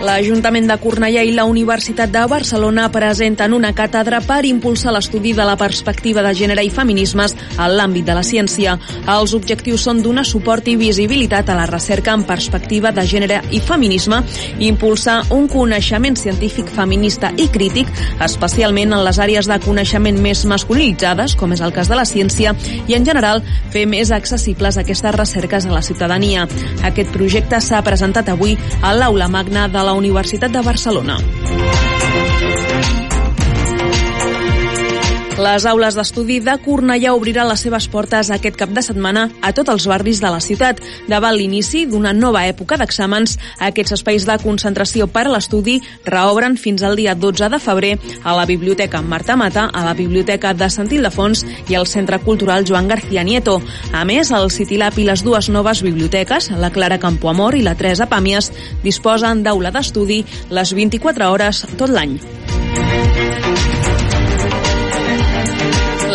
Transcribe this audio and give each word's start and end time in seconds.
L'Ajuntament 0.00 0.64
de 0.64 0.78
Cornellà 0.80 1.20
i 1.28 1.34
la 1.36 1.44
Universitat 1.44 2.08
de 2.08 2.22
Barcelona 2.24 2.86
presenten 2.88 3.52
una 3.52 3.74
càtedra 3.76 4.22
per 4.24 4.46
impulsar 4.48 4.94
l'estudi 4.94 5.34
de 5.36 5.44
la 5.44 5.58
perspectiva 5.60 6.22
de 6.24 6.30
gènere 6.38 6.64
i 6.64 6.70
feminismes 6.72 7.34
en 7.50 7.74
l'àmbit 7.76 8.06
de 8.08 8.14
la 8.16 8.22
ciència. 8.24 8.78
Els 9.12 9.34
objectius 9.36 9.84
són 9.84 10.00
donar 10.00 10.24
suport 10.24 10.70
i 10.72 10.78
visibilitat 10.80 11.52
a 11.52 11.56
la 11.58 11.66
recerca 11.68 12.14
en 12.16 12.24
perspectiva 12.24 12.94
de 12.96 13.04
gènere 13.04 13.42
i 13.52 13.60
feminisme, 13.60 14.22
impulsar 14.70 15.18
un 15.36 15.44
coneixement 15.52 16.16
científic 16.16 16.72
feminista 16.72 17.34
i 17.36 17.50
crític, 17.52 17.92
especialment 18.24 18.96
en 18.96 19.04
les 19.04 19.20
àrees 19.20 19.52
de 19.52 19.60
coneixement 19.60 20.16
més 20.16 20.46
masculinitzades, 20.48 21.36
com 21.36 21.52
és 21.52 21.60
el 21.60 21.76
cas 21.76 21.92
de 21.92 22.00
la 22.00 22.08
ciència, 22.08 22.56
i 22.88 22.96
en 22.96 23.04
general 23.04 23.44
fer 23.68 23.84
més 23.84 24.14
accessibles 24.16 24.80
aquestes 24.80 25.14
recerques 25.20 25.68
a 25.68 25.76
la 25.76 25.84
ciutadania. 25.84 26.48
Aquest 26.88 27.12
projecte 27.12 27.60
s'ha 27.60 27.84
presentat 27.84 28.32
avui 28.32 28.56
a 28.80 28.96
l'Aula 28.96 29.28
Magna 29.28 29.68
de 29.68 29.84
la 29.84 29.89
la 29.90 29.96
Universitat 29.98 30.52
de 30.54 30.60
Barcelona. 30.62 31.18
Les 35.40 35.64
aules 35.64 35.96
d'estudi 35.96 36.34
de 36.44 36.52
Cornellà 36.60 37.14
obriran 37.16 37.46
les 37.48 37.62
seves 37.64 37.86
portes 37.88 38.28
aquest 38.34 38.58
cap 38.60 38.72
de 38.76 38.82
setmana 38.84 39.22
a 39.40 39.54
tots 39.56 39.72
els 39.72 39.86
barris 39.88 40.18
de 40.20 40.28
la 40.28 40.40
ciutat. 40.44 40.82
Davant 41.08 41.32
l'inici 41.32 41.86
d'una 41.88 42.12
nova 42.12 42.42
època 42.50 42.76
d'exàmens, 42.76 43.38
aquests 43.68 43.94
espais 43.96 44.26
de 44.28 44.36
concentració 44.42 45.06
per 45.08 45.22
a 45.24 45.32
l'estudi 45.32 45.78
reobren 46.04 46.58
fins 46.60 46.84
al 46.84 46.98
dia 47.00 47.14
12 47.16 47.48
de 47.54 47.60
febrer 47.62 47.94
a 48.20 48.34
la 48.36 48.44
Biblioteca 48.44 49.00
Marta 49.00 49.38
Mata, 49.40 49.70
a 49.72 49.86
la 49.86 49.94
Biblioteca 49.96 50.52
de 50.52 50.68
Sant 50.68 50.92
Ildefons 50.92 51.46
i 51.72 51.78
al 51.78 51.88
Centre 51.88 52.20
Cultural 52.20 52.68
Joan 52.68 52.92
García 52.92 53.24
Nieto. 53.24 53.62
A 53.96 54.04
més, 54.04 54.34
el 54.36 54.50
Citilab 54.52 54.98
i 55.00 55.08
les 55.08 55.24
dues 55.24 55.48
noves 55.48 55.80
biblioteques, 55.86 56.50
la 56.52 56.68
Clara 56.74 57.00
Campoamor 57.00 57.56
i 57.56 57.64
la 57.64 57.78
Teresa 57.80 58.10
Pàmies, 58.12 58.52
disposen 58.84 59.40
d'aula 59.46 59.72
d'estudi 59.72 60.20
les 60.52 60.76
24 60.76 61.32
hores 61.32 61.64
tot 61.80 61.88
l'any. 61.88 62.18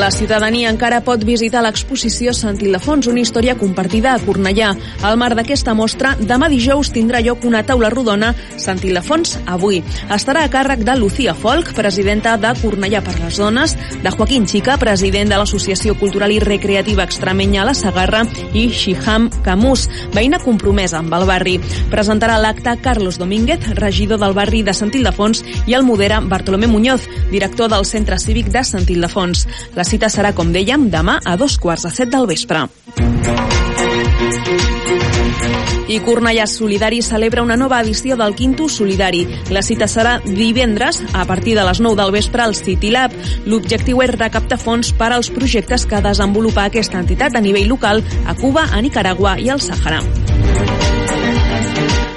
La 0.05 0.11
ciutadania 0.11 0.69
encara 0.69 0.99
pot 1.01 1.23
visitar 1.25 1.63
l'exposició 1.65 2.29
Sant 2.37 2.59
Ildefons, 2.61 3.07
una 3.09 3.23
història 3.23 3.55
compartida 3.57 4.11
a 4.13 4.19
Cornellà. 4.21 4.67
Al 5.01 5.15
marc 5.17 5.33
d'aquesta 5.39 5.73
mostra, 5.73 6.11
demà 6.19 6.45
dijous 6.45 6.91
tindrà 6.93 7.23
lloc 7.25 7.41
una 7.49 7.63
taula 7.65 7.89
rodona 7.89 8.29
Sant 8.61 8.83
Ildefons 8.85 9.39
avui. 9.49 9.79
Estarà 10.13 10.43
a 10.45 10.51
càrrec 10.53 10.83
de 10.85 10.93
Lucía 10.99 11.33
Folk, 11.33 11.71
presidenta 11.73 12.35
de 12.37 12.51
Cornellà 12.59 13.01
per 13.01 13.15
les 13.17 13.39
Dones, 13.41 13.73
de 14.03 14.11
Joaquín 14.13 14.45
Chica, 14.45 14.75
president 14.77 15.33
de 15.33 15.39
l'Associació 15.41 15.97
Cultural 15.97 16.35
i 16.35 16.37
Recreativa 16.43 17.01
Extremenya 17.09 17.63
a 17.63 17.65
la 17.71 17.73
Sagarra, 17.73 18.21
i 18.53 18.67
Shiham 18.69 19.31
Camus, 19.41 19.87
veïna 20.13 20.37
compromesa 20.45 21.01
amb 21.01 21.17
el 21.17 21.25
barri. 21.25 21.55
Presentarà 21.89 22.37
l'acte 22.37 22.77
Carlos 22.77 23.17
Domínguez, 23.17 23.71
regidor 23.81 24.21
del 24.21 24.37
barri 24.37 24.61
de 24.61 24.77
Sant 24.77 24.93
Ildefons, 24.93 25.41
i 25.65 25.73
el 25.73 25.89
modera 25.89 26.21
Bartolomé 26.21 26.69
Muñoz, 26.69 27.09
director 27.33 27.73
del 27.73 27.89
Centre 27.89 28.21
Cívic 28.21 28.53
de 28.53 28.61
Sant 28.61 28.85
Ildefons. 28.85 29.47
La 29.73 29.89
cita 29.95 30.09
serà, 30.11 30.33
com 30.35 30.49
dèiem, 30.51 30.89
demà 30.91 31.21
a 31.23 31.37
dos 31.39 31.55
quarts 31.61 31.85
de 31.87 31.91
set 31.93 32.09
del 32.11 32.25
vespre. 32.27 32.65
I 35.87 35.99
Cornellà 36.03 36.47
Solidari 36.49 36.99
celebra 37.05 37.43
una 37.45 37.55
nova 37.55 37.79
edició 37.85 38.17
del 38.19 38.35
Quinto 38.35 38.67
Solidari. 38.67 39.21
La 39.55 39.61
cita 39.63 39.87
serà 39.87 40.17
divendres 40.25 40.99
a 41.13 41.23
partir 41.29 41.53
de 41.55 41.63
les 41.63 41.79
9 41.79 42.01
del 42.01 42.11
vespre 42.11 42.43
al 42.43 42.57
City 42.57 42.91
Lab. 42.91 43.15
L'objectiu 43.45 44.01
és 44.03 44.11
recaptar 44.17 44.59
fons 44.59 44.91
per 44.97 45.13
als 45.13 45.31
projectes 45.31 45.87
que 45.87 46.03
desenvolupa 46.03 46.65
aquesta 46.65 46.99
entitat 46.99 47.37
a 47.37 47.45
nivell 47.45 47.71
local 47.71 48.03
a 48.25 48.35
Cuba, 48.35 48.67
a 48.73 48.83
Nicaragua 48.83 49.37
i 49.39 49.53
al 49.53 49.63
Sàhara. 49.63 50.01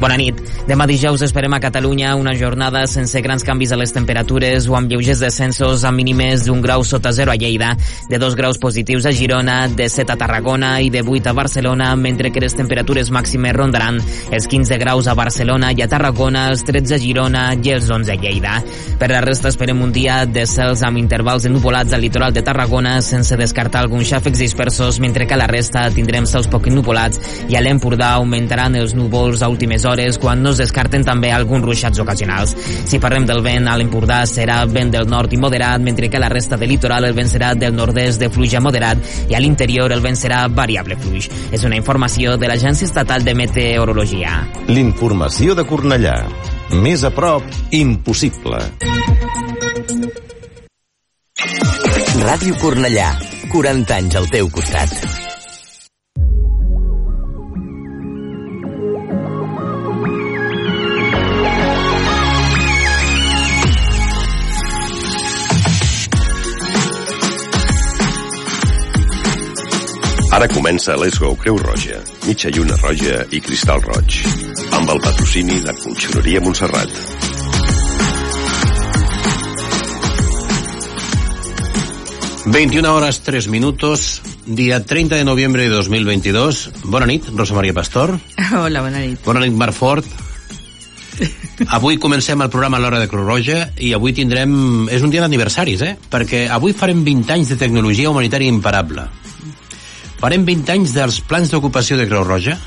Bona 0.00 0.16
nit. 0.16 0.38
Demà 0.64 0.86
dijous 0.88 1.20
esperem 1.20 1.52
a 1.52 1.58
Catalunya 1.60 2.14
una 2.16 2.32
jornada 2.32 2.86
sense 2.88 3.20
grans 3.20 3.42
canvis 3.44 3.74
a 3.74 3.76
les 3.76 3.90
temperatures 3.92 4.64
o 4.70 4.76
amb 4.78 4.88
lleugers 4.88 5.20
descensos 5.20 5.82
a 5.84 5.90
mínimes 5.92 6.46
d'un 6.46 6.62
grau 6.64 6.80
sota 6.88 7.12
zero 7.12 7.32
a 7.32 7.36
Lleida, 7.36 7.74
de 8.08 8.16
dos 8.16 8.32
graus 8.34 8.56
positius 8.56 9.04
a 9.04 9.12
Girona, 9.12 9.68
de 9.68 9.90
7 9.92 10.14
a 10.14 10.16
Tarragona 10.16 10.70
i 10.80 10.88
de 10.88 11.02
8 11.04 11.28
a 11.28 11.34
Barcelona, 11.36 11.90
mentre 11.96 12.30
que 12.32 12.40
les 12.40 12.56
temperatures 12.56 13.10
màximes 13.12 13.52
rondaran 13.52 13.98
els 14.32 14.46
15 14.48 14.78
graus 14.80 15.06
a 15.06 15.14
Barcelona 15.18 15.74
i 15.76 15.82
a 15.84 15.88
Tarragona, 15.88 16.46
els 16.48 16.64
13 16.64 16.96
a 16.96 17.00
Girona 17.04 17.44
i 17.60 17.74
els 17.76 17.90
11 17.90 18.16
a 18.16 18.16
Lleida. 18.16 18.56
Per 18.96 19.10
la 19.12 19.20
resta 19.20 19.52
esperem 19.52 19.84
un 19.84 19.92
dia 19.92 20.22
de 20.24 20.46
cels 20.48 20.80
amb 20.80 20.96
intervals 20.96 21.44
ennupolats 21.44 21.92
al 21.92 22.00
litoral 22.00 22.32
de 22.32 22.46
Tarragona 22.46 22.96
sense 23.04 23.36
descartar 23.36 23.84
alguns 23.84 24.08
xàfecs 24.14 24.40
dispersos, 24.46 24.96
mentre 24.96 25.28
que 25.28 25.36
a 25.36 25.42
la 25.44 25.50
resta 25.50 25.90
tindrem 25.92 26.24
cels 26.24 26.48
poc 26.48 26.72
ennupolats 26.72 27.20
i 27.52 27.60
a 27.60 27.60
l'Empordà 27.60 28.14
augmentaran 28.16 28.80
els 28.80 28.96
núvols 28.96 29.44
a 29.44 29.52
últimes 29.52 29.84
hores 29.84 29.89
quan 30.20 30.42
no 30.42 30.50
es 30.54 30.60
descarten 30.60 31.04
també 31.04 31.32
alguns 31.32 31.64
ruixats 31.64 31.98
ocasionals. 32.02 32.54
Si 32.86 33.00
parlem 33.02 33.26
del 33.26 33.42
vent, 33.42 33.66
a 33.68 33.76
l'Empordà 33.76 34.22
serà 34.28 34.60
vent 34.70 34.92
del 34.94 35.08
nord 35.10 35.32
i 35.32 35.40
moderat, 35.40 35.80
mentre 35.82 36.08
que 36.08 36.16
a 36.16 36.20
la 36.20 36.28
resta 36.30 36.56
del 36.56 36.70
litoral 36.70 37.04
el 37.08 37.16
vent 37.16 37.28
serà 37.28 37.54
del 37.54 37.74
nord-est 37.74 38.20
de 38.20 38.30
fluix 38.30 38.54
a 38.54 38.60
moderat 38.60 38.98
i 39.28 39.34
a 39.34 39.40
l'interior 39.40 39.92
el 39.92 40.02
vent 40.04 40.18
serà 40.18 40.44
variable 40.48 40.96
fluix. 40.96 41.30
És 41.50 41.64
una 41.64 41.76
informació 41.76 42.36
de 42.36 42.48
l'Agència 42.50 42.86
Estatal 42.86 43.24
de 43.24 43.34
Meteorologia. 43.34 44.36
L'informació 44.68 45.54
de 45.58 45.66
Cornellà. 45.66 46.16
Més 46.70 47.02
a 47.04 47.10
prop, 47.10 47.42
impossible. 47.74 48.62
Ràdio 52.20 52.54
Cornellà. 52.60 53.10
40 53.50 53.96
anys 53.96 54.20
al 54.20 54.30
teu 54.30 54.48
costat. 54.54 55.29
Ara 70.40 70.48
comença 70.48 70.94
Let's 70.96 71.18
Go 71.20 71.34
Creu 71.36 71.58
Roja, 71.60 71.98
mitja 72.24 72.48
lluna 72.48 72.72
roja 72.80 73.18
i 73.28 73.42
cristal 73.44 73.82
roig, 73.84 74.22
amb 74.72 74.88
el 74.88 75.00
patrocini 75.04 75.58
de 75.60 75.74
Conxoreria 75.82 76.40
Montserrat. 76.40 76.94
...21 82.48 82.88
horas 82.88 83.20
3 83.20 83.50
minutos, 83.52 84.22
día 84.46 84.80
30 84.82 85.20
de 85.20 85.28
noviembre 85.28 85.68
de 85.68 85.76
2022. 85.76 86.70
Bona 86.84 87.04
nit, 87.04 87.28
Rosa 87.36 87.52
Maria 87.52 87.76
Pastor. 87.76 88.16
Hola, 88.62 88.80
bona 88.80 89.04
nit. 89.04 89.20
Bona 89.26 89.44
nit, 89.44 89.52
Marc 89.52 89.76
Fort. 89.76 90.08
Avui 91.68 92.00
comencem 92.00 92.40
el 92.40 92.48
programa 92.48 92.80
a 92.80 92.86
l'hora 92.86 93.04
de 93.04 93.12
Creu 93.12 93.28
Roja 93.28 93.66
i 93.76 93.92
avui 93.92 94.16
tindrem... 94.16 94.88
És 94.88 95.04
un 95.04 95.12
dia 95.12 95.20
d'aniversaris, 95.20 95.84
eh? 95.84 95.96
Perquè 96.00 96.46
avui 96.48 96.72
farem 96.72 97.04
20 97.04 97.36
anys 97.36 97.52
de 97.52 97.60
tecnologia 97.60 98.08
humanitària 98.08 98.48
imparable. 98.48 99.04
Farem 100.20 100.44
20 100.44 100.68
anys 100.74 100.92
dels 100.92 101.22
plans 101.24 101.48
d'ocupació 101.48 101.96
de 101.96 102.04
Creu 102.04 102.26
Roja. 102.28 102.58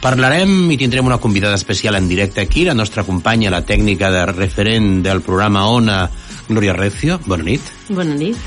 Parlarem 0.00 0.70
i 0.72 0.78
tindrem 0.80 1.04
una 1.04 1.20
convidada 1.20 1.58
especial 1.60 1.98
en 1.98 2.08
directe 2.08 2.40
aquí, 2.40 2.64
la 2.64 2.72
nostra 2.72 3.04
companya, 3.04 3.52
la 3.52 3.66
tècnica 3.68 4.08
de 4.08 4.24
referent 4.32 5.02
del 5.04 5.20
programa 5.20 5.66
ONA, 5.68 6.00
Gloria 6.48 6.72
Recio. 6.72 7.20
Bona 7.26 7.44
nit. 7.44 7.68
Bona 7.92 8.16
nit. 8.16 8.40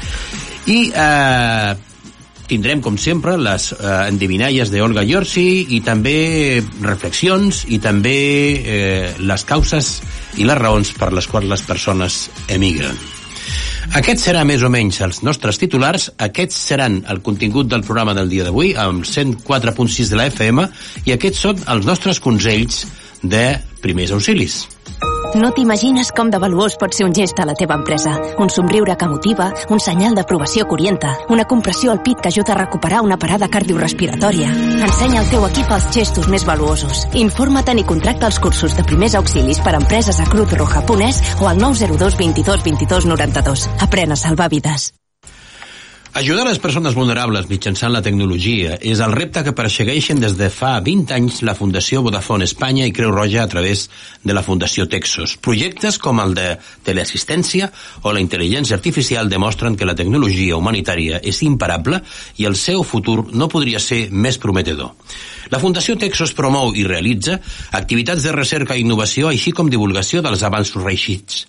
I 0.66 0.80
eh, 0.98 1.76
tindrem, 2.50 2.82
com 2.82 2.98
sempre, 2.98 3.38
les 3.38 3.70
eh, 3.78 3.96
endivinalles 4.10 4.74
d'Olga 4.74 5.06
Yorsi 5.06 5.76
i 5.78 5.84
també 5.86 6.18
reflexions 6.82 7.68
i 7.70 7.78
també 7.78 8.20
eh, 8.58 9.10
les 9.22 9.46
causes 9.46 10.00
i 10.42 10.50
les 10.50 10.58
raons 10.58 10.98
per 10.98 11.14
les 11.14 11.30
quals 11.30 11.54
les 11.54 11.70
persones 11.70 12.24
emigren. 12.50 12.98
Aquest 14.00 14.24
serà 14.24 14.42
més 14.48 14.64
o 14.64 14.72
menys 14.74 15.02
els 15.06 15.22
nostres 15.28 15.60
titulars, 15.62 16.10
aquests 16.18 16.58
seran 16.72 17.02
el 17.12 17.22
contingut 17.26 17.70
del 17.70 17.86
programa 17.86 18.16
del 18.18 18.32
dia 18.32 18.48
d'avui, 18.48 18.74
amb 18.80 19.06
104.6 19.06 20.12
de 20.14 20.20
la 20.20 20.28
FM, 20.32 20.68
i 21.06 21.16
aquests 21.16 21.46
són 21.48 21.64
els 21.76 21.86
nostres 21.90 22.22
consells 22.24 22.84
de 23.24 23.58
primers 23.82 24.12
auxilis. 24.12 24.68
No 25.34 25.50
t'imagines 25.50 26.12
com 26.14 26.30
de 26.30 26.38
valuós 26.38 26.76
pot 26.78 26.94
ser 26.94 27.08
un 27.08 27.14
gest 27.18 27.40
a 27.42 27.46
la 27.50 27.56
teva 27.58 27.74
empresa. 27.80 28.14
Un 28.38 28.52
somriure 28.54 28.94
que 28.96 29.08
motiva, 29.10 29.50
un 29.74 29.82
senyal 29.82 30.14
d'aprovació 30.14 30.68
que 30.68 30.78
orienta, 30.78 31.16
una 31.34 31.48
compressió 31.50 31.92
al 31.92 32.04
pit 32.06 32.22
que 32.22 32.30
ajuda 32.30 32.54
a 32.54 32.60
recuperar 32.60 33.02
una 33.02 33.18
parada 33.18 33.50
cardiorrespiratòria. 33.50 34.54
Ensenya 34.86 35.24
al 35.24 35.30
teu 35.34 35.48
equip 35.50 35.74
els 35.74 35.90
gestos 35.96 36.30
més 36.30 36.46
valuosos. 36.46 37.08
Informa't 37.18 37.82
i 37.82 37.88
contracta 37.90 38.30
els 38.30 38.40
cursos 38.40 38.78
de 38.78 38.86
primers 38.86 39.18
auxilis 39.18 39.62
per 39.66 39.74
a 39.74 39.80
empreses 39.82 40.20
a 40.22 40.30
Cruz 40.30 40.54
Roja 40.54 40.86
Punès 40.86 41.24
o 41.42 41.50
al 41.50 41.58
902 41.58 42.20
22 42.20 42.68
22 42.70 43.08
92. 43.10 43.70
Aprèn 43.82 44.14
a 44.14 44.20
salvar 44.20 44.54
vides. 44.54 44.94
Ajudar 46.14 46.44
les 46.46 46.60
persones 46.62 46.94
vulnerables 46.94 47.48
mitjançant 47.50 47.90
la 47.90 48.04
tecnologia 48.06 48.76
és 48.86 49.00
el 49.02 49.16
repte 49.18 49.42
que 49.42 49.56
persegueixen 49.58 50.20
des 50.22 50.36
de 50.38 50.52
fa 50.54 50.76
20 50.86 51.10
anys 51.16 51.40
la 51.42 51.56
Fundació 51.58 52.04
Vodafone 52.06 52.46
Espanya 52.46 52.86
i 52.86 52.94
Creu 52.94 53.10
Roja 53.10 53.42
a 53.42 53.50
través 53.50 53.88
de 54.22 54.36
la 54.38 54.44
Fundació 54.46 54.86
Texos. 54.86 55.34
Projectes 55.42 55.98
com 55.98 56.22
el 56.22 56.36
de 56.38 56.46
teleassistència 56.86 57.72
o 58.04 58.14
la 58.14 58.22
intel·ligència 58.22 58.78
artificial 58.78 59.26
demostren 59.26 59.74
que 59.74 59.90
la 59.90 59.98
tecnologia 59.98 60.54
humanitària 60.54 61.18
és 61.18 61.42
imparable 61.42 62.04
i 62.38 62.46
el 62.46 62.62
seu 62.62 62.86
futur 62.86 63.32
no 63.34 63.50
podria 63.50 63.82
ser 63.82 64.12
més 64.12 64.38
prometedor. 64.38 64.94
La 65.50 65.60
Fundació 65.60 65.98
Texos 66.00 66.32
promou 66.38 66.72
i 66.78 66.86
realitza 66.86 67.40
activitats 67.74 68.24
de 68.24 68.32
recerca 68.38 68.78
i 68.78 68.86
innovació, 68.86 69.28
així 69.34 69.52
com 69.52 69.68
divulgació 69.70 70.22
dels 70.22 70.46
avanços 70.46 70.86
reeixits. 70.86 71.44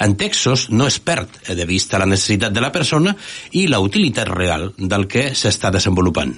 En 0.00 0.16
Texos 0.16 0.66
no 0.72 0.88
es 0.88 0.98
perd 0.98 1.36
de 1.52 1.68
vista 1.68 2.00
la 2.00 2.08
necessitat 2.08 2.56
de 2.56 2.64
la 2.64 2.72
persona 2.72 3.14
i 3.52 3.68
la 3.68 3.78
utilitat 3.84 4.05
real 4.14 4.72
del 4.78 5.06
que 5.08 5.30
s'està 5.34 5.70
desenvolupant. 5.70 6.36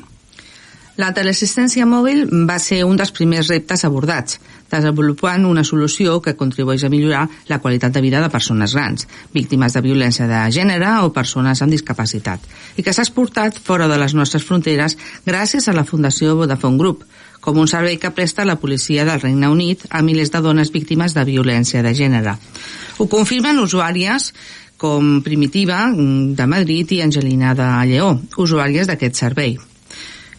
La 0.98 1.12
teleassistència 1.14 1.84
mòbil 1.86 2.24
va 2.48 2.56
ser 2.58 2.80
un 2.82 2.96
dels 2.98 3.12
primers 3.14 3.46
reptes 3.52 3.84
abordats, 3.86 4.40
desenvolupant 4.68 5.44
una 5.46 5.62
solució 5.62 6.16
que 6.20 6.34
contribueix 6.34 6.82
a 6.84 6.90
millorar 6.90 7.28
la 7.46 7.60
qualitat 7.62 7.94
de 7.94 8.02
vida 8.02 8.18
de 8.20 8.30
persones 8.32 8.74
grans, 8.74 9.06
víctimes 9.32 9.76
de 9.76 9.82
violència 9.84 10.26
de 10.26 10.40
gènere 10.50 10.96
o 11.06 11.12
persones 11.14 11.62
amb 11.62 11.70
discapacitat, 11.70 12.42
i 12.76 12.82
que 12.82 12.92
s'ha 12.92 13.06
exportat 13.06 13.62
fora 13.62 13.86
de 13.86 14.00
les 14.02 14.16
nostres 14.18 14.42
fronteres 14.42 14.98
gràcies 15.24 15.70
a 15.70 15.76
la 15.76 15.86
Fundació 15.86 16.34
Vodafone 16.34 16.82
Group, 16.82 17.06
com 17.40 17.62
un 17.62 17.70
servei 17.70 17.96
que 18.02 18.10
presta 18.10 18.44
la 18.44 18.58
policia 18.58 19.06
del 19.06 19.22
Regne 19.22 19.48
Unit 19.48 19.86
a 19.90 20.02
milers 20.02 20.34
de 20.34 20.42
dones 20.42 20.72
víctimes 20.74 21.14
de 21.14 21.22
violència 21.24 21.84
de 21.86 21.94
gènere. 21.94 22.34
Ho 22.98 23.06
confirmen 23.06 23.62
usuàries 23.62 24.32
com 24.78 25.18
Primitiva, 25.26 25.84
de 25.92 26.46
Madrid, 26.46 26.94
i 26.96 27.02
Angelina 27.02 27.54
de 27.58 27.68
Lleó, 27.90 28.14
usuàries 28.38 28.88
d'aquest 28.88 29.26
servei 29.26 29.58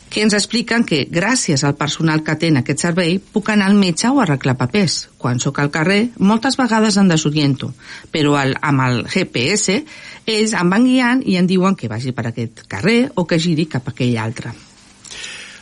que 0.09 0.23
ens 0.25 0.33
expliquen 0.33 0.83
que 0.89 1.03
gràcies 1.05 1.63
al 1.63 1.75
personal 1.77 2.23
que 2.25 2.33
atén 2.33 2.57
aquest 2.57 2.81
servei 2.81 3.19
puc 3.19 3.51
anar 3.53 3.67
al 3.69 3.77
metge 3.77 4.09
o 4.09 4.19
arreglar 4.19 4.55
papers. 4.57 5.03
Quan 5.21 5.39
sóc 5.39 5.59
al 5.61 5.69
carrer, 5.69 5.99
moltes 6.17 6.57
vegades 6.57 6.97
em 6.97 7.11
desoriento, 7.11 7.71
però 8.11 8.33
el, 8.41 8.55
amb 8.59 8.85
el 8.87 9.03
GPS 9.05 9.83
ells 10.25 10.55
em 10.57 10.73
van 10.73 10.87
guiant 10.89 11.21
i 11.25 11.37
em 11.37 11.47
diuen 11.47 11.77
que 11.77 11.91
vagi 11.91 12.13
per 12.17 12.25
aquest 12.29 12.65
carrer 12.67 13.11
o 13.15 13.27
que 13.29 13.39
giri 13.39 13.69
cap 13.69 13.87
a 13.87 13.93
aquell 13.93 14.17
altre. 14.17 14.55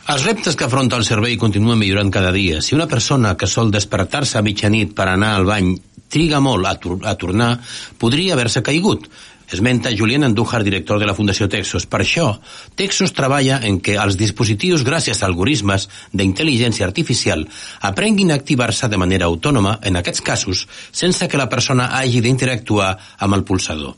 Els 0.07 0.23
reptes 0.23 0.55
que 0.55 0.63
afronta 0.63 0.95
el 0.95 1.03
servei 1.03 1.35
continuen 1.35 1.79
millorant 1.79 2.09
cada 2.11 2.31
dia. 2.31 2.61
Si 2.63 2.75
una 2.75 2.87
persona 2.87 3.35
que 3.35 3.47
sol 3.51 3.73
despertar-se 3.73 4.39
a 4.39 4.45
mitjanit 4.45 4.95
per 4.95 5.09
anar 5.11 5.33
al 5.35 5.47
bany 5.49 5.73
triga 6.09 6.39
molt 6.43 6.67
a, 6.67 6.75
a 7.09 7.15
tornar, 7.19 7.55
podria 7.99 8.35
haver-se 8.35 8.63
caigut 8.63 9.09
esmenta 9.51 9.89
Julián 9.95 10.23
Andújar, 10.23 10.63
director 10.63 10.99
de 10.99 11.05
la 11.07 11.15
Fundació 11.15 11.47
Texos. 11.47 11.85
Per 11.87 12.01
això, 12.03 12.27
Texos 12.75 13.13
treballa 13.15 13.61
en 13.63 13.79
que 13.79 13.95
els 13.95 14.17
dispositius, 14.19 14.83
gràcies 14.87 15.21
a 15.21 15.27
algoritmes 15.29 15.87
d'intel·ligència 16.11 16.87
artificial, 16.87 17.45
aprenguin 17.81 18.31
a 18.31 18.39
activar-se 18.39 18.89
de 18.91 18.99
manera 18.99 19.31
autònoma, 19.31 19.79
en 19.83 19.95
aquests 19.95 20.21
casos, 20.21 20.65
sense 20.91 21.27
que 21.27 21.39
la 21.39 21.49
persona 21.49 21.93
hagi 21.99 22.21
d'interactuar 22.21 22.91
amb 23.19 23.39
el 23.39 23.47
pulsador. 23.47 23.95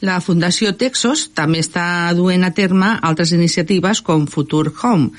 La 0.00 0.16
Fundació 0.24 0.70
Texos 0.80 1.26
també 1.36 1.60
està 1.60 1.84
duent 2.16 2.46
a 2.46 2.52
terme 2.56 2.94
altres 3.04 3.34
iniciatives 3.36 4.00
com 4.00 4.24
Futur 4.32 4.70
Home, 4.72 5.10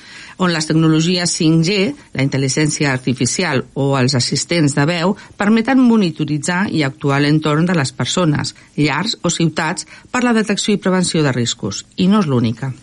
on 0.41 0.49
les 0.49 0.65
tecnologies 0.65 1.35
5G, 1.37 1.77
la 2.17 2.25
intel·ligència 2.25 2.89
artificial 2.89 3.61
o 3.77 3.91
els 3.99 4.17
assistents 4.17 4.73
de 4.73 4.87
veu 4.89 5.13
permeten 5.37 5.83
monitoritzar 5.85 6.63
i 6.73 6.81
actuar 6.81 7.19
a 7.19 7.25
l'entorn 7.27 7.69
de 7.69 7.77
les 7.77 7.93
persones, 7.93 8.55
llars 8.75 9.19
o 9.21 9.29
ciutats 9.29 9.85
per 10.09 10.23
la 10.25 10.33
detecció 10.33 10.73
i 10.73 10.81
prevenció 10.81 11.21
de 11.21 11.35
riscos. 11.35 11.85
I 11.97 12.09
no 12.09 12.25
és 12.25 12.31
l'única 12.31 12.73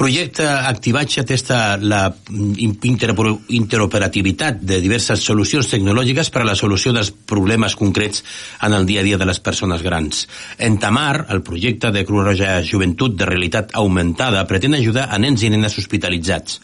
projecte 0.00 0.48
Activatge 0.48 1.28
testa 1.28 1.76
la 1.76 2.08
interoperativitat 2.32 4.62
de 4.64 4.80
diverses 4.80 5.20
solucions 5.20 5.68
tecnològiques 5.68 6.32
per 6.32 6.40
a 6.40 6.46
la 6.48 6.56
solució 6.56 6.88
dels 6.96 7.12
problemes 7.12 7.76
concrets 7.76 8.24
en 8.64 8.72
el 8.78 8.88
dia 8.88 9.02
a 9.02 9.04
dia 9.04 9.18
de 9.20 9.26
les 9.28 9.40
persones 9.44 9.84
grans. 9.84 10.24
En 10.56 10.80
Tamar, 10.80 11.26
el 11.28 11.44
projecte 11.44 11.92
de 11.92 12.06
Cruz 12.08 12.24
Roja 12.30 12.64
Joventut 12.64 13.12
de 13.18 13.28
Realitat 13.28 13.76
Augmentada 13.76 14.46
pretén 14.48 14.72
ajudar 14.78 15.10
a 15.12 15.20
nens 15.20 15.44
i 15.44 15.52
nenes 15.52 15.76
hospitalitzats. 15.76 16.56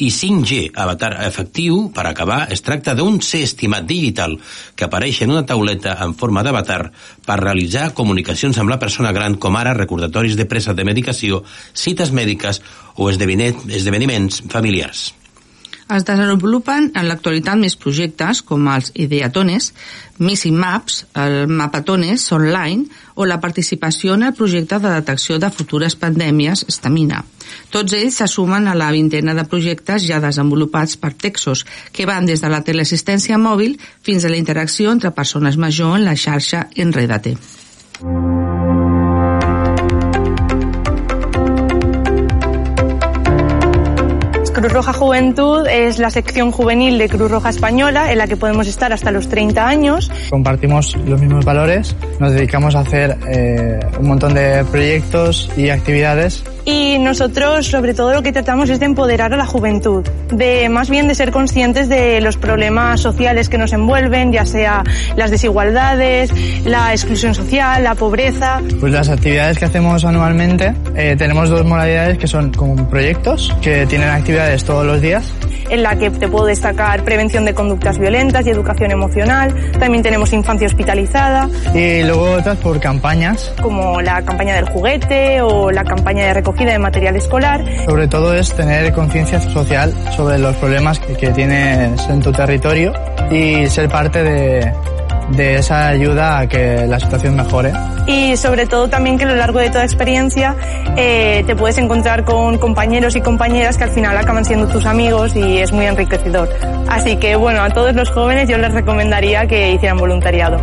I 0.00 0.08
5G, 0.08 0.70
avatar 0.80 1.12
efectiu, 1.26 1.90
per 1.92 2.06
acabar, 2.08 2.46
es 2.54 2.64
tracta 2.64 2.94
d'un 2.96 3.20
ser 3.20 3.42
estimat 3.44 3.84
digital 3.84 4.38
que 4.74 4.86
apareix 4.88 5.20
en 5.26 5.34
una 5.34 5.44
tauleta 5.44 5.98
en 6.00 6.16
forma 6.16 6.44
d'avatar 6.46 6.80
per 7.26 7.38
realitzar 7.42 7.90
comunicacions 7.94 8.56
amb 8.58 8.72
la 8.72 8.80
persona 8.80 9.12
gran 9.12 9.36
com 9.36 9.60
ara 9.60 9.76
recordatoris 9.76 10.40
de 10.40 10.48
presa 10.48 10.72
de 10.72 10.88
medicació, 10.88 11.44
cites 11.74 12.14
mèdiques 12.16 12.62
o 12.96 13.10
esdeveniments 13.12 14.44
familiars. 14.48 15.10
Es 15.90 16.04
desenvolupen 16.06 16.92
en 16.94 17.08
l'actualitat 17.10 17.58
més 17.58 17.74
projectes 17.74 18.44
com 18.46 18.68
els 18.70 18.92
Ideatones, 18.94 19.72
Missing 20.22 20.54
Maps, 20.54 21.00
el 21.18 21.50
Mapatones 21.50 22.28
Online 22.36 22.86
o 23.16 23.26
la 23.26 23.40
participació 23.42 24.14
en 24.14 24.28
el 24.28 24.36
projecte 24.38 24.78
de 24.78 24.92
detecció 25.00 25.40
de 25.42 25.50
futures 25.50 25.98
pandèmies 25.98 26.62
Stamina. 26.70 27.24
Tots 27.70 27.94
ells 27.98 28.20
se 28.20 28.28
sumen 28.30 28.68
a 28.68 28.76
la 28.78 28.90
vintena 28.94 29.34
de 29.34 29.46
projectes 29.48 30.06
ja 30.06 30.20
desenvolupats 30.22 30.96
per 31.00 31.12
Texos, 31.14 31.64
que 31.92 32.06
van 32.06 32.26
des 32.26 32.42
de 32.42 32.50
la 32.52 32.62
teleassistència 32.66 33.38
mòbil 33.38 33.78
fins 34.02 34.24
a 34.24 34.32
la 34.32 34.40
interacció 34.40 34.90
entre 34.92 35.14
persones 35.14 35.56
majors 35.56 36.00
en 36.00 36.06
la 36.08 36.16
xarxa 36.16 36.68
Enredate. 36.76 37.36
Cruz 44.52 44.72
Roja 44.72 44.92
Juventud 44.92 45.66
es 45.68 45.98
la 45.98 46.10
sección 46.10 46.50
juvenil 46.50 46.98
de 46.98 47.08
Cruz 47.08 47.30
Roja 47.30 47.50
Española 47.50 48.10
en 48.10 48.18
la 48.18 48.26
que 48.26 48.36
podemos 48.36 48.66
estar 48.66 48.92
hasta 48.92 49.10
los 49.10 49.28
30 49.28 49.66
años. 49.66 50.10
Compartimos 50.28 50.96
los 51.06 51.20
mismos 51.20 51.44
valores, 51.44 51.94
nos 52.18 52.32
dedicamos 52.32 52.74
a 52.74 52.80
hacer 52.80 53.16
eh, 53.28 53.78
un 53.98 54.08
montón 54.08 54.34
de 54.34 54.64
proyectos 54.64 55.50
y 55.56 55.70
actividades 55.70 56.42
y 56.64 56.98
nosotros 56.98 57.66
sobre 57.66 57.94
todo 57.94 58.12
lo 58.12 58.22
que 58.22 58.32
tratamos 58.32 58.68
es 58.70 58.80
de 58.80 58.86
empoderar 58.86 59.32
a 59.32 59.36
la 59.36 59.46
juventud, 59.46 60.04
de 60.30 60.68
más 60.68 60.90
bien 60.90 61.08
de 61.08 61.14
ser 61.14 61.30
conscientes 61.30 61.88
de 61.88 62.20
los 62.20 62.36
problemas 62.36 63.00
sociales 63.00 63.48
que 63.48 63.58
nos 63.58 63.72
envuelven, 63.72 64.32
ya 64.32 64.46
sea 64.46 64.84
las 65.16 65.30
desigualdades, 65.30 66.32
la 66.64 66.92
exclusión 66.92 67.34
social, 67.34 67.82
la 67.82 67.94
pobreza. 67.94 68.60
Pues 68.78 68.92
las 68.92 69.08
actividades 69.08 69.58
que 69.58 69.64
hacemos 69.64 70.04
anualmente 70.04 70.74
eh, 70.94 71.16
tenemos 71.16 71.48
dos 71.48 71.64
modalidades 71.64 72.18
que 72.18 72.26
son 72.26 72.52
como 72.52 72.88
proyectos 72.88 73.54
que 73.62 73.86
tienen 73.86 74.08
actividades 74.08 74.39
todos 74.64 74.86
los 74.86 75.00
días 75.00 75.34
en 75.70 75.82
la 75.82 75.96
que 75.96 76.10
te 76.10 76.28
puedo 76.28 76.46
destacar 76.46 77.04
prevención 77.04 77.44
de 77.44 77.54
conductas 77.54 77.98
violentas 77.98 78.46
y 78.46 78.50
educación 78.50 78.90
emocional. 78.90 79.54
También 79.78 80.02
tenemos 80.02 80.32
infancia 80.32 80.66
hospitalizada. 80.66 81.48
Y 81.74 82.02
luego 82.02 82.32
otras 82.32 82.58
por 82.58 82.80
campañas. 82.80 83.52
Como 83.62 84.02
la 84.02 84.22
campaña 84.22 84.56
del 84.56 84.68
juguete 84.68 85.40
o 85.42 85.70
la 85.70 85.84
campaña 85.84 86.26
de 86.26 86.34
recogida 86.34 86.72
de 86.72 86.78
material 86.78 87.16
escolar. 87.16 87.64
Sobre 87.86 88.08
todo 88.08 88.34
es 88.34 88.52
tener 88.52 88.92
conciencia 88.92 89.40
social 89.40 89.94
sobre 90.16 90.38
los 90.38 90.56
problemas 90.56 90.98
que, 90.98 91.14
que 91.14 91.30
tienes 91.30 92.08
en 92.08 92.20
tu 92.20 92.32
territorio 92.32 92.92
y 93.30 93.66
ser 93.68 93.88
parte 93.88 94.22
de, 94.24 94.72
de 95.36 95.56
esa 95.56 95.88
ayuda 95.88 96.40
a 96.40 96.48
que 96.48 96.86
la 96.86 96.98
situación 96.98 97.36
mejore. 97.36 97.72
Y 98.06 98.36
sobre 98.36 98.66
todo 98.66 98.88
también 98.88 99.18
que 99.18 99.24
a 99.24 99.28
lo 99.28 99.36
largo 99.36 99.58
de 99.58 99.70
toda 99.70 99.84
experiencia 99.84 100.56
eh, 100.96 101.44
te 101.46 101.56
puedes 101.56 101.78
encontrar 101.78 102.24
con 102.24 102.58
compañeros 102.58 103.16
y 103.16 103.20
compañeras 103.20 103.76
que 103.76 103.84
al 103.84 103.90
final 103.90 104.16
acaban 104.16 104.44
siendo 104.44 104.66
tus 104.68 104.86
amigos 104.86 105.34
y 105.36 105.58
es 105.58 105.72
muy 105.72 105.86
enriquecedor. 105.86 106.48
Así 106.88 107.16
que 107.16 107.36
bueno, 107.36 107.62
a 107.62 107.70
todos 107.70 107.94
los 107.94 108.10
jóvenes 108.10 108.48
yo 108.48 108.58
les 108.58 108.72
recomendaría 108.72 109.46
que 109.46 109.72
hicieran 109.72 109.98
voluntariado. 109.98 110.58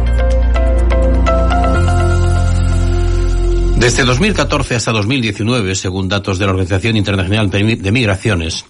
Desde 3.77 4.03
2014 4.05 4.75
hasta 4.75 4.91
2019, 4.91 5.75
según 5.75 6.09
datos 6.09 6.39
de 6.39 6.45
la 6.45 6.51
Organización 6.51 6.97
Internacional 6.97 7.50
de 7.50 7.91
Migraciones, 7.91 8.65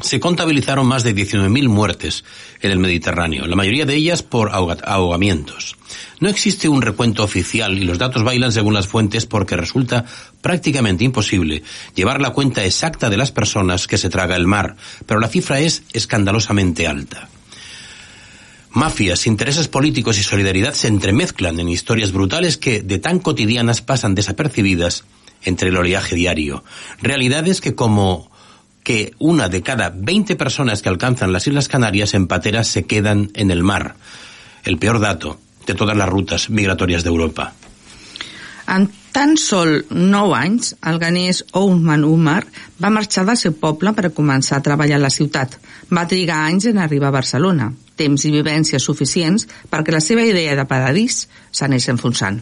se 0.00 0.20
contabilizaron 0.20 0.86
más 0.86 1.02
de 1.04 1.14
19.000 1.14 1.68
muertes 1.68 2.24
en 2.60 2.70
el 2.70 2.78
Mediterráneo, 2.78 3.46
la 3.46 3.56
mayoría 3.56 3.86
de 3.86 3.94
ellas 3.94 4.22
por 4.22 4.50
ahogamientos. 4.52 5.76
No 6.20 6.28
existe 6.28 6.68
un 6.68 6.82
recuento 6.82 7.22
oficial 7.22 7.78
y 7.78 7.84
los 7.84 7.98
datos 7.98 8.22
bailan 8.22 8.52
según 8.52 8.74
las 8.74 8.86
fuentes 8.86 9.26
porque 9.26 9.56
resulta 9.56 10.04
prácticamente 10.40 11.04
imposible 11.04 11.62
llevar 11.94 12.20
la 12.20 12.30
cuenta 12.30 12.64
exacta 12.64 13.10
de 13.10 13.16
las 13.16 13.32
personas 13.32 13.86
que 13.86 13.98
se 13.98 14.10
traga 14.10 14.36
el 14.36 14.46
mar, 14.46 14.76
pero 15.06 15.20
la 15.20 15.28
cifra 15.28 15.60
es 15.60 15.82
escandalosamente 15.92 16.86
alta. 16.86 17.28
Mafias, 18.70 19.26
intereses 19.26 19.68
políticos 19.68 20.18
y 20.18 20.22
solidaridad 20.22 20.74
se 20.74 20.88
entremezclan 20.88 21.58
en 21.60 21.70
historias 21.70 22.12
brutales 22.12 22.58
que, 22.58 22.82
de 22.82 22.98
tan 22.98 23.20
cotidianas, 23.20 23.80
pasan 23.80 24.14
desapercibidas 24.14 25.04
entre 25.42 25.70
el 25.70 25.78
oleaje 25.78 26.14
diario. 26.14 26.62
Realidades 27.00 27.62
que, 27.62 27.74
como 27.74 28.30
que 28.86 29.14
una 29.18 29.48
de 29.48 29.64
cada 29.64 29.90
20 29.92 30.36
personas 30.36 30.80
que 30.80 30.88
alcanzan 30.88 31.32
las 31.32 31.48
Islas 31.48 31.66
Canarias 31.66 32.14
en 32.14 32.28
pateras 32.28 32.68
se 32.68 32.84
quedan 32.84 33.32
en 33.34 33.50
el 33.50 33.64
mar. 33.64 33.96
El 34.62 34.78
peor 34.78 35.00
dato 35.00 35.40
de 35.66 35.74
todas 35.74 35.96
las 35.96 36.08
rutas 36.08 36.50
migratorias 36.50 37.02
d'Europa. 37.02 37.52
En 38.68 38.86
tan 39.10 39.34
sol 39.42 39.86
9 39.90 40.38
anys, 40.38 40.76
el 40.86 41.00
ganès 41.02 41.42
Ousman 41.50 42.06
Umar 42.06 42.44
va 42.78 42.94
marxar 42.94 43.26
del 43.26 43.40
seu 43.42 43.56
poble 43.58 43.90
per 43.90 44.14
començar 44.14 44.60
a 44.60 44.66
treballar 44.68 45.00
a 45.00 45.04
la 45.08 45.10
ciutat. 45.10 45.58
Va 45.90 46.06
trigar 46.06 46.44
anys 46.46 46.70
en 46.70 46.78
arribar 46.78 47.10
a 47.10 47.18
Barcelona, 47.18 47.72
temps 47.96 48.26
i 48.28 48.32
vivències 48.34 48.84
suficients 48.84 49.46
perquè 49.70 49.94
la 49.94 50.02
seva 50.04 50.24
idea 50.26 50.56
de 50.56 50.66
paradís 50.68 51.24
s'anés 51.50 51.88
enfonsant. 51.92 52.40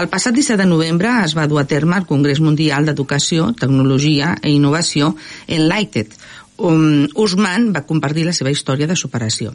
El 0.00 0.08
passat 0.08 0.32
17 0.32 0.62
de 0.62 0.68
novembre 0.68 1.10
es 1.24 1.34
va 1.36 1.48
dur 1.50 1.60
a 1.60 1.66
terme 1.68 1.98
el 1.98 2.08
Congrés 2.08 2.40
Mundial 2.40 2.86
d'Educació, 2.88 3.50
Tecnologia 3.58 4.36
i 4.40 4.54
Innovació 4.56 5.12
Enlighted. 5.46 6.14
Um, 6.62 7.08
Usman 7.18 7.72
va 7.74 7.84
compartir 7.88 8.24
la 8.24 8.36
seva 8.36 8.52
història 8.54 8.88
de 8.88 8.96
superació. 8.96 9.52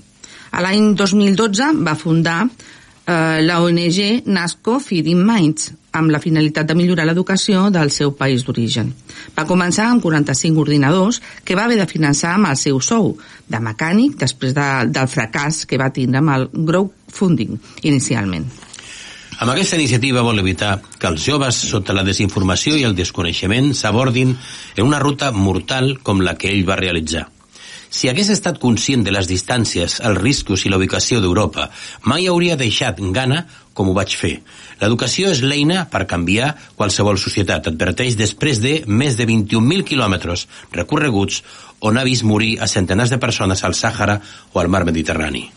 A 0.52 0.62
l'any 0.64 0.94
2012 1.00 1.72
va 1.84 1.96
fundar 2.00 2.44
eh, 3.08 3.42
la 3.42 3.62
ONG 3.64 4.28
NASCO 4.28 4.80
Feeding 4.84 5.24
Minds, 5.26 5.72
amb 5.98 6.12
la 6.14 6.20
finalitat 6.22 6.68
de 6.68 6.76
millorar 6.78 7.08
l'educació 7.08 7.72
del 7.74 7.90
seu 7.96 8.14
país 8.20 8.44
d'origen. 8.46 8.92
Va 9.38 9.48
començar 9.50 9.88
amb 9.90 10.04
45 10.04 10.62
ordinadors 10.62 11.22
que 11.44 11.56
va 11.58 11.66
haver 11.66 11.80
de 11.80 11.90
finançar 11.90 12.36
amb 12.36 12.52
el 12.52 12.60
seu 12.60 12.80
sou 12.82 13.16
de 13.48 13.64
mecànic 13.64 14.20
després 14.20 14.54
de, 14.54 14.68
del 14.94 15.10
fracàs 15.10 15.66
que 15.66 15.80
va 15.82 15.90
tindre 15.96 16.22
amb 16.22 16.36
el 16.36 16.50
crowdfunding 16.54 17.58
inicialment. 17.84 18.46
Amb 19.38 19.54
aquesta 19.54 19.78
iniciativa 19.78 20.24
vol 20.26 20.42
evitar 20.42 20.80
que 20.98 21.10
els 21.10 21.22
joves, 21.22 21.60
sota 21.70 21.94
la 21.94 22.06
desinformació 22.06 22.78
i 22.78 22.86
el 22.88 22.98
desconeixement, 22.98 23.70
s'abordin 23.78 24.34
en 24.34 24.86
una 24.86 25.02
ruta 25.02 25.32
mortal 25.32 26.00
com 26.02 26.26
la 26.26 26.34
que 26.42 26.50
ell 26.50 26.66
va 26.66 26.80
realitzar. 26.80 27.28
Si 27.90 28.10
hagués 28.10 28.30
estat 28.34 28.60
conscient 28.60 29.04
de 29.06 29.14
les 29.16 29.30
distàncies, 29.30 30.00
els 30.04 30.20
riscos 30.22 30.66
i 30.66 30.72
la 30.72 30.80
ubicació 30.80 31.22
d'Europa, 31.24 31.70
mai 32.04 32.28
hauria 32.28 32.58
deixat 32.60 33.00
gana 33.16 33.46
com 33.78 33.92
ho 33.92 33.94
vaig 33.98 34.16
fer. 34.18 34.34
L'educació 34.82 35.32
és 35.34 35.44
l'eina 35.46 35.86
per 35.92 36.08
canviar 36.10 36.54
qualsevol 36.76 37.20
societat, 37.22 37.70
adverteix 37.70 38.18
després 38.18 38.62
de 38.64 38.82
més 38.88 39.20
de 39.20 39.28
21.000 39.30 39.86
quilòmetres 39.88 40.48
recorreguts 40.74 41.44
on 41.88 41.98
ha 41.98 42.08
vist 42.08 42.26
morir 42.26 42.58
a 42.60 42.68
centenars 42.68 43.14
de 43.14 43.22
persones 43.22 43.64
al 43.64 43.78
Sàhara 43.78 44.20
o 44.54 44.60
al 44.60 44.74
mar 44.74 44.86
Mediterrani. 44.86 45.48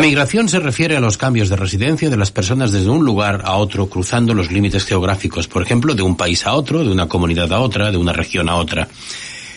La 0.00 0.06
migración 0.06 0.48
se 0.48 0.58
refiere 0.60 0.96
a 0.96 1.00
los 1.00 1.18
cambios 1.18 1.50
de 1.50 1.56
residencia 1.56 2.08
de 2.08 2.16
las 2.16 2.30
personas 2.30 2.72
desde 2.72 2.88
un 2.88 3.04
lugar 3.04 3.42
a 3.44 3.56
otro 3.56 3.90
cruzando 3.90 4.32
los 4.32 4.50
límites 4.50 4.86
geográficos, 4.86 5.46
por 5.46 5.62
ejemplo, 5.62 5.94
de 5.94 6.00
un 6.00 6.16
país 6.16 6.46
a 6.46 6.54
otro, 6.54 6.82
de 6.82 6.90
una 6.90 7.06
comunidad 7.06 7.52
a 7.52 7.60
otra, 7.60 7.90
de 7.90 7.98
una 7.98 8.14
región 8.14 8.48
a 8.48 8.56
otra. 8.56 8.88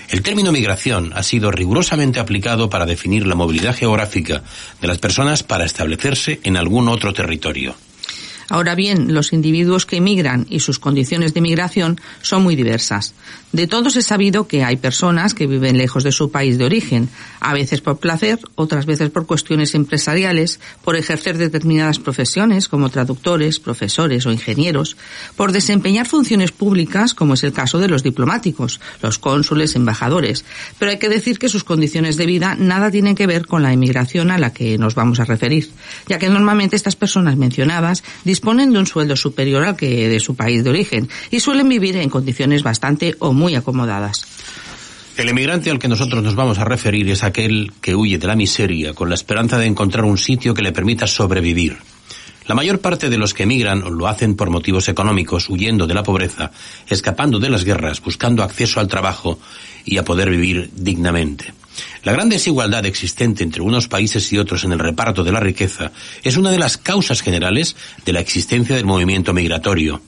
El 0.09 0.21
término 0.21 0.51
migración 0.51 1.13
ha 1.15 1.23
sido 1.23 1.49
rigurosamente 1.49 2.19
aplicado 2.19 2.69
para 2.69 2.85
definir 2.85 3.25
la 3.25 3.35
movilidad 3.35 3.73
geográfica 3.73 4.43
de 4.81 4.87
las 4.89 4.97
personas 4.97 5.43
para 5.43 5.63
establecerse 5.63 6.41
en 6.43 6.57
algún 6.57 6.89
otro 6.89 7.13
territorio. 7.13 7.73
Ahora 8.53 8.75
bien, 8.75 9.15
los 9.15 9.33
individuos 9.33 9.87
que 9.87 9.95
emigran 9.95 10.45
y 10.47 10.59
sus 10.59 10.77
condiciones 10.77 11.33
de 11.33 11.41
migración 11.41 11.99
son 12.21 12.43
muy 12.43 12.55
diversas. 12.55 13.15
De 13.51 13.65
todos 13.65 13.95
es 13.95 14.05
sabido 14.05 14.47
que 14.47 14.63
hay 14.63 14.77
personas 14.77 15.33
que 15.33 15.47
viven 15.47 15.79
lejos 15.79 16.03
de 16.03 16.11
su 16.11 16.29
país 16.29 16.59
de 16.59 16.65
origen, 16.65 17.09
a 17.39 17.53
veces 17.53 17.81
por 17.81 17.97
placer, 17.97 18.39
otras 18.53 18.85
veces 18.85 19.09
por 19.09 19.25
cuestiones 19.25 19.73
empresariales, 19.73 20.59
por 20.83 20.95
ejercer 20.95 21.39
determinadas 21.39 21.97
profesiones 21.97 22.67
como 22.67 22.89
traductores, 22.89 23.59
profesores 23.59 24.27
o 24.27 24.31
ingenieros, 24.31 24.97
por 25.35 25.51
desempeñar 25.51 26.07
funciones 26.07 26.51
públicas 26.51 27.15
como 27.15 27.33
es 27.33 27.43
el 27.43 27.53
caso 27.53 27.79
de 27.79 27.87
los 27.87 28.03
diplomáticos, 28.03 28.79
los 29.01 29.17
cónsules, 29.17 29.75
embajadores. 29.75 30.45
Pero 30.77 30.91
hay 30.91 30.99
que 30.99 31.09
decir 31.09 31.39
que 31.39 31.49
sus 31.49 31.63
condiciones 31.63 32.17
de 32.17 32.27
vida 32.27 32.55
nada 32.55 32.91
tienen 32.91 33.15
que 33.15 33.25
ver 33.25 33.47
con 33.47 33.63
la 33.63 33.73
emigración 33.73 34.29
a 34.29 34.37
la 34.37 34.53
que 34.53 34.77
nos 34.77 34.93
vamos 34.93 35.19
a 35.19 35.25
referir, 35.25 35.71
ya 36.07 36.19
que 36.19 36.29
normalmente 36.29 36.75
estas 36.75 36.95
personas 36.95 37.35
mencionadas 37.35 38.03
de 38.43 38.79
un 38.79 38.85
sueldo 38.85 39.15
superior 39.15 39.63
al 39.63 39.75
que 39.75 40.09
de 40.09 40.19
su 40.19 40.35
país 40.35 40.63
de 40.63 40.69
origen 40.69 41.09
y 41.31 41.39
suelen 41.39 41.69
vivir 41.69 41.95
en 41.97 42.09
condiciones 42.09 42.61
bastante 42.61 43.15
o 43.19 43.33
muy 43.33 43.55
acomodadas. 43.55 44.25
El 45.15 45.29
emigrante 45.29 45.71
al 45.71 45.79
que 45.79 45.87
nosotros 45.87 46.23
nos 46.23 46.35
vamos 46.35 46.57
a 46.57 46.65
referir 46.65 47.09
es 47.09 47.23
aquel 47.23 47.71
que 47.81 47.95
huye 47.95 48.17
de 48.17 48.27
la 48.27 48.35
miseria 48.35 48.93
con 48.93 49.09
la 49.09 49.15
esperanza 49.15 49.57
de 49.57 49.65
encontrar 49.65 50.05
un 50.05 50.17
sitio 50.17 50.53
que 50.53 50.61
le 50.61 50.71
permita 50.71 51.07
sobrevivir. 51.07 51.77
La 52.45 52.55
mayor 52.55 52.79
parte 52.79 53.09
de 53.09 53.17
los 53.17 53.33
que 53.33 53.43
emigran 53.43 53.81
lo 53.97 54.07
hacen 54.07 54.35
por 54.35 54.49
motivos 54.49 54.89
económicos, 54.89 55.49
huyendo 55.49 55.87
de 55.87 55.93
la 55.93 56.03
pobreza, 56.03 56.51
escapando 56.89 57.39
de 57.39 57.49
las 57.49 57.63
guerras, 57.63 58.01
buscando 58.01 58.43
acceso 58.43 58.81
al 58.81 58.89
trabajo 58.89 59.39
y 59.85 59.97
a 59.97 60.03
poder 60.03 60.29
vivir 60.29 60.69
dignamente. 60.73 61.53
La 62.03 62.11
gran 62.11 62.29
desigualdad 62.29 62.85
existente 62.85 63.43
entre 63.43 63.61
unos 63.61 63.87
países 63.87 64.31
y 64.33 64.37
otros 64.37 64.63
en 64.63 64.73
el 64.73 64.79
reparto 64.79 65.23
de 65.23 65.31
la 65.31 65.39
riqueza 65.39 65.91
es 66.23 66.37
una 66.37 66.51
de 66.51 66.59
las 66.59 66.77
causas 66.77 67.21
generales 67.21 67.75
de 68.05 68.13
la 68.13 68.19
existencia 68.19 68.75
del 68.75 68.85
movimiento 68.85 69.33
migratorio. 69.33 70.01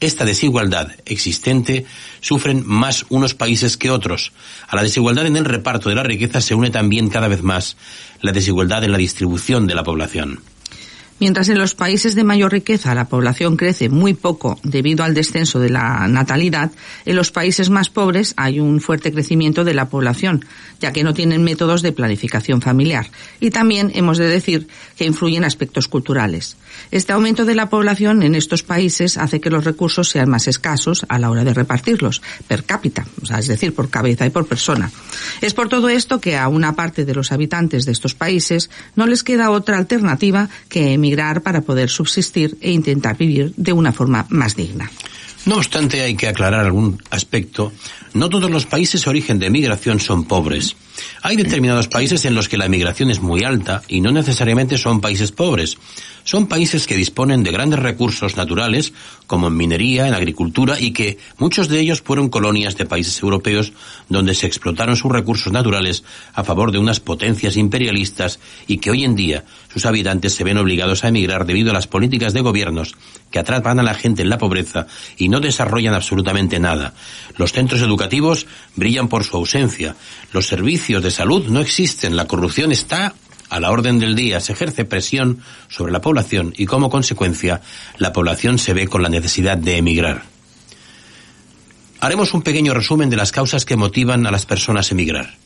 Esta 0.00 0.24
desigualdad 0.24 0.92
existente 1.06 1.86
sufren 2.20 2.62
más 2.66 3.06
unos 3.08 3.34
países 3.34 3.76
que 3.76 3.90
otros. 3.90 4.32
A 4.68 4.76
la 4.76 4.82
desigualdad 4.82 5.26
en 5.26 5.36
el 5.36 5.44
reparto 5.44 5.88
de 5.88 5.94
la 5.94 6.02
riqueza 6.02 6.40
se 6.40 6.54
une 6.54 6.70
también 6.70 7.08
cada 7.08 7.28
vez 7.28 7.42
más 7.42 7.76
la 8.20 8.32
desigualdad 8.32 8.84
en 8.84 8.92
la 8.92 8.98
distribución 8.98 9.66
de 9.66 9.74
la 9.74 9.84
población. 9.84 10.40
Mientras 11.20 11.48
en 11.48 11.58
los 11.58 11.74
países 11.74 12.16
de 12.16 12.24
mayor 12.24 12.52
riqueza 12.52 12.94
la 12.94 13.08
población 13.08 13.56
crece 13.56 13.88
muy 13.88 14.14
poco 14.14 14.58
debido 14.64 15.04
al 15.04 15.14
descenso 15.14 15.60
de 15.60 15.70
la 15.70 16.08
natalidad, 16.08 16.72
en 17.04 17.16
los 17.16 17.30
países 17.30 17.70
más 17.70 17.88
pobres 17.88 18.34
hay 18.36 18.58
un 18.58 18.80
fuerte 18.80 19.12
crecimiento 19.12 19.64
de 19.64 19.74
la 19.74 19.88
población, 19.88 20.44
ya 20.80 20.92
que 20.92 21.04
no 21.04 21.14
tienen 21.14 21.44
métodos 21.44 21.82
de 21.82 21.92
planificación 21.92 22.60
familiar. 22.60 23.10
Y 23.38 23.50
también 23.50 23.92
hemos 23.94 24.18
de 24.18 24.26
decir 24.26 24.66
que 24.96 25.04
influyen 25.04 25.44
aspectos 25.44 25.86
culturales. 25.86 26.56
Este 26.90 27.12
aumento 27.12 27.44
de 27.44 27.54
la 27.54 27.68
población 27.68 28.22
en 28.22 28.34
estos 28.34 28.62
países 28.62 29.16
hace 29.16 29.40
que 29.40 29.50
los 29.50 29.64
recursos 29.64 30.08
sean 30.08 30.30
más 30.30 30.48
escasos 30.48 31.04
a 31.08 31.18
la 31.18 31.30
hora 31.30 31.44
de 31.44 31.54
repartirlos, 31.54 32.22
per 32.46 32.64
cápita, 32.64 33.06
es 33.38 33.48
decir, 33.48 33.74
por 33.74 33.90
cabeza 33.90 34.26
y 34.26 34.30
por 34.30 34.46
persona. 34.46 34.90
Es 35.40 35.54
por 35.54 35.68
todo 35.68 35.88
esto 35.88 36.20
que 36.20 36.36
a 36.36 36.48
una 36.48 36.74
parte 36.74 37.04
de 37.04 37.14
los 37.14 37.32
habitantes 37.32 37.84
de 37.84 37.92
estos 37.92 38.14
países 38.14 38.70
no 38.96 39.06
les 39.06 39.22
queda 39.22 39.50
otra 39.50 39.78
alternativa 39.78 40.48
que 40.68 40.92
emigrar 40.92 41.42
para 41.42 41.62
poder 41.62 41.90
subsistir 41.90 42.56
e 42.60 42.70
intentar 42.70 43.16
vivir 43.16 43.52
de 43.56 43.72
una 43.72 43.92
forma 43.92 44.26
más 44.28 44.56
digna. 44.56 44.90
No 45.46 45.56
obstante, 45.56 46.00
hay 46.00 46.16
que 46.16 46.28
aclarar 46.28 46.60
algún 46.60 47.02
aspecto. 47.10 47.72
No 48.14 48.30
todos 48.30 48.50
los 48.50 48.64
países 48.64 49.06
origen 49.06 49.38
de 49.38 49.46
emigración 49.46 50.00
son 50.00 50.24
pobres. 50.24 50.74
Hay 51.22 51.36
determinados 51.36 51.88
países 51.88 52.24
en 52.24 52.34
los 52.34 52.48
que 52.48 52.58
la 52.58 52.66
emigración 52.66 53.10
es 53.10 53.20
muy 53.20 53.44
alta 53.44 53.82
y 53.88 54.00
no 54.00 54.12
necesariamente 54.12 54.78
son 54.78 55.00
países 55.00 55.32
pobres. 55.32 55.78
Son 56.24 56.46
países 56.46 56.86
que 56.86 56.96
disponen 56.96 57.42
de 57.42 57.52
grandes 57.52 57.80
recursos 57.80 58.36
naturales, 58.36 58.94
como 59.26 59.48
en 59.48 59.56
minería, 59.56 60.08
en 60.08 60.14
agricultura, 60.14 60.80
y 60.80 60.92
que 60.92 61.18
muchos 61.38 61.68
de 61.68 61.80
ellos 61.80 62.00
fueron 62.00 62.30
colonias 62.30 62.78
de 62.78 62.86
países 62.86 63.22
europeos 63.22 63.72
donde 64.08 64.34
se 64.34 64.46
explotaron 64.46 64.96
sus 64.96 65.12
recursos 65.12 65.52
naturales 65.52 66.02
a 66.32 66.42
favor 66.44 66.72
de 66.72 66.78
unas 66.78 67.00
potencias 67.00 67.56
imperialistas 67.56 68.40
y 68.66 68.78
que 68.78 68.90
hoy 68.90 69.04
en 69.04 69.16
día 69.16 69.44
sus 69.72 69.84
habitantes 69.84 70.34
se 70.34 70.44
ven 70.44 70.56
obligados 70.56 71.04
a 71.04 71.08
emigrar 71.08 71.44
debido 71.44 71.70
a 71.70 71.74
las 71.74 71.86
políticas 71.86 72.32
de 72.32 72.40
gobiernos 72.40 72.94
que 73.30 73.40
atrapan 73.40 73.80
a 73.80 73.82
la 73.82 73.94
gente 73.94 74.22
en 74.22 74.30
la 74.30 74.38
pobreza 74.38 74.86
y 75.16 75.28
no 75.28 75.40
desarrollan 75.40 75.92
absolutamente 75.92 76.60
nada. 76.60 76.94
Los 77.36 77.52
centros 77.52 77.82
educativos 77.82 78.46
brillan 78.76 79.08
por 79.08 79.24
su 79.24 79.36
ausencia. 79.36 79.96
Los 80.32 80.46
servicios 80.46 80.93
de 81.02 81.10
salud 81.10 81.46
no 81.48 81.60
existen. 81.60 82.16
La 82.16 82.26
corrupción 82.26 82.72
está 82.72 83.14
a 83.50 83.60
la 83.60 83.70
orden 83.70 83.98
del 83.98 84.14
día, 84.14 84.40
se 84.40 84.52
ejerce 84.52 84.84
presión 84.84 85.40
sobre 85.68 85.92
la 85.92 86.00
población 86.00 86.52
y 86.56 86.66
como 86.66 86.90
consecuencia 86.90 87.60
la 87.98 88.12
población 88.12 88.58
se 88.58 88.74
ve 88.74 88.88
con 88.88 89.02
la 89.02 89.08
necesidad 89.08 89.56
de 89.56 89.76
emigrar. 89.76 90.22
Haremos 92.00 92.34
un 92.34 92.42
pequeño 92.42 92.74
resumen 92.74 93.10
de 93.10 93.16
las 93.16 93.32
causas 93.32 93.64
que 93.64 93.76
motivan 93.76 94.26
a 94.26 94.30
las 94.30 94.44
personas 94.44 94.90
a 94.90 94.94
emigrar. 94.94 95.43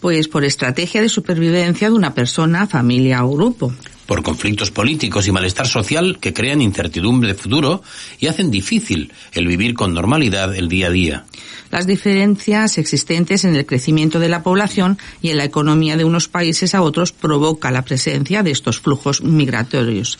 Pues 0.00 0.28
por 0.28 0.44
estrategia 0.44 1.02
de 1.02 1.08
supervivencia 1.08 1.88
de 1.88 1.94
una 1.94 2.14
persona, 2.14 2.66
familia 2.66 3.24
o 3.24 3.36
grupo. 3.36 3.72
Por 4.06 4.22
conflictos 4.22 4.70
políticos 4.70 5.28
y 5.28 5.32
malestar 5.32 5.68
social 5.68 6.18
que 6.20 6.32
crean 6.32 6.62
incertidumbre 6.62 7.28
de 7.28 7.34
futuro 7.34 7.82
y 8.18 8.26
hacen 8.26 8.50
difícil 8.50 9.12
el 9.32 9.46
vivir 9.46 9.74
con 9.74 9.94
normalidad 9.94 10.54
el 10.56 10.68
día 10.68 10.88
a 10.88 10.90
día 10.90 11.24
las 11.70 11.86
diferencias 11.86 12.78
existentes 12.78 13.44
en 13.44 13.54
el 13.54 13.64
crecimiento 13.64 14.18
de 14.18 14.28
la 14.28 14.42
población 14.42 14.98
y 15.22 15.30
en 15.30 15.38
la 15.38 15.44
economía 15.44 15.96
de 15.96 16.04
unos 16.04 16.28
países 16.28 16.74
a 16.74 16.82
otros 16.82 17.12
provoca 17.12 17.70
la 17.70 17.82
presencia 17.82 18.42
de 18.42 18.50
estos 18.50 18.80
flujos 18.80 19.22
migratorios. 19.22 20.18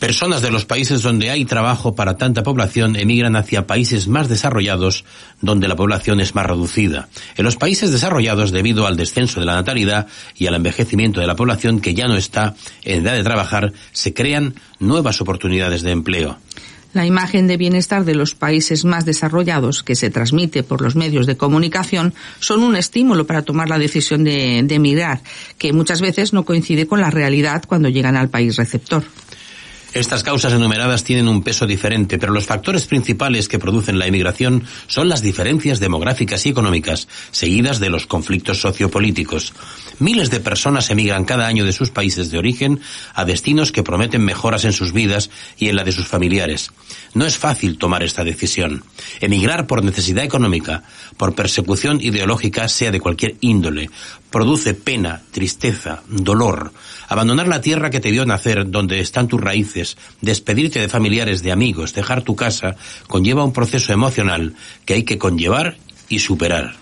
Personas 0.00 0.40
de 0.40 0.50
los 0.50 0.64
países 0.64 1.02
donde 1.02 1.28
hay 1.28 1.44
trabajo 1.44 1.94
para 1.94 2.16
tanta 2.16 2.42
población 2.42 2.96
emigran 2.96 3.36
hacia 3.36 3.66
países 3.66 4.08
más 4.08 4.30
desarrollados 4.30 5.04
donde 5.42 5.68
la 5.68 5.76
población 5.76 6.20
es 6.20 6.34
más 6.34 6.46
reducida. 6.46 7.10
En 7.36 7.44
los 7.44 7.56
países 7.56 7.92
desarrollados, 7.92 8.50
debido 8.50 8.86
al 8.86 8.96
descenso 8.96 9.40
de 9.40 9.46
la 9.46 9.56
natalidad 9.56 10.06
y 10.34 10.46
al 10.46 10.54
envejecimiento 10.54 11.20
de 11.20 11.26
la 11.26 11.36
población 11.36 11.82
que 11.82 11.92
ya 11.92 12.08
no 12.08 12.16
está 12.16 12.54
en 12.82 13.02
edad 13.02 13.14
de 13.14 13.24
trabajar, 13.24 13.74
se 13.92 14.14
crean 14.14 14.54
nuevas 14.78 15.20
oportunidades 15.20 15.82
de 15.82 15.90
empleo. 15.90 16.38
La 16.94 17.04
imagen 17.04 17.46
de 17.46 17.58
bienestar 17.58 18.06
de 18.06 18.14
los 18.14 18.34
países 18.34 18.86
más 18.86 19.04
desarrollados 19.04 19.82
que 19.84 19.94
se 19.94 20.08
transmite 20.08 20.62
por 20.62 20.80
los 20.80 20.96
medios 20.96 21.26
de 21.26 21.36
comunicación 21.36 22.14
son 22.40 22.62
un 22.62 22.74
estímulo 22.74 23.26
para 23.26 23.42
tomar 23.42 23.68
la 23.68 23.78
decisión 23.78 24.24
de, 24.24 24.58
emigrar, 24.58 25.20
que 25.58 25.74
muchas 25.74 26.00
veces 26.00 26.32
no 26.32 26.46
coincide 26.46 26.86
con 26.86 27.00
la 27.00 27.10
realidad 27.10 27.64
cuando 27.68 27.90
llegan 27.90 28.16
al 28.16 28.30
país 28.30 28.56
receptor. 28.56 29.04
Estas 29.92 30.22
causas 30.22 30.52
enumeradas 30.52 31.02
tienen 31.02 31.26
un 31.26 31.42
peso 31.42 31.66
diferente, 31.66 32.16
pero 32.16 32.32
los 32.32 32.46
factores 32.46 32.86
principales 32.86 33.48
que 33.48 33.58
producen 33.58 33.98
la 33.98 34.06
emigración 34.06 34.64
son 34.86 35.08
las 35.08 35.20
diferencias 35.20 35.80
demográficas 35.80 36.46
y 36.46 36.50
económicas, 36.50 37.08
seguidas 37.32 37.80
de 37.80 37.90
los 37.90 38.06
conflictos 38.06 38.60
sociopolíticos. 38.60 39.52
Miles 39.98 40.30
de 40.30 40.38
personas 40.38 40.90
emigran 40.90 41.24
cada 41.24 41.48
año 41.48 41.64
de 41.64 41.72
sus 41.72 41.90
países 41.90 42.30
de 42.30 42.38
origen 42.38 42.80
a 43.14 43.24
destinos 43.24 43.72
que 43.72 43.82
prometen 43.82 44.24
mejoras 44.24 44.64
en 44.64 44.72
sus 44.72 44.92
vidas 44.92 45.28
y 45.58 45.68
en 45.68 45.76
la 45.76 45.82
de 45.82 45.92
sus 45.92 46.06
familiares. 46.06 46.70
No 47.12 47.26
es 47.26 47.36
fácil 47.36 47.76
tomar 47.76 48.04
esta 48.04 48.22
decisión. 48.22 48.84
Emigrar 49.20 49.66
por 49.66 49.82
necesidad 49.82 50.24
económica, 50.24 50.84
por 51.16 51.34
persecución 51.34 52.00
ideológica, 52.00 52.68
sea 52.68 52.92
de 52.92 53.00
cualquier 53.00 53.34
índole, 53.40 53.90
produce 54.30 54.74
pena, 54.74 55.22
tristeza, 55.32 56.02
dolor. 56.08 56.72
Abandonar 57.10 57.48
la 57.48 57.60
tierra 57.60 57.90
que 57.90 57.98
te 57.98 58.12
vio 58.12 58.24
nacer, 58.24 58.70
donde 58.70 59.00
están 59.00 59.26
tus 59.26 59.40
raíces, 59.40 59.96
despedirte 60.20 60.78
de 60.78 60.88
familiares, 60.88 61.42
de 61.42 61.50
amigos, 61.50 61.92
dejar 61.92 62.22
tu 62.22 62.36
casa, 62.36 62.76
conlleva 63.08 63.44
un 63.44 63.52
proceso 63.52 63.92
emocional 63.92 64.54
que 64.86 64.94
hay 64.94 65.02
que 65.02 65.18
conllevar 65.18 65.76
y 66.08 66.20
superar. 66.20 66.76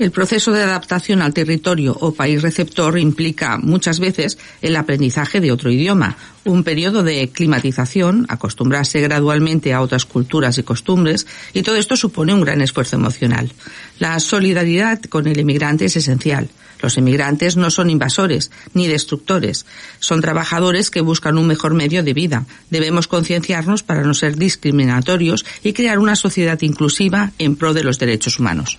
El 0.00 0.10
proceso 0.10 0.50
de 0.50 0.64
adaptación 0.64 1.22
al 1.22 1.32
territorio 1.32 1.96
o 2.00 2.12
país 2.12 2.42
receptor 2.42 2.98
implica 2.98 3.56
muchas 3.58 4.00
veces 4.00 4.36
el 4.62 4.74
aprendizaje 4.74 5.40
de 5.40 5.52
otro 5.52 5.70
idioma, 5.70 6.16
un 6.42 6.64
periodo 6.64 7.04
de 7.04 7.28
climatización, 7.28 8.26
acostumbrarse 8.28 9.00
gradualmente 9.00 9.72
a 9.72 9.80
otras 9.80 10.06
culturas 10.06 10.58
y 10.58 10.64
costumbres, 10.64 11.28
y 11.54 11.62
todo 11.62 11.76
esto 11.76 11.94
supone 11.94 12.34
un 12.34 12.40
gran 12.40 12.62
esfuerzo 12.62 12.96
emocional. 12.96 13.52
La 14.00 14.18
solidaridad 14.18 15.00
con 15.02 15.28
el 15.28 15.38
emigrante 15.38 15.84
es 15.84 15.94
esencial. 15.94 16.48
Los 16.82 16.98
emigrantes 16.98 17.56
no 17.56 17.70
son 17.70 17.88
invasores 17.88 18.50
ni 18.74 18.88
destructores, 18.88 19.64
son 20.00 20.20
trabajadores 20.20 20.90
que 20.90 21.00
buscan 21.00 21.38
un 21.38 21.46
mejor 21.46 21.74
medio 21.74 22.02
de 22.02 22.12
vida. 22.12 22.44
Debemos 22.70 23.06
concienciarnos 23.06 23.82
para 23.82 24.02
no 24.02 24.14
ser 24.14 24.36
discriminatorios 24.36 25.44
y 25.62 25.72
crear 25.72 25.98
una 25.98 26.16
sociedad 26.16 26.60
inclusiva 26.60 27.30
en 27.38 27.56
pro 27.56 27.72
de 27.72 27.84
los 27.84 27.98
derechos 27.98 28.38
humanos. 28.38 28.78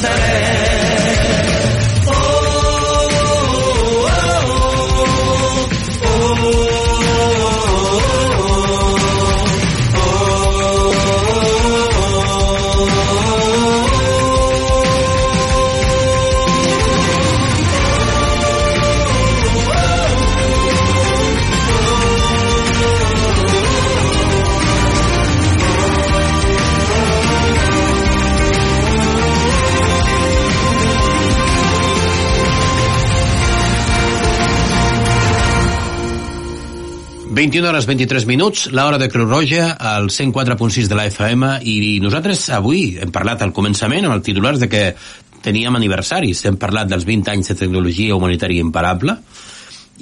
Jerusalem. 0.00 0.59
21 37.40 37.70
hores 37.70 37.86
23 37.88 38.26
minuts, 38.28 38.66
l'hora 38.68 38.98
de 39.00 39.06
Creu 39.08 39.24
Roja, 39.24 39.70
al 39.80 40.10
104.6 40.12 40.90
de 40.90 40.96
la 40.98 41.06
FM, 41.08 41.46
i 41.64 41.94
nosaltres 42.04 42.42
avui 42.52 42.98
hem 43.00 43.08
parlat 43.14 43.40
al 43.40 43.54
començament 43.56 44.04
amb 44.04 44.12
el 44.12 44.20
titular 44.20 44.52
de 44.60 44.68
que 44.68 44.82
teníem 45.40 45.78
aniversaris, 45.78 46.42
hem 46.44 46.58
parlat 46.60 46.90
dels 46.90 47.06
20 47.08 47.32
anys 47.32 47.48
de 47.48 47.56
tecnologia 47.62 48.18
humanitària 48.18 48.60
imparable, 48.60 49.14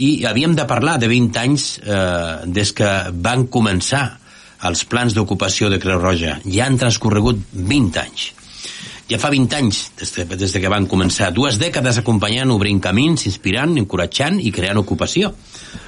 i 0.03 0.25
havíem 0.27 0.57
de 0.59 0.67
parlar 0.67 0.97
de 0.99 1.07
20 1.13 1.39
anys 1.45 1.69
eh, 1.79 2.51
des 2.59 2.75
que 2.75 2.91
van 3.15 3.47
començar 3.47 4.03
els 4.67 4.83
plans 4.91 5.15
d'ocupació 5.15 5.71
de 5.71 5.79
Creu 5.79 6.03
Roja. 6.03 6.41
Ja 6.43 6.67
han 6.67 6.83
transcorregut 6.83 7.47
20 7.55 8.03
anys. 8.03 8.33
Ja 9.09 9.17
fa 9.17 9.31
20 9.33 9.55
anys 9.57 9.79
des 9.97 10.11
de, 10.13 10.25
des 10.37 10.53
de 10.53 10.61
que 10.61 10.69
van 10.69 10.85
començar. 10.87 11.31
Dues 11.33 11.57
dècades 11.57 11.97
acompanyant, 11.97 12.51
obrint 12.53 12.81
camins, 12.85 13.23
inspirant, 13.31 13.73
encoratjant 13.81 14.37
i 14.37 14.53
creant 14.53 14.81
ocupació. 14.83 15.31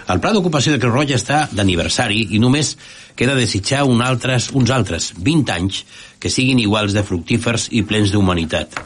El 0.09 0.23
pla 0.25 0.33
d'ocupació 0.33 0.73
de 0.73 0.81
Creu 0.81 0.95
Roja 0.95 1.19
està 1.21 1.43
d'aniversari 1.53 2.23
i 2.33 2.41
només 2.41 2.73
queda 3.17 3.37
desitjar 3.37 3.83
un 3.85 4.01
altres, 4.01 4.49
uns 4.57 4.73
altres 4.73 5.11
20 5.19 5.53
anys 5.53 5.83
que 6.19 6.33
siguin 6.33 6.63
iguals 6.65 6.97
de 6.97 7.05
fructífers 7.05 7.69
i 7.77 7.85
plens 7.85 8.15
d'humanitat. 8.15 8.81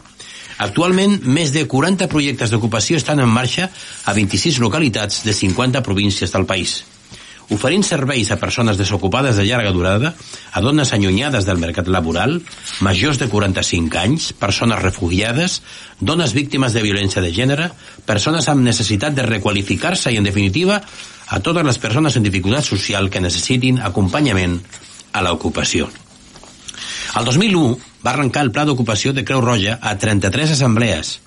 Actualment, 0.67 1.21
més 1.31 1.55
de 1.55 1.65
40 1.71 2.11
projectes 2.11 2.51
d'ocupació 2.51 2.99
estan 2.99 3.23
en 3.23 3.31
marxa 3.31 3.71
a 3.71 4.17
26 4.19 4.59
localitats 4.63 5.23
de 5.23 5.35
50 5.35 5.83
províncies 5.87 6.35
del 6.35 6.47
país 6.47 6.83
oferint 7.55 7.85
serveis 7.87 8.31
a 8.35 8.39
persones 8.43 8.79
desocupades 8.79 9.39
de 9.39 9.47
llarga 9.47 9.73
durada, 9.73 10.13
a 10.53 10.61
dones 10.61 10.93
allunyades 10.93 11.47
del 11.47 11.63
mercat 11.63 11.89
laboral, 11.89 12.41
majors 12.85 13.19
de 13.23 13.29
45 13.31 14.01
anys, 14.01 14.33
persones 14.35 14.83
refugiades, 14.83 15.61
dones 16.01 16.35
víctimes 16.35 16.75
de 16.75 16.83
violència 16.83 17.23
de 17.23 17.33
gènere, 17.33 17.71
persones 18.07 18.49
amb 18.51 18.67
necessitat 18.67 19.15
de 19.15 19.27
requalificar-se 19.27 20.13
i, 20.13 20.19
en 20.19 20.27
definitiva, 20.27 20.81
a 21.29 21.41
totes 21.41 21.65
les 21.67 21.79
persones 21.79 22.17
en 22.17 22.27
dificultat 22.27 22.67
social 22.67 23.11
que 23.11 23.23
necessitin 23.23 23.81
acompanyament 23.81 24.59
a 25.15 25.23
l'ocupació. 25.25 25.89
El 27.15 27.25
2001 27.25 27.79
va 28.05 28.13
arrencar 28.13 28.43
el 28.45 28.51
Pla 28.53 28.67
d'Ocupació 28.67 29.15
de 29.15 29.25
Creu 29.25 29.41
Roja 29.45 29.79
a 29.81 29.95
33 29.97 30.57
assemblees. 30.57 31.21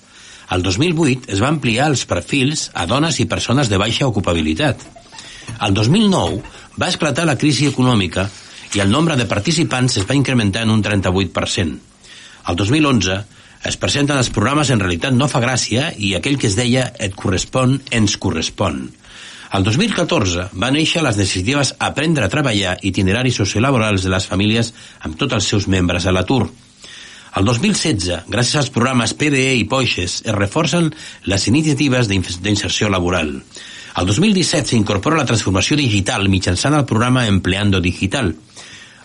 El 0.52 0.62
2008 0.64 1.32
es 1.32 1.42
va 1.42 1.50
ampliar 1.52 1.88
els 1.92 2.04
perfils 2.08 2.68
a 2.74 2.86
dones 2.88 3.18
i 3.20 3.28
persones 3.28 3.68
de 3.72 3.80
baixa 3.80 4.08
ocupabilitat. 4.08 4.84
El 5.64 5.74
2009 5.74 6.42
va 6.80 6.90
esclatar 6.92 7.26
la 7.26 7.38
crisi 7.38 7.66
econòmica 7.66 8.28
i 8.76 8.82
el 8.84 8.92
nombre 8.92 9.16
de 9.16 9.26
participants 9.26 9.96
es 10.00 10.06
va 10.08 10.16
incrementar 10.18 10.62
en 10.66 10.70
un 10.74 10.82
38%. 10.84 11.78
El 12.48 12.56
2011 12.56 13.18
es 13.68 13.76
presenten 13.76 14.16
els 14.16 14.30
programes 14.30 14.70
En 14.70 14.80
realitat 14.80 15.16
no 15.16 15.28
fa 15.28 15.42
gràcia 15.42 15.90
i 15.96 16.14
aquell 16.14 16.38
que 16.38 16.46
es 16.46 16.56
deia 16.56 16.92
Et 16.98 17.14
correspon, 17.14 17.80
ens 17.90 18.16
correspon. 18.16 18.86
El 19.56 19.64
2014 19.64 20.50
va 20.60 20.70
néixer 20.70 21.02
les 21.02 21.16
iniciatives 21.16 21.74
Aprendre 21.80 22.26
a 22.26 22.32
treballar 22.32 22.76
itineraris 22.84 23.40
sociolaborals 23.40 24.04
de 24.04 24.12
les 24.12 24.26
famílies 24.28 24.74
amb 25.08 25.16
tots 25.16 25.38
els 25.38 25.48
seus 25.48 25.68
membres 25.72 26.06
a 26.06 26.12
l'atur. 26.12 26.44
Al 27.32 27.44
2016, 27.44 28.28
gràcies 28.28 28.56
als 28.60 28.70
programes 28.74 29.14
PDE 29.16 29.54
i 29.60 29.64
Poixes, 29.68 30.20
es 30.24 30.36
reforcen 30.36 30.90
les 31.24 31.48
iniciatives 31.48 32.08
d'inserció 32.08 32.88
laboral. 32.92 33.38
Al 33.94 34.06
2017 34.06 34.68
s'incorpora 34.74 35.16
la 35.16 35.26
transformació 35.28 35.78
digital 35.78 36.28
mitjançant 36.28 36.76
el 36.76 36.84
programa 36.86 37.26
Empleando 37.26 37.80
Digital. 37.80 38.34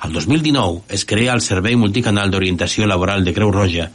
Al 0.03 0.11
2019 0.11 0.83
es 0.97 1.05
crea 1.05 1.33
el 1.33 1.41
Servei 1.41 1.77
Multicanal 1.79 2.31
d'Orientació 2.31 2.87
Laboral 2.89 3.23
de 3.23 3.33
Creu 3.33 3.53
Roja 3.55 3.87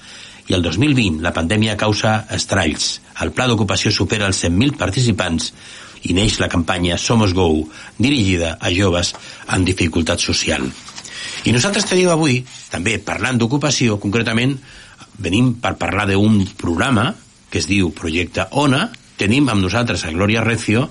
i 0.49 0.57
el 0.57 0.65
2020 0.65 1.21
la 1.21 1.35
pandèmia 1.37 1.77
causa 1.77 2.23
estralls. 2.33 2.99
El 3.21 3.35
pla 3.37 3.47
d'ocupació 3.51 3.93
supera 3.93 4.27
els 4.31 4.41
100.000 4.45 4.79
participants 4.81 5.53
i 6.09 6.15
neix 6.17 6.39
la 6.41 6.49
campanya 6.49 6.97
Somos 6.97 7.35
Go, 7.37 7.51
dirigida 7.99 8.57
a 8.61 8.73
joves 8.73 9.13
amb 9.47 9.67
dificultat 9.69 10.23
social. 10.25 10.65
I 11.45 11.53
nosaltres 11.53 11.87
tenim 11.91 12.09
avui, 12.11 12.41
també 12.73 12.97
parlant 13.03 13.39
d'ocupació, 13.39 13.99
concretament 14.01 14.57
venim 15.19 15.53
per 15.61 15.77
parlar 15.77 16.07
d'un 16.09 16.41
programa 16.57 17.11
que 17.51 17.61
es 17.61 17.69
diu 17.69 17.93
Projecte 17.97 18.47
ONA, 18.63 18.89
tenim 19.19 19.49
amb 19.51 19.65
nosaltres 19.65 20.05
a 20.07 20.13
Glòria 20.15 20.45
Recio 20.47 20.87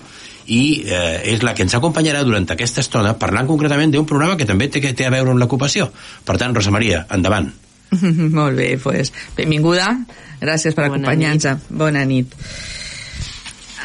i 0.47 0.83
eh, 0.87 1.33
és 1.33 1.43
la 1.43 1.53
que 1.55 1.65
ens 1.65 1.75
acompanyarà 1.75 2.23
durant 2.23 2.47
aquesta 2.53 2.83
estona 2.83 3.15
parlant 3.19 3.47
concretament 3.49 3.91
d'un 3.91 4.07
programa 4.07 4.37
que 4.39 4.47
també 4.47 4.69
té, 4.71 4.81
que 4.83 4.93
té 4.95 5.07
a 5.07 5.13
veure 5.13 5.33
amb 5.33 5.41
l'ocupació. 5.41 5.89
Per 6.25 6.37
tant, 6.39 6.55
Rosa 6.55 6.71
Maria, 6.71 7.05
endavant. 7.11 7.49
Molt 8.39 8.55
bé, 8.59 8.75
pues, 8.83 9.11
benvinguda. 9.35 9.91
Gràcies 10.39 10.75
per 10.77 10.87
acompanyar-nos. 10.87 11.67
Bona 11.69 12.05
nit. 12.07 12.35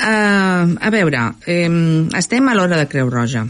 Uh, 0.02 0.72
a 0.80 0.88
veure, 0.90 1.26
um, 1.68 2.08
estem 2.18 2.48
a 2.48 2.54
l'hora 2.56 2.78
de 2.80 2.88
Creu 2.90 3.10
Roja 3.12 3.44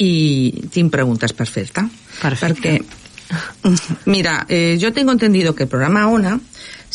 i 0.00 0.68
tinc 0.72 0.92
preguntes 0.92 1.34
per 1.36 1.48
fer-te. 1.48 1.84
Perquè, 2.20 2.76
mira, 4.14 4.38
eh, 4.48 4.76
yo 4.78 4.92
tengo 4.92 5.12
entendido 5.12 5.54
que 5.54 5.64
el 5.64 5.68
programa 5.68 6.06
ONA 6.08 6.38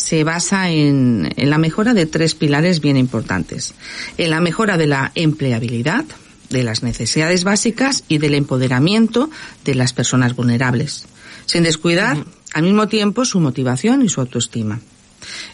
se 0.01 0.23
basa 0.23 0.69
en, 0.71 1.31
en 1.35 1.49
la 1.49 1.57
mejora 1.57 1.93
de 1.93 2.07
tres 2.07 2.33
pilares 2.33 2.81
bien 2.81 2.97
importantes. 2.97 3.73
En 4.17 4.31
la 4.31 4.41
mejora 4.41 4.77
de 4.77 4.87
la 4.87 5.11
empleabilidad, 5.15 6.05
de 6.49 6.63
las 6.63 6.83
necesidades 6.83 7.43
básicas 7.43 8.03
y 8.07 8.17
del 8.17 8.33
empoderamiento 8.33 9.29
de 9.63 9.75
las 9.75 9.93
personas 9.93 10.35
vulnerables, 10.35 11.05
sin 11.45 11.63
descuidar 11.63 12.25
al 12.53 12.63
mismo 12.63 12.87
tiempo 12.87 13.25
su 13.25 13.39
motivación 13.39 14.01
y 14.01 14.09
su 14.09 14.21
autoestima. 14.21 14.81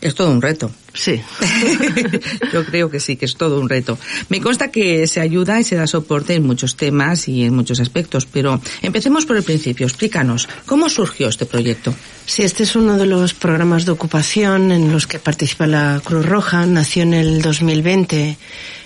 Es 0.01 0.15
todo 0.15 0.31
un 0.31 0.41
reto. 0.41 0.71
Sí. 0.93 1.21
Yo 2.53 2.65
creo 2.65 2.89
que 2.89 2.99
sí, 2.99 3.15
que 3.17 3.25
es 3.25 3.35
todo 3.35 3.59
un 3.59 3.69
reto. 3.69 3.97
Me 4.29 4.41
consta 4.41 4.71
que 4.71 5.05
se 5.07 5.19
ayuda 5.21 5.59
y 5.59 5.63
se 5.63 5.75
da 5.75 5.85
soporte 5.85 6.33
en 6.33 6.45
muchos 6.45 6.75
temas 6.75 7.27
y 7.27 7.43
en 7.43 7.55
muchos 7.55 7.79
aspectos, 7.79 8.25
pero 8.25 8.59
empecemos 8.81 9.25
por 9.25 9.37
el 9.37 9.43
principio. 9.43 9.85
Explícanos, 9.85 10.49
¿cómo 10.65 10.89
surgió 10.89 11.29
este 11.29 11.45
proyecto? 11.45 11.93
Sí, 12.25 12.43
este 12.43 12.63
es 12.63 12.75
uno 12.75 12.97
de 12.97 13.05
los 13.05 13.33
programas 13.33 13.85
de 13.85 13.91
ocupación 13.91 14.71
en 14.71 14.91
los 14.91 15.07
que 15.07 15.19
participa 15.19 15.67
la 15.67 16.01
Cruz 16.03 16.25
Roja. 16.25 16.65
Nació 16.65 17.03
en 17.03 17.13
el 17.13 17.41
2020, 17.41 18.37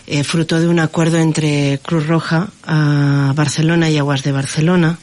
eh, 0.07 0.23
fruto 0.23 0.59
de 0.59 0.67
un 0.67 0.79
acuerdo 0.79 1.17
entre 1.17 1.79
Cruz 1.81 2.07
Roja, 2.07 2.49
a 2.63 3.33
Barcelona 3.35 3.89
y 3.89 3.97
Aguas 3.97 4.23
de 4.23 4.31
Barcelona. 4.31 4.99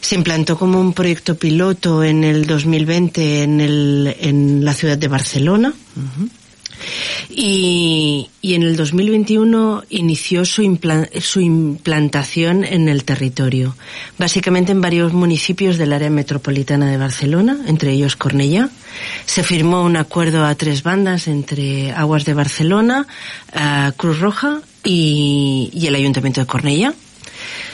Se 0.00 0.14
implantó 0.14 0.58
como 0.58 0.80
un 0.80 0.92
proyecto 0.92 1.36
piloto 1.36 2.02
en 2.02 2.24
el 2.24 2.46
2020 2.46 3.42
en, 3.44 3.60
el, 3.60 4.16
en 4.20 4.64
la 4.64 4.74
ciudad 4.74 4.98
de 4.98 5.08
Barcelona. 5.08 5.72
Y, 7.28 8.28
y 8.40 8.54
en 8.54 8.62
el 8.62 8.76
2021 8.76 9.84
inició 9.88 10.44
su, 10.44 10.78
su 11.20 11.40
implantación 11.40 12.64
en 12.64 12.88
el 12.88 13.04
territorio, 13.04 13.76
básicamente 14.18 14.72
en 14.72 14.80
varios 14.80 15.12
municipios 15.12 15.78
del 15.78 15.92
área 15.92 16.10
metropolitana 16.10 16.90
de 16.90 16.98
Barcelona, 16.98 17.58
entre 17.66 17.92
ellos 17.92 18.16
Cornellá. 18.16 18.68
Se 19.24 19.42
firmó 19.42 19.82
un 19.82 19.96
acuerdo 19.96 20.44
a 20.44 20.54
tres 20.54 20.82
bandas 20.82 21.28
entre 21.28 21.92
Aguas 21.92 22.24
de 22.24 22.34
Barcelona, 22.34 23.06
Cruz 23.96 24.18
Roja 24.20 24.60
y, 24.84 25.70
y 25.72 25.86
el 25.86 25.94
Ayuntamiento 25.94 26.40
de 26.40 26.46
Cornellá. 26.46 26.94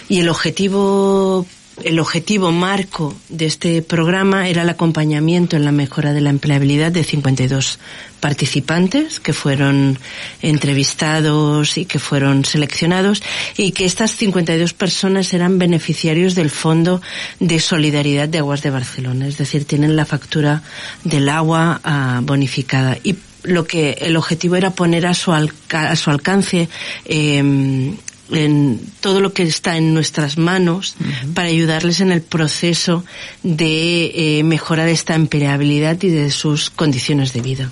Y 0.09 0.21
el 0.21 0.29
objetivo 0.29 1.47
el 1.85 2.01
objetivo 2.01 2.51
marco 2.53 3.15
de 3.29 3.47
este 3.47 3.83
programa 3.83 4.49
era 4.49 4.63
el 4.63 4.69
acompañamiento 4.69 5.57
en 5.57 5.65
la 5.65 5.73
mejora 5.73 6.13
de 6.13 6.21
la 6.21 6.31
empleabilidad 6.31 6.91
de 6.93 7.05
52 7.05 7.79
participantes 8.21 9.21
que 9.21 9.33
fueron 9.33 9.99
entrevistados 10.43 11.79
y 11.79 11.85
que 11.85 11.99
fueron 11.99 12.45
seleccionados 12.45 13.23
y 13.57 13.73
que 13.73 13.85
estas 13.85 14.11
52 14.17 14.73
personas 14.75 15.33
eran 15.35 15.59
beneficiarios 15.59 16.35
del 16.35 16.51
Fondo 16.51 17.01
de 17.41 17.61
Solidaridad 17.61 18.29
de 18.29 18.39
Aguas 18.39 18.63
de 18.63 18.71
Barcelona, 18.71 19.27
es 19.29 19.39
decir, 19.39 19.65
tienen 19.65 19.97
la 19.97 20.05
factura 20.05 20.63
del 21.05 21.29
agua 21.29 21.81
ah, 21.85 22.21
bonificada. 22.23 22.99
Y 23.05 23.17
lo 23.45 23.67
que 23.67 23.93
el 24.01 24.17
objetivo 24.17 24.57
era 24.57 24.71
poner 24.73 25.07
a 25.07 25.15
su, 25.15 25.33
alca- 25.33 25.91
a 25.91 25.97
su 25.97 26.11
alcance 26.11 26.69
eh, 27.05 27.95
en 28.31 28.81
todo 29.01 29.21
lo 29.21 29.33
que 29.33 29.43
está 29.43 29.77
en 29.77 29.95
nuestras 29.95 30.39
manos 30.39 30.95
para 31.35 31.49
ayudarles 31.49 32.01
en 32.01 32.13
el 32.13 32.23
proceso 32.23 33.05
de 33.43 34.39
eh, 34.39 34.43
mejorar 34.45 34.89
esta 34.89 35.15
empleabilidad 35.15 36.03
y 36.03 36.09
de 36.09 36.31
sus 36.31 36.71
condiciones 36.71 37.33
de 37.33 37.41
vida. 37.41 37.71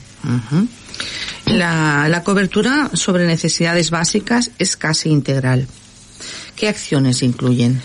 La, 1.46 2.08
la 2.08 2.24
cobertura 2.24 2.90
sobre 2.94 3.26
necesidades 3.26 3.90
básicas 3.90 4.50
es 4.58 4.76
casi 4.76 5.10
integral. 5.10 5.66
¿Qué 6.56 6.68
acciones 6.68 7.22
incluyen? 7.22 7.80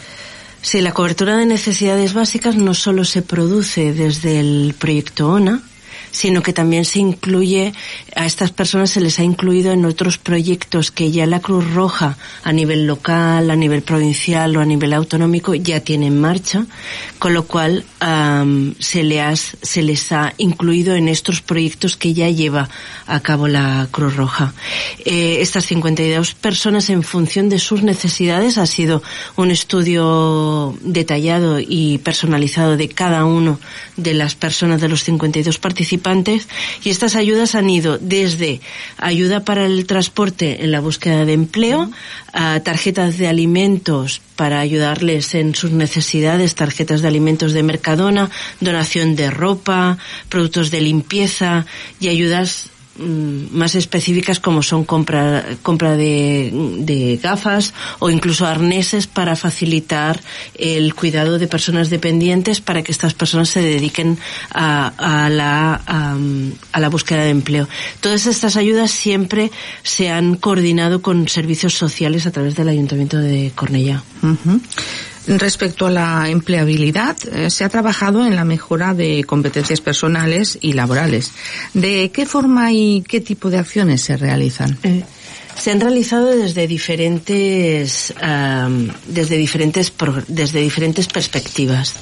Sí, 0.62 0.82
la 0.82 0.94
cobertura 0.94 1.38
de 1.38 1.46
necesidades 1.46 2.14
básicas 2.14 2.56
no 2.56 2.74
solo 2.74 3.04
se 3.04 3.22
produce 3.22 3.94
desde 3.94 4.40
el 4.40 4.76
proyecto 4.78 5.30
ONA, 5.30 5.62
sino 6.12 6.44
que 6.44 6.54
también 6.54 6.86
se 6.86 7.00
incluye, 7.00 7.74
a 8.16 8.26
estas 8.26 8.52
personas 8.52 8.92
se 8.92 9.02
les 9.02 9.20
ha 9.20 9.24
incluido 9.24 9.72
en 9.72 9.86
otros 9.86 10.18
proyectos 10.18 10.92
que 10.92 11.12
ya 11.12 11.26
la 11.26 11.40
Cruz 11.40 11.74
Roja 11.74 12.18
a 12.44 12.52
nivel 12.52 12.86
local, 12.86 13.50
a 13.50 13.56
nivel 13.56 13.82
provincial 13.82 14.56
o 14.58 14.62
a 14.62 14.66
nivel 14.66 14.94
autonómico 14.94 15.56
ya 15.56 15.80
tiene 15.80 16.08
en 16.08 16.20
marcha, 16.20 16.66
con 17.20 17.34
lo 17.34 17.46
cual 17.46 17.86
am, 18.00 18.76
se, 18.80 19.02
se 19.62 19.82
les 19.82 20.12
ha 20.12 20.34
incluido 20.38 20.96
en 20.96 21.08
estos 21.08 21.42
proyectos 21.42 21.96
que 21.96 22.14
ya 22.14 22.30
lleva 22.30 22.70
a 23.08 23.20
cabo 23.22 23.48
la 23.48 23.88
Cruz 23.92 24.16
Roja. 24.16 24.54
Eh, 25.06 25.38
estas 25.40 25.66
52 25.66 26.34
personas 26.36 26.90
en 26.90 27.04
función 27.04 27.50
de 27.50 27.60
sus 27.60 27.84
necesidades 27.84 28.58
ha 28.58 28.66
sido 28.66 29.02
un 29.38 29.52
estudio 29.52 30.78
detallado 30.82 31.60
y 31.60 32.00
personalizado 32.00 32.76
de 32.76 32.90
cada 32.90 33.26
uno 33.26 33.60
de 33.96 34.14
las 34.14 34.36
personas 34.36 34.82
de 34.82 34.90
los 34.90 35.04
52 35.04 35.58
participantes 35.58 36.01
y 36.84 36.90
estas 36.90 37.16
ayudas 37.16 37.56
han 37.56 37.70
ido 37.70 37.98
desde 37.98 38.62
ayuda 38.98 39.46
para 39.46 39.66
el 39.66 39.86
transporte 39.86 40.64
en 40.64 40.72
la 40.72 40.80
búsqueda 40.80 41.26
de 41.26 41.34
empleo 41.34 41.92
a 42.34 42.60
tarjetas 42.62 43.18
de 43.18 43.28
alimentos 43.28 44.22
para 44.36 44.60
ayudarles 44.60 45.36
en 45.36 45.54
sus 45.56 45.72
necesidades, 45.72 46.56
tarjetas 46.56 47.02
de 47.02 47.08
alimentos 47.08 47.54
de 47.54 47.64
Mercadona, 47.64 48.30
donación 48.60 49.16
de 49.16 49.30
ropa, 49.30 49.98
productos 50.30 50.72
de 50.72 50.82
limpieza 50.82 51.66
y 52.00 52.08
ayudas 52.10 52.72
más 53.02 53.76
específicas 53.76 54.40
como 54.40 54.64
son 54.64 54.84
compra, 54.84 55.46
compra 55.62 55.96
de, 55.96 57.20
gafas 57.22 57.74
o 58.00 58.10
incluso 58.10 58.46
arneses 58.46 59.08
para 59.08 59.36
facilitar 59.36 60.20
el 60.56 60.94
cuidado 60.96 61.40
de 61.40 61.48
personas 61.48 61.90
dependientes 61.90 62.62
para 62.62 62.84
que 62.84 62.92
estas 62.92 63.14
personas 63.14 63.50
se 63.50 63.62
dediquen 63.62 64.18
a, 64.52 65.26
a 65.26 65.30
la, 65.30 65.82
a, 66.74 66.80
la 66.80 66.90
búsqueda 66.90 67.24
de 67.24 67.30
empleo. 67.30 67.68
Todas 68.00 68.28
estas 68.28 68.56
ayudas 68.56 68.92
siempre 68.92 69.52
se 69.84 70.10
han 70.10 70.36
coordinado 70.36 71.02
con 71.02 71.28
servicios 71.28 71.74
sociales 71.74 72.26
a 72.28 72.32
través 72.32 72.56
del 72.56 72.70
Ayuntamiento 72.70 73.18
de 73.18 73.52
Cornellá. 73.56 74.04
Ujú. 74.22 74.62
Respecto 75.40 75.86
a 75.88 75.92
la 75.92 76.30
empleabilidad, 76.30 77.16
eh, 77.32 77.50
se 77.50 77.64
ha 77.64 77.70
trabajado 77.70 78.26
en 78.26 78.36
la 78.36 78.44
mejora 78.44 78.94
de 78.94 79.24
competencias 79.24 79.80
personales 79.80 80.58
y 80.62 80.74
laborales. 80.74 81.32
¿De 81.74 82.12
qué 82.12 82.26
forma 82.26 82.72
y 82.74 83.02
qué 83.08 83.22
tipo 83.22 83.50
de 83.50 83.60
acciones 83.60 84.02
se 84.02 84.18
realizan? 84.18 84.78
Eh, 84.84 85.04
se 85.56 85.72
han 85.72 85.80
realizado 85.80 86.28
desde 86.28 86.68
diferentes 86.68 88.14
desde 89.08 89.38
diferentes 89.38 89.94
desde 90.28 90.62
diferentes 90.62 91.08
perspectivas. 91.08 91.94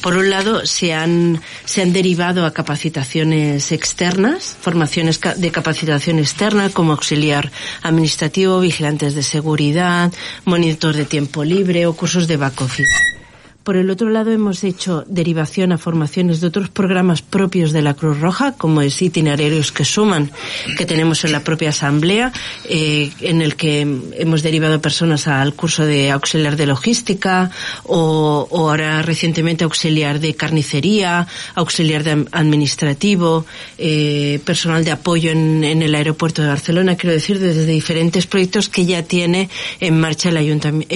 Por 0.00 0.16
un 0.16 0.30
lado, 0.30 0.66
se 0.66 0.92
han 0.92 1.40
se 1.64 1.82
han 1.82 1.92
derivado 1.92 2.46
a 2.46 2.52
capacitaciones 2.52 3.72
externas, 3.72 4.56
formaciones 4.60 5.20
de 5.36 5.50
capacitación 5.50 6.18
externa 6.18 6.70
como 6.70 6.92
auxiliar 6.92 7.50
administrativo, 7.82 8.60
vigilantes 8.60 9.14
de 9.14 9.22
seguridad, 9.22 10.12
monitor 10.44 10.94
de 10.94 11.04
tiempo 11.04 11.44
libre 11.44 11.86
o 11.86 11.94
cursos 11.94 12.28
de 12.28 12.36
back 12.36 12.60
office. 12.60 13.21
Por 13.64 13.76
el 13.76 13.90
otro 13.90 14.10
lado, 14.10 14.32
hemos 14.32 14.64
hecho 14.64 15.04
derivación 15.06 15.70
a 15.70 15.78
formaciones 15.78 16.40
de 16.40 16.48
otros 16.48 16.68
programas 16.68 17.22
propios 17.22 17.70
de 17.70 17.80
la 17.80 17.94
Cruz 17.94 18.18
Roja, 18.18 18.54
como 18.58 18.82
es 18.82 19.00
Itinerarios 19.00 19.70
que 19.70 19.84
Suman, 19.84 20.32
que 20.76 20.84
tenemos 20.84 21.24
en 21.24 21.30
la 21.30 21.44
propia 21.44 21.68
Asamblea, 21.68 22.32
eh, 22.64 23.12
en 23.20 23.40
el 23.40 23.54
que 23.54 23.82
hemos 23.82 24.42
derivado 24.42 24.80
personas 24.80 25.28
al 25.28 25.54
curso 25.54 25.86
de 25.86 26.10
auxiliar 26.10 26.56
de 26.56 26.66
logística, 26.66 27.52
o, 27.84 28.48
ahora 28.50 29.00
recientemente 29.02 29.62
auxiliar 29.62 30.18
de 30.18 30.34
carnicería, 30.34 31.28
auxiliar 31.54 32.02
de 32.02 32.26
administrativo, 32.32 33.46
eh, 33.78 34.40
personal 34.44 34.84
de 34.84 34.90
apoyo 34.90 35.30
en, 35.30 35.62
el 35.62 35.94
aeropuerto 35.94 36.42
de 36.42 36.48
Barcelona, 36.48 36.96
quiero 36.96 37.14
decir, 37.14 37.38
desde 37.38 37.66
diferentes 37.66 38.26
proyectos 38.26 38.68
que 38.68 38.86
ya 38.86 39.04
tiene 39.04 39.48
en 39.78 40.00
marcha 40.00 40.30
el 40.30 40.36
ayuntamiento, 40.36 40.92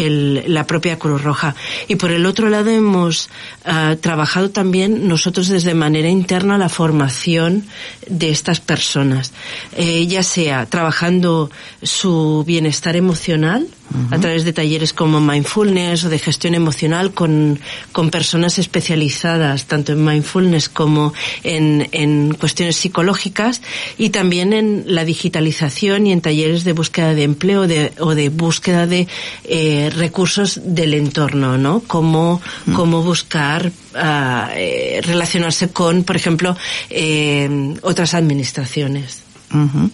la 0.48 0.66
propia 0.66 0.98
Cruz 0.98 1.22
Roja. 1.22 1.54
Y 1.86 1.94
por 1.94 2.10
el 2.10 2.26
otro 2.26 2.48
lado 2.48 2.55
hemos 2.60 3.28
uh, 3.64 3.96
trabajado 3.96 4.50
también 4.50 5.08
nosotros 5.08 5.48
desde 5.48 5.74
manera 5.74 6.08
interna 6.08 6.58
la 6.58 6.68
formación 6.68 7.64
de 8.08 8.30
estas 8.30 8.60
personas, 8.60 9.32
eh, 9.76 10.06
ya 10.06 10.22
sea 10.22 10.66
trabajando 10.66 11.50
su 11.82 12.44
bienestar 12.46 12.96
emocional, 12.96 13.66
Uh 13.88 13.98
-huh. 13.98 14.16
a 14.16 14.18
través 14.18 14.44
de 14.44 14.52
talleres 14.52 14.92
como 14.92 15.20
mindfulness 15.20 16.04
o 16.04 16.08
de 16.08 16.18
gestión 16.18 16.54
emocional 16.54 17.14
con, 17.14 17.60
con 17.92 18.10
personas 18.10 18.58
especializadas 18.58 19.66
tanto 19.66 19.92
en 19.92 20.04
mindfulness 20.04 20.68
como 20.68 21.12
en, 21.44 21.88
en, 21.92 22.34
cuestiones 22.34 22.74
psicológicas 22.74 23.62
y 23.96 24.10
también 24.10 24.52
en 24.52 24.82
la 24.86 25.04
digitalización 25.04 26.08
y 26.08 26.12
en 26.12 26.20
talleres 26.20 26.64
de 26.64 26.72
búsqueda 26.72 27.14
de 27.14 27.22
empleo 27.22 27.68
de, 27.68 27.92
o 28.00 28.16
de 28.16 28.28
búsqueda 28.28 28.88
de 28.88 29.06
eh, 29.44 29.90
recursos 29.94 30.60
del 30.64 30.92
entorno, 30.94 31.56
¿no? 31.56 31.80
-huh. 31.80 32.40
Cómo 32.74 33.02
buscar 33.02 33.66
uh, 33.66 34.48
eh, 34.54 35.00
relacionarse 35.02 35.68
con, 35.68 36.04
por 36.04 36.16
ejemplo, 36.16 36.56
eh, 36.90 37.74
otras 37.82 38.14
administraciones. 38.14 39.22
Uh 39.52 39.58
-huh. 39.58 39.90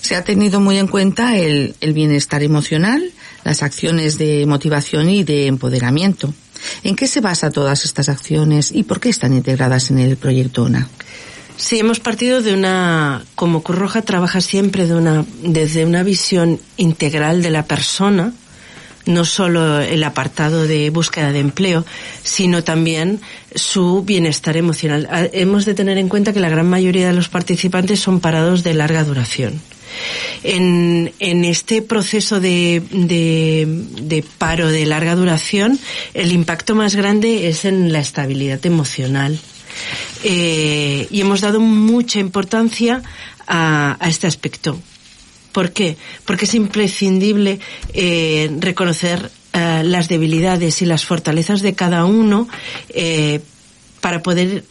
Se 0.00 0.14
ha 0.14 0.24
tenido 0.24 0.60
muy 0.60 0.78
en 0.78 0.86
cuenta 0.86 1.36
el, 1.36 1.74
el 1.80 1.92
bienestar 1.92 2.42
emocional, 2.42 3.02
las 3.44 3.62
acciones 3.62 4.18
de 4.18 4.44
motivación 4.46 5.08
y 5.08 5.24
de 5.24 5.46
empoderamiento. 5.46 6.34
¿En 6.84 6.96
qué 6.96 7.06
se 7.06 7.20
basa 7.20 7.50
todas 7.50 7.84
estas 7.84 8.08
acciones 8.08 8.70
y 8.72 8.82
por 8.82 9.00
qué 9.00 9.08
están 9.08 9.32
integradas 9.32 9.90
en 9.90 9.98
el 9.98 10.16
proyecto 10.16 10.64
ONA? 10.64 10.88
Sí, 11.56 11.78
hemos 11.78 12.00
partido 12.00 12.40
de 12.40 12.54
una, 12.54 13.22
como 13.34 13.62
Cruz 13.62 13.78
Roja 13.78 14.02
trabaja 14.02 14.40
siempre 14.40 14.86
de 14.86 14.94
una, 14.94 15.26
desde 15.42 15.84
una 15.84 16.02
visión 16.02 16.58
integral 16.78 17.42
de 17.42 17.50
la 17.50 17.64
persona, 17.64 18.32
no 19.06 19.24
solo 19.24 19.80
el 19.80 20.04
apartado 20.04 20.66
de 20.66 20.90
búsqueda 20.90 21.32
de 21.32 21.40
empleo, 21.40 21.84
sino 22.22 22.62
también 22.64 23.20
su 23.54 24.02
bienestar 24.02 24.56
emocional. 24.56 25.08
Hemos 25.32 25.64
de 25.64 25.74
tener 25.74 25.98
en 25.98 26.08
cuenta 26.08 26.32
que 26.32 26.40
la 26.40 26.48
gran 26.48 26.68
mayoría 26.68 27.08
de 27.08 27.14
los 27.14 27.28
participantes 27.28 28.00
son 28.00 28.20
parados 28.20 28.62
de 28.62 28.74
larga 28.74 29.04
duración. 29.04 29.60
En, 30.42 31.10
este 31.44 31.82
proceso 31.82 32.40
de, 32.40 32.82
paro 34.38 34.68
de 34.68 34.86
larga 34.86 35.14
duración, 35.16 35.78
el 36.14 36.32
impacto 36.32 36.74
más 36.74 36.94
grande 36.94 37.48
es 37.48 37.64
en 37.64 37.92
la 37.92 38.00
estabilidad 38.00 38.64
emocional. 38.64 39.38
Eh, 40.22 41.06
y 41.10 41.20
hemos 41.20 41.40
dado 41.40 41.60
mucha 41.60 42.20
importancia 42.20 43.02
a 43.46 43.96
este 44.06 44.26
aspecto. 44.26 44.78
¿Por 45.52 45.72
qué? 45.72 45.96
Porque 46.24 46.44
es 46.44 46.54
imprescindible 46.54 47.60
eh, 47.92 48.50
reconocer 48.58 49.30
eh, 49.52 49.82
las 49.84 50.08
debilidades 50.08 50.80
y 50.82 50.86
las 50.86 51.04
fortalezas 51.04 51.60
de 51.60 51.74
cada 51.74 52.04
uno 52.04 52.48
eh, 52.90 53.40
para 54.00 54.22
poder 54.22 54.64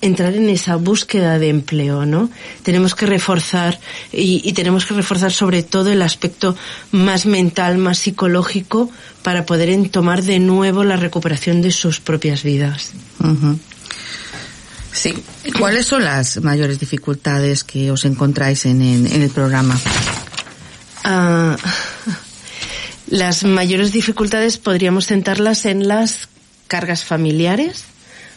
entrar 0.00 0.34
en 0.34 0.48
esa 0.48 0.76
búsqueda 0.76 1.38
de 1.38 1.48
empleo, 1.48 2.06
¿no? 2.06 2.30
Tenemos 2.62 2.94
que 2.94 3.06
reforzar 3.06 3.78
y, 4.12 4.52
tenemos 4.52 4.86
que 4.86 4.94
reforzar 4.94 5.32
sobre 5.32 5.62
todo 5.62 5.90
el 5.90 6.00
aspecto 6.02 6.56
más 6.92 7.26
mental, 7.26 7.78
más 7.78 7.98
psicológico 7.98 8.90
para 9.22 9.44
poder 9.44 9.88
tomar 9.90 10.22
de 10.22 10.38
nuevo 10.38 10.84
la 10.84 10.96
recuperación 10.96 11.60
de 11.60 11.70
sus 11.70 12.00
propias 12.00 12.42
vidas. 12.42 12.92
Uh. 13.18 13.56
Sí. 14.92 15.14
¿Cuáles 15.58 15.86
son 15.86 16.04
las 16.04 16.42
mayores 16.42 16.80
dificultades 16.80 17.62
que 17.62 17.90
os 17.90 18.04
encontráis 18.04 18.66
en, 18.66 18.82
en, 18.82 19.06
en 19.06 19.22
el 19.22 19.30
programa? 19.30 19.78
Uh, 21.04 21.56
las 23.08 23.44
mayores 23.44 23.92
dificultades 23.92 24.58
podríamos 24.58 25.06
centrarlas 25.06 25.66
en 25.66 25.88
las 25.88 26.28
cargas 26.68 27.04
familiares, 27.04 27.84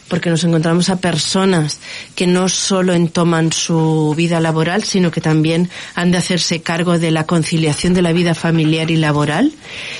porque 0.08 0.28
nos 0.28 0.44
encontramos 0.44 0.90
a 0.90 0.96
personas 0.96 1.80
que 2.14 2.26
no 2.26 2.48
solo 2.48 2.92
entoman 2.92 3.52
su 3.52 4.12
vida 4.16 4.40
laboral, 4.40 4.84
sino 4.84 5.10
que 5.10 5.20
también 5.20 5.70
han 5.94 6.10
de 6.10 6.18
hacerse 6.18 6.60
cargo 6.60 6.98
de 6.98 7.10
la 7.10 7.24
conciliación 7.24 7.94
de 7.94 8.02
la 8.02 8.12
vida 8.12 8.34
familiar 8.34 8.90
y 8.90 8.96
laboral. 8.96 9.52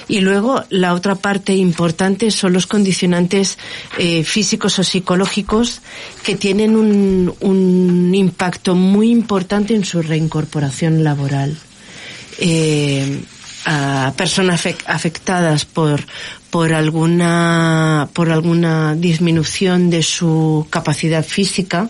Y 0.08 0.20
luego 0.20 0.64
la 0.68 0.92
otra 0.92 1.14
parte 1.14 1.54
importante 1.54 2.30
son 2.30 2.52
los 2.52 2.66
condicionantes 2.66 3.56
eh, 3.98 4.24
físicos 4.24 4.78
o 4.78 4.84
psicológicos 4.84 5.80
que 6.22 6.34
tienen 6.34 6.76
un 6.76 8.12
impacto 8.14 8.74
muy 8.74 9.10
importante 9.10 9.74
en 9.74 9.84
su 9.84 10.02
reincorporación 10.02 11.02
laboral. 11.02 11.56
Eh, 12.38 13.22
a 13.66 14.12
personas 14.16 14.66
afectadas 14.86 15.64
por 15.64 16.04
por 16.50 16.72
alguna 16.72 18.08
por 18.12 18.30
alguna 18.30 18.94
disminución 18.94 19.90
de 19.90 20.02
su 20.02 20.66
capacidad 20.70 21.24
física 21.24 21.88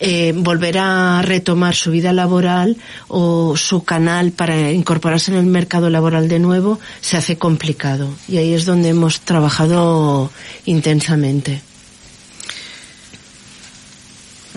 eh, 0.00 0.32
volver 0.36 0.78
a 0.78 1.22
retomar 1.22 1.74
su 1.74 1.90
vida 1.90 2.12
laboral 2.12 2.76
o 3.08 3.56
su 3.56 3.84
canal 3.84 4.32
para 4.32 4.70
incorporarse 4.70 5.32
en 5.32 5.38
el 5.38 5.46
mercado 5.46 5.90
laboral 5.90 6.28
de 6.28 6.38
nuevo 6.38 6.78
se 7.00 7.16
hace 7.16 7.36
complicado 7.36 8.08
y 8.28 8.36
ahí 8.36 8.54
es 8.54 8.64
donde 8.64 8.90
hemos 8.90 9.20
trabajado 9.20 10.30
intensamente. 10.66 11.62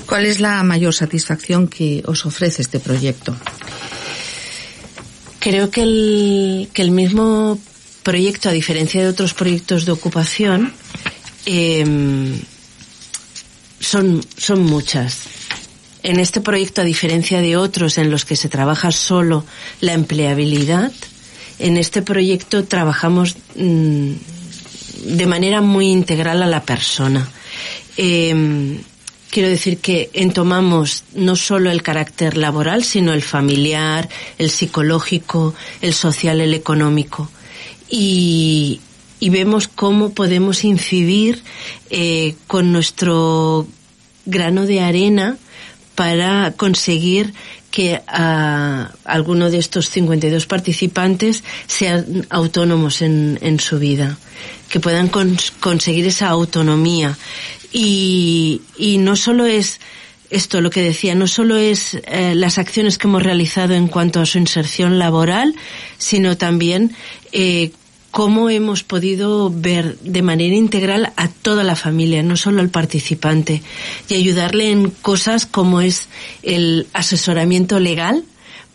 ¿Cuál 0.05 0.25
es 0.25 0.39
la 0.39 0.61
mayor 0.63 0.93
satisfacción 0.93 1.67
que 1.67 2.03
os 2.05 2.25
ofrece 2.25 2.61
este 2.61 2.79
proyecto? 2.79 3.35
Creo 5.41 5.71
que 5.71 5.81
el, 5.81 6.69
que 6.71 6.83
el 6.83 6.91
mismo 6.91 7.57
proyecto, 8.03 8.47
a 8.47 8.51
diferencia 8.51 9.01
de 9.01 9.09
otros 9.09 9.33
proyectos 9.33 9.85
de 9.85 9.91
ocupación, 9.91 10.71
eh, 11.47 11.83
son, 13.79 14.23
son 14.37 14.61
muchas. 14.61 15.23
En 16.03 16.19
este 16.19 16.41
proyecto, 16.41 16.81
a 16.81 16.83
diferencia 16.83 17.41
de 17.41 17.57
otros 17.57 17.97
en 17.97 18.11
los 18.11 18.23
que 18.23 18.35
se 18.35 18.49
trabaja 18.49 18.91
solo 18.91 19.43
la 19.79 19.93
empleabilidad, 19.93 20.91
en 21.57 21.77
este 21.77 22.03
proyecto 22.03 22.65
trabajamos 22.65 23.35
mmm, 23.55 24.11
de 25.05 25.25
manera 25.25 25.61
muy 25.61 25.87
integral 25.87 26.43
a 26.43 26.47
la 26.47 26.61
persona. 26.61 27.27
Eh, 27.97 28.79
quiero 29.31 29.49
decir 29.49 29.79
que 29.79 30.11
entomamos 30.13 31.05
no 31.15 31.35
solo 31.35 31.71
el 31.71 31.81
carácter 31.81 32.37
laboral, 32.37 32.83
sino 32.83 33.13
el 33.13 33.23
familiar, 33.23 34.09
el 34.37 34.51
psicológico, 34.51 35.55
el 35.81 35.93
social, 35.93 36.41
el 36.41 36.53
económico. 36.53 37.31
Y, 37.89 38.81
y 39.19 39.29
vemos 39.29 39.67
cómo 39.67 40.11
podemos 40.11 40.63
incidir 40.63 41.41
eh, 41.89 42.35
con 42.47 42.71
nuestro 42.71 43.67
grano 44.25 44.65
de 44.65 44.81
arena 44.81 45.37
para 45.95 46.53
conseguir 46.55 47.33
que 47.71 48.01
uh, 48.05 48.91
alguno 49.05 49.49
de 49.49 49.57
estos 49.57 49.89
52 49.89 50.45
participantes 50.45 51.43
sean 51.67 52.27
autónomos 52.29 53.01
en, 53.01 53.39
en 53.41 53.59
su 53.59 53.79
vida, 53.79 54.17
que 54.67 54.81
puedan 54.81 55.07
cons 55.07 55.51
conseguir 55.51 56.05
esa 56.05 56.27
autonomía. 56.27 57.17
Y, 57.71 58.61
y 58.77 58.97
no 58.97 59.15
solo 59.15 59.45
es 59.45 59.79
esto 60.31 60.61
lo 60.61 60.69
que 60.69 60.81
decía, 60.81 61.13
no 61.13 61.27
solo 61.27 61.57
es 61.57 61.95
eh, 62.05 62.33
las 62.35 62.57
acciones 62.57 62.97
que 62.97 63.07
hemos 63.07 63.21
realizado 63.21 63.73
en 63.73 63.87
cuanto 63.87 64.21
a 64.21 64.25
su 64.25 64.37
inserción 64.37 64.97
laboral, 64.97 65.55
sino 65.97 66.37
también 66.37 66.95
eh, 67.33 67.71
cómo 68.11 68.49
hemos 68.49 68.83
podido 68.83 69.49
ver 69.49 69.97
de 69.99 70.21
manera 70.21 70.55
integral 70.55 71.11
a 71.17 71.27
toda 71.27 71.63
la 71.63 71.75
familia, 71.75 72.23
no 72.23 72.37
solo 72.37 72.61
al 72.61 72.69
participante, 72.69 73.61
y 74.09 74.15
ayudarle 74.15 74.71
en 74.71 74.89
cosas 74.89 75.45
como 75.45 75.81
es 75.81 76.07
el 76.43 76.87
asesoramiento 76.93 77.79
legal 77.79 78.23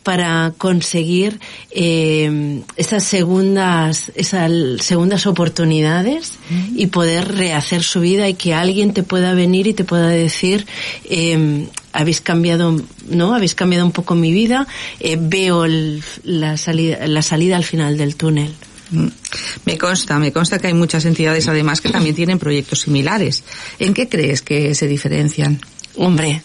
para 0.06 0.52
conseguir 0.56 1.40
eh, 1.72 2.62
esas 2.76 3.02
segundas 3.02 4.12
esas 4.14 4.52
segundas 4.78 5.26
oportunidades 5.26 6.34
y 6.76 6.86
poder 6.86 7.34
rehacer 7.34 7.82
su 7.82 8.02
vida 8.02 8.28
y 8.28 8.34
que 8.34 8.54
alguien 8.54 8.94
te 8.94 9.02
pueda 9.02 9.34
venir 9.34 9.66
y 9.66 9.74
te 9.74 9.82
pueda 9.82 10.06
decir 10.06 10.64
eh, 11.10 11.66
habéis 11.92 12.20
cambiado 12.20 12.80
no 13.08 13.34
habéis 13.34 13.56
cambiado 13.56 13.84
un 13.84 13.90
poco 13.90 14.14
mi 14.14 14.30
vida 14.30 14.68
eh, 15.00 15.18
veo 15.20 15.64
el, 15.64 16.04
la 16.22 16.56
salida 16.56 17.04
la 17.08 17.22
salida 17.22 17.56
al 17.56 17.64
final 17.64 17.98
del 17.98 18.14
túnel 18.14 18.54
Mm. 18.90 19.08
Me 19.64 19.78
consta, 19.78 20.18
me 20.18 20.32
consta 20.32 20.58
que 20.58 20.68
hay 20.68 20.74
muchas 20.74 21.04
entidades 21.06 21.48
además 21.48 21.80
que 21.80 21.88
también 21.88 22.14
tienen 22.14 22.38
proyectos 22.38 22.82
similares. 22.82 23.42
¿En 23.78 23.94
qué 23.94 24.08
crees 24.08 24.42
que 24.42 24.74
se 24.74 24.86
diferencian? 24.86 25.60
Hombre, 25.96 26.42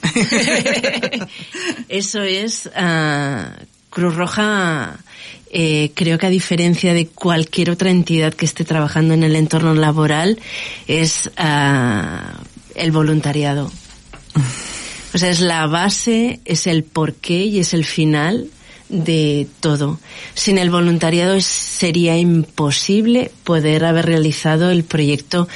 eso 1.89 2.21
es 2.21 2.69
ah, 2.75 3.53
Cruz 3.89 4.15
Roja. 4.15 4.97
eh, 5.51 5.91
creo 5.93 6.17
que 6.17 6.27
a 6.27 6.29
diferencia 6.29 6.93
de 6.93 7.07
cualquier 7.07 7.69
otra 7.71 7.89
entidad 7.89 8.33
que 8.33 8.45
esté 8.45 8.63
trabajando 8.63 9.13
en 9.13 9.23
el 9.23 9.35
entorno 9.35 9.73
laboral 9.73 10.39
es 10.87 11.29
ah, 11.35 12.39
el 12.75 12.91
voluntariado. 12.91 13.69
O 15.13 15.17
sea, 15.17 15.29
es 15.29 15.41
la 15.41 15.67
base, 15.67 16.39
es 16.45 16.67
el 16.67 16.83
porqué 16.83 17.43
y 17.45 17.59
es 17.59 17.73
el 17.73 17.83
final 17.83 18.47
de 18.87 19.47
todo. 19.59 19.99
Sin 20.33 20.57
el 20.57 20.69
voluntariado 20.69 21.39
sería 21.41 22.17
imposible 22.17 23.31
poder 23.43 23.83
haber 23.83 24.05
realizado 24.05 24.71
el 24.71 24.85
proyecto 24.85 25.49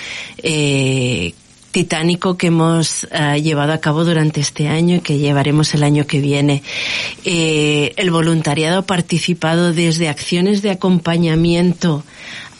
eh, 0.43 1.33
titánico 1.75 2.37
que 2.37 2.47
hemos 2.47 3.05
eh, 3.11 3.41
llevado 3.41 3.73
a 3.73 3.79
cabo 3.79 4.05
durante 4.05 4.39
este 4.39 4.69
año 4.69 4.95
y 4.95 4.99
que 5.01 5.17
llevaremos 5.17 5.73
el 5.73 5.83
año 5.83 6.07
que 6.07 6.21
viene. 6.21 6.63
Eh, 7.25 7.91
el 7.97 8.11
voluntariado 8.11 8.79
ha 8.79 8.81
participado 8.83 9.73
desde 9.73 10.07
acciones 10.07 10.61
de 10.61 10.69
acompañamiento 10.69 12.05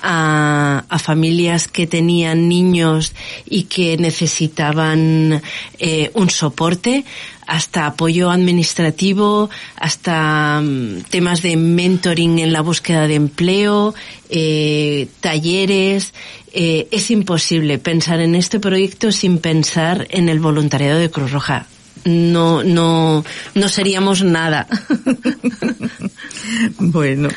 a, 0.07 0.85
a 0.87 0.99
familias 0.99 1.67
que 1.67 1.87
tenían 1.87 2.47
niños 2.47 3.13
y 3.49 3.63
que 3.63 3.97
necesitaban 3.97 5.41
eh, 5.79 6.11
un 6.13 6.29
soporte, 6.29 7.05
hasta 7.47 7.87
apoyo 7.87 8.29
administrativo, 8.29 9.49
hasta 9.75 10.61
mm, 10.61 11.05
temas 11.09 11.41
de 11.41 11.57
mentoring 11.57 12.37
en 12.37 12.53
la 12.53 12.61
búsqueda 12.61 13.07
de 13.07 13.15
empleo, 13.15 13.95
eh, 14.29 15.07
talleres. 15.21 16.13
Eh, 16.53 16.87
es 16.91 17.09
imposible 17.09 17.79
pensar 17.79 18.19
en 18.19 18.35
este 18.35 18.59
proyecto 18.59 19.11
sin 19.11 19.39
pensar 19.39 20.07
en 20.11 20.29
el 20.29 20.39
voluntariado 20.39 20.99
de 20.99 21.09
Cruz 21.09 21.31
Roja. 21.31 21.65
No, 22.05 22.63
no, 22.63 23.25
no 23.55 23.69
seríamos 23.69 24.23
nada. 24.23 24.67
Bueno, 26.79 27.29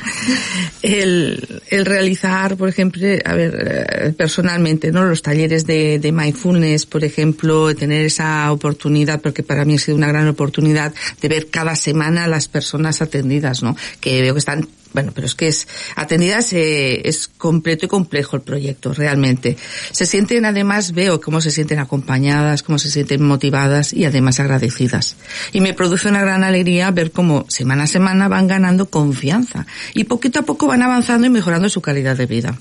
el, 0.82 1.62
el 1.70 1.86
realizar, 1.86 2.56
por 2.56 2.68
ejemplo, 2.68 3.06
a 3.24 3.34
ver, 3.34 3.56
eh, 3.58 4.12
personalmente, 4.16 4.92
¿no? 4.92 5.04
Los 5.04 5.22
talleres 5.22 5.66
de, 5.66 5.98
de 5.98 6.12
mindfulness, 6.12 6.86
por 6.86 7.04
ejemplo, 7.04 7.74
tener 7.74 8.04
esa 8.04 8.50
oportunidad, 8.52 9.20
porque 9.20 9.42
para 9.42 9.64
mí 9.64 9.74
ha 9.74 9.78
sido 9.78 9.96
una 9.96 10.08
gran 10.08 10.28
oportunidad 10.28 10.94
de 11.20 11.28
ver 11.28 11.48
cada 11.50 11.76
semana 11.76 12.24
a 12.24 12.28
las 12.28 12.48
personas 12.48 13.02
atendidas, 13.02 13.62
¿no? 13.62 13.76
Que 14.00 14.22
veo 14.22 14.34
que 14.34 14.40
están 14.40 14.68
bueno, 14.92 15.12
pero 15.14 15.26
es 15.26 15.34
que 15.34 15.48
es 15.48 15.68
atendidas 15.96 16.52
eh, 16.52 17.08
es 17.08 17.28
completo 17.28 17.86
y 17.86 17.88
complejo 17.88 18.36
el 18.36 18.42
proyecto, 18.42 18.92
realmente. 18.92 19.56
Se 19.92 20.06
sienten 20.06 20.44
además, 20.44 20.92
veo 20.92 21.20
cómo 21.20 21.40
se 21.40 21.50
sienten 21.50 21.78
acompañadas, 21.78 22.62
cómo 22.62 22.78
se 22.78 22.90
sienten 22.90 23.22
motivadas 23.22 23.92
y 23.92 24.04
además 24.04 24.40
agradecidas. 24.40 25.16
Y 25.52 25.60
me 25.60 25.74
produce 25.74 26.08
una 26.08 26.22
gran 26.22 26.44
alegría 26.44 26.90
ver 26.90 27.12
cómo 27.12 27.44
semana 27.48 27.84
a 27.84 27.86
semana 27.86 28.28
van 28.28 28.46
ganando 28.46 28.90
confianza 28.90 29.66
y 29.94 30.04
poquito 30.04 30.40
a 30.40 30.42
poco 30.42 30.66
van 30.66 30.82
avanzando 30.82 31.26
y 31.26 31.30
mejorando 31.30 31.68
su 31.68 31.80
calidad 31.80 32.16
de 32.16 32.26
vida. 32.26 32.58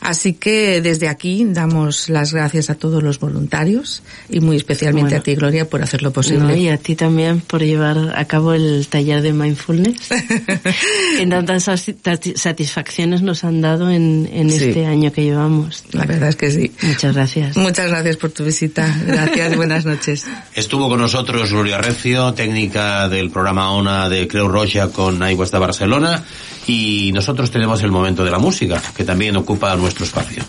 Así 0.00 0.34
que 0.34 0.80
desde 0.80 1.08
aquí 1.08 1.44
damos 1.48 2.08
las 2.08 2.32
gracias 2.32 2.70
a 2.70 2.74
todos 2.74 3.02
los 3.02 3.18
voluntarios 3.18 4.02
y 4.28 4.40
muy 4.40 4.56
especialmente 4.56 5.10
Bueno. 5.10 5.20
a 5.20 5.22
ti, 5.22 5.34
Gloria, 5.34 5.68
por 5.68 5.82
hacer 5.82 6.02
lo 6.02 6.12
posible. 6.12 6.44
No, 6.44 6.56
y 6.56 6.68
a 6.68 6.76
ti 6.78 6.96
también 6.96 7.40
por 7.40 7.62
llevar 7.62 8.14
a 8.16 8.24
cabo 8.26 8.52
el 8.52 8.86
taller 8.88 9.22
de 9.22 9.32
mindfulness. 9.32 10.08
que 11.18 11.26
tantas 11.26 11.66
sati- 11.68 12.36
satisfacciones 12.36 13.22
nos 13.22 13.44
han 13.44 13.60
dado 13.60 13.90
en, 13.90 14.28
en 14.32 14.50
Sí. 14.50 14.66
este 14.66 14.86
año 14.86 15.12
que 15.12 15.22
llevamos. 15.22 15.84
La 15.92 16.04
verdad 16.04 16.28
es 16.28 16.36
que 16.36 16.50
sí. 16.50 16.72
Muchas 16.82 17.14
gracias. 17.14 17.56
Muchas 17.56 17.88
gracias 17.88 18.16
por 18.16 18.30
tu 18.30 18.44
visita. 18.44 18.94
Gracias, 19.06 19.56
buenas 19.56 19.84
noches. 19.84 20.26
Estuvo 20.54 20.88
con 20.88 21.00
nosotros 21.00 21.50
Gloria 21.52 21.78
Recio, 21.78 22.34
técnica 22.34 23.08
del 23.08 23.30
programa 23.30 23.70
ONA 23.72 24.08
de 24.08 24.28
Creu 24.28 24.48
Roja 24.48 24.88
con 24.88 25.22
Aiguas 25.22 25.50
de 25.50 25.58
Barcelona, 25.58 26.24
y 26.66 27.10
nosotros 27.12 27.50
tenemos 27.50 27.82
el 27.82 27.90
momento 27.90 28.24
de 28.24 28.30
la 28.30 28.38
música, 28.38 28.80
que 28.96 29.04
también 29.04 29.36
ocupa 29.52 29.76
nuestro 29.76 30.04
espacio. 30.06 30.42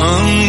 On 0.00 0.44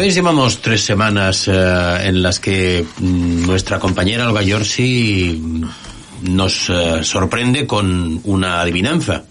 sabéis, 0.00 0.14
llevamos 0.14 0.62
tres 0.62 0.80
semanas 0.82 1.46
eh, 1.46 1.52
en 2.04 2.22
las 2.22 2.40
que 2.40 2.86
mm, 3.00 3.44
nuestra 3.44 3.78
compañera 3.78 4.26
Olga 4.26 4.40
Yorsi 4.40 5.62
nos 6.22 6.70
eh, 6.70 7.04
sorprende 7.04 7.66
con 7.66 8.18
una 8.24 8.62
adivinanza. 8.62 9.24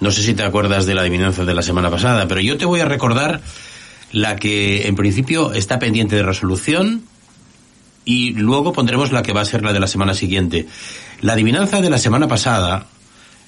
No 0.00 0.10
sé 0.10 0.22
si 0.22 0.34
te 0.34 0.42
acuerdas 0.42 0.84
de 0.84 0.94
la 0.94 1.00
adivinanza 1.00 1.46
de 1.46 1.54
la 1.54 1.62
semana 1.62 1.90
pasada, 1.90 2.28
pero 2.28 2.42
yo 2.42 2.58
te 2.58 2.66
voy 2.66 2.80
a 2.80 2.84
recordar 2.84 3.40
la 4.12 4.36
que 4.36 4.86
en 4.86 4.96
principio 4.96 5.54
está 5.54 5.78
pendiente 5.78 6.16
de 6.16 6.24
resolución 6.24 7.04
y 8.04 8.34
luego 8.34 8.74
pondremos 8.74 9.12
la 9.12 9.22
que 9.22 9.32
va 9.32 9.40
a 9.40 9.46
ser 9.46 9.62
la 9.62 9.72
de 9.72 9.80
la 9.80 9.86
semana 9.86 10.12
siguiente. 10.12 10.66
La 11.22 11.32
adivinanza 11.32 11.80
de 11.80 11.88
la 11.88 11.96
semana 11.96 12.28
pasada 12.28 12.86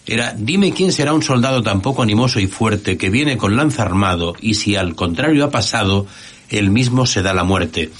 era 0.06 0.34
dime 0.34 0.72
quién 0.72 0.92
será 0.92 1.12
un 1.12 1.22
soldado 1.22 1.62
tan 1.62 1.82
poco 1.82 2.02
animoso 2.02 2.40
y 2.40 2.46
fuerte 2.46 2.96
que 2.96 3.10
viene 3.10 3.36
con 3.36 3.54
lanza 3.54 3.82
armado 3.82 4.34
y 4.40 4.54
si 4.54 4.76
al 4.76 4.94
contrario 4.94 5.44
ha 5.44 5.50
pasado, 5.50 6.06
él 6.50 6.70
mismo 6.70 7.06
se 7.06 7.22
da 7.22 7.34
la 7.34 7.44
muerte. 7.44 7.90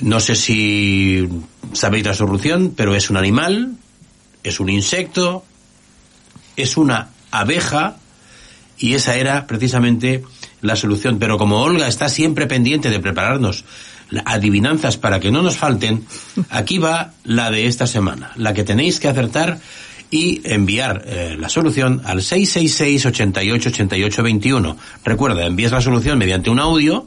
No 0.00 0.20
sé 0.20 0.34
si 0.34 1.28
sabéis 1.72 2.06
la 2.06 2.14
solución, 2.14 2.72
pero 2.76 2.94
es 2.94 3.10
un 3.10 3.16
animal, 3.16 3.76
es 4.42 4.60
un 4.60 4.70
insecto, 4.70 5.44
es 6.56 6.76
una 6.76 7.10
abeja 7.30 7.96
y 8.78 8.94
esa 8.94 9.16
era 9.16 9.46
precisamente 9.46 10.24
la 10.62 10.76
solución. 10.76 11.18
Pero 11.18 11.38
como 11.38 11.60
Olga 11.60 11.86
está 11.86 12.08
siempre 12.08 12.46
pendiente 12.46 12.90
de 12.90 13.00
prepararnos 13.00 13.64
adivinanzas 14.24 14.96
para 14.96 15.20
que 15.20 15.30
no 15.30 15.42
nos 15.42 15.56
falten, 15.56 16.04
aquí 16.48 16.78
va 16.78 17.12
la 17.24 17.50
de 17.50 17.66
esta 17.66 17.86
semana, 17.86 18.32
la 18.36 18.54
que 18.54 18.64
tenéis 18.64 19.00
que 19.00 19.08
acertar 19.08 19.60
y 20.10 20.40
enviar 20.44 21.04
eh, 21.06 21.36
la 21.38 21.48
solución 21.48 22.02
al 22.04 22.22
666 22.22 23.06
88 23.06 23.68
88 23.68 24.22
21. 24.22 24.76
Recuerda, 25.04 25.46
envías 25.46 25.72
la 25.72 25.80
solución 25.80 26.18
mediante 26.18 26.50
un 26.50 26.58
audio 26.58 27.06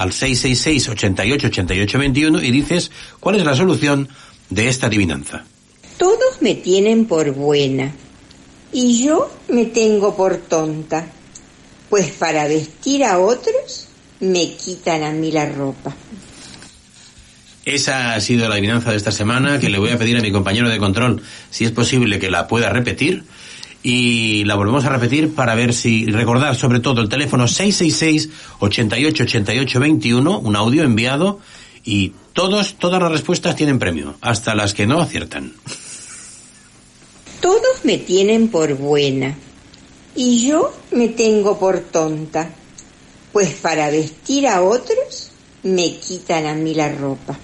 al 0.00 0.12
666 0.14 0.88
88 0.88 1.46
88 1.48 1.98
21 1.98 2.42
y 2.42 2.50
dices 2.50 2.90
cuál 3.20 3.36
es 3.36 3.44
la 3.44 3.54
solución 3.54 4.08
de 4.48 4.68
esta 4.68 4.86
adivinanza. 4.86 5.44
Todos 5.98 6.40
me 6.40 6.54
tienen 6.54 7.04
por 7.04 7.32
buena 7.32 7.92
y 8.72 9.04
yo 9.04 9.30
me 9.48 9.66
tengo 9.66 10.16
por 10.16 10.38
tonta, 10.38 11.06
pues 11.90 12.12
para 12.12 12.48
vestir 12.48 13.04
a 13.04 13.18
otros 13.18 13.88
me 14.20 14.54
quitan 14.54 15.02
a 15.02 15.12
mí 15.12 15.32
la 15.32 15.46
ropa. 15.46 15.94
Esa 17.66 18.14
ha 18.14 18.20
sido 18.22 18.48
la 18.48 18.54
adivinanza 18.54 18.92
de 18.92 18.96
esta 18.96 19.12
semana 19.12 19.60
que 19.60 19.68
le 19.68 19.78
voy 19.78 19.90
a 19.90 19.98
pedir 19.98 20.16
a 20.16 20.22
mi 20.22 20.32
compañero 20.32 20.70
de 20.70 20.78
control 20.78 21.22
si 21.50 21.66
es 21.66 21.72
posible 21.72 22.18
que 22.18 22.30
la 22.30 22.48
pueda 22.48 22.70
repetir 22.70 23.24
y 23.82 24.44
la 24.44 24.56
volvemos 24.56 24.84
a 24.84 24.90
repetir 24.90 25.34
para 25.34 25.54
ver 25.54 25.72
si 25.72 26.06
recordar 26.06 26.54
sobre 26.54 26.80
todo 26.80 27.00
el 27.00 27.08
teléfono 27.08 27.48
666 27.48 28.28
88 28.58 29.22
88 29.24 29.80
21 29.80 30.38
un 30.38 30.56
audio 30.56 30.82
enviado 30.82 31.40
y 31.84 32.12
todos 32.32 32.74
todas 32.74 33.00
las 33.00 33.10
respuestas 33.10 33.56
tienen 33.56 33.78
premio 33.78 34.16
hasta 34.20 34.54
las 34.54 34.74
que 34.74 34.86
no 34.86 35.00
aciertan 35.00 35.54
Todos 37.40 37.84
me 37.84 37.96
tienen 37.96 38.48
por 38.48 38.74
buena 38.74 39.34
y 40.14 40.46
yo 40.46 40.72
me 40.90 41.08
tengo 41.08 41.58
por 41.58 41.80
tonta, 41.80 42.50
pues 43.32 43.54
para 43.54 43.90
vestir 43.90 44.46
a 44.46 44.62
otros 44.62 45.30
me 45.62 45.96
quitan 45.96 46.46
a 46.46 46.54
mí 46.54 46.74
la 46.74 46.92
ropa. 46.92 47.38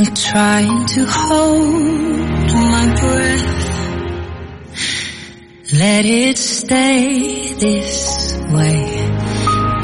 I'm 0.00 0.14
trying 0.14 0.86
to 0.86 1.04
hold 1.04 2.52
my 2.72 2.86
breath. 3.00 3.68
Let 5.74 6.06
it 6.06 6.38
stay 6.38 7.52
this 7.52 8.34
way. 8.50 8.86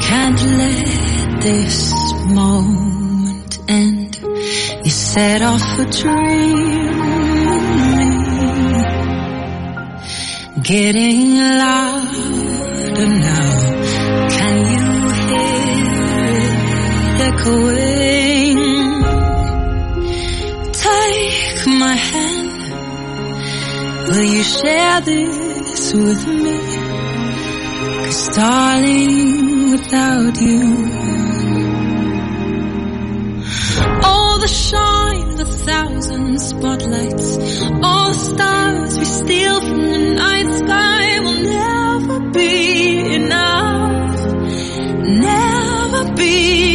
Can't 0.01 0.41
let 0.41 1.41
this 1.43 1.93
moment 2.33 3.59
end. 3.67 4.17
You 4.85 4.89
set 4.89 5.43
off 5.43 5.77
a 5.77 5.85
dream. 5.85 6.95
Getting 10.63 11.37
louder 11.37 13.07
now. 13.21 13.51
Can 14.35 14.55
you 14.73 14.87
hear 15.29 15.61
it 16.41 17.21
echoing? 17.21 18.26
Hand. 21.97 22.57
Will 24.07 24.23
you 24.23 24.43
share 24.43 25.01
this 25.01 25.93
with 25.93 26.27
me? 26.27 26.57
Cause 28.05 28.29
darling, 28.29 29.71
without 29.71 30.41
you, 30.41 30.63
all 34.03 34.39
the 34.39 34.47
shine 34.47 35.39
of 35.39 35.49
a 35.49 35.59
thousand 35.69 36.39
spotlights, 36.39 37.37
all 37.83 38.09
the 38.09 38.19
stars 38.31 38.97
we 38.97 39.05
steal 39.05 39.59
from 39.59 39.77
the 39.77 40.13
night 40.15 40.49
sky 40.63 41.19
will 41.19 41.41
never 41.43 42.19
be 42.31 43.15
enough. 43.15 44.25
Never 45.03 46.13
be 46.15 46.66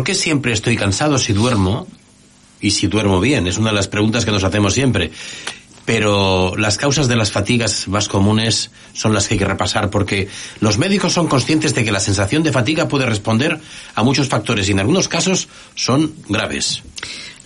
¿Por 0.00 0.06
qué 0.06 0.14
siempre 0.14 0.54
estoy 0.54 0.78
cansado 0.78 1.18
si 1.18 1.34
duermo 1.34 1.86
y 2.58 2.70
si 2.70 2.86
duermo 2.86 3.20
bien? 3.20 3.46
Es 3.46 3.58
una 3.58 3.68
de 3.68 3.76
las 3.76 3.86
preguntas 3.86 4.24
que 4.24 4.30
nos 4.30 4.44
hacemos 4.44 4.72
siempre. 4.72 5.10
Pero 5.84 6.56
las 6.56 6.78
causas 6.78 7.06
de 7.06 7.16
las 7.16 7.30
fatigas 7.30 7.86
más 7.86 8.08
comunes 8.08 8.70
son 8.94 9.12
las 9.12 9.28
que 9.28 9.34
hay 9.34 9.38
que 9.38 9.44
repasar 9.44 9.90
porque 9.90 10.26
los 10.60 10.78
médicos 10.78 11.12
son 11.12 11.26
conscientes 11.26 11.74
de 11.74 11.84
que 11.84 11.92
la 11.92 12.00
sensación 12.00 12.42
de 12.42 12.50
fatiga 12.50 12.88
puede 12.88 13.04
responder 13.04 13.60
a 13.94 14.02
muchos 14.02 14.26
factores 14.26 14.70
y 14.70 14.72
en 14.72 14.80
algunos 14.80 15.06
casos 15.06 15.48
son 15.74 16.14
graves. 16.30 16.82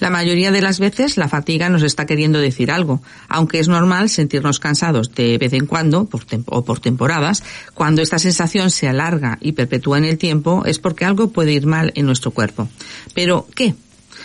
La 0.05 0.11
mayoría 0.11 0.53
de 0.53 0.61
las 0.61 0.81
veces 0.81 1.17
la 1.17 1.31
fatiga 1.31 1.71
nos 1.71 1.83
está 1.83 2.05
queriendo 2.05 2.39
decir 2.39 2.71
algo, 2.71 3.01
aunque 3.27 3.59
es 3.59 3.69
normal 3.69 4.11
sentirnos 4.11 4.61
cansados 4.61 5.15
de 5.15 5.39
vez 5.39 5.55
en 5.55 5.65
cuando 5.65 6.05
por 6.05 6.27
o 6.45 6.63
por 6.63 6.79
temporadas. 6.79 7.43
Cuando 7.73 8.03
esta 8.03 8.19
sensación 8.19 8.69
se 8.69 8.87
alarga 8.87 9.39
y 9.41 9.53
perpetúa 9.53 9.97
en 9.97 10.05
el 10.05 10.19
tiempo 10.19 10.63
es 10.67 10.79
porque 10.79 11.07
algo 11.07 11.29
puede 11.29 11.55
ir 11.55 11.65
mal 11.65 11.91
en 11.95 12.05
nuestro 12.05 12.33
cuerpo. 12.33 12.69
Pero, 13.15 13.49
¿qué? 13.55 13.77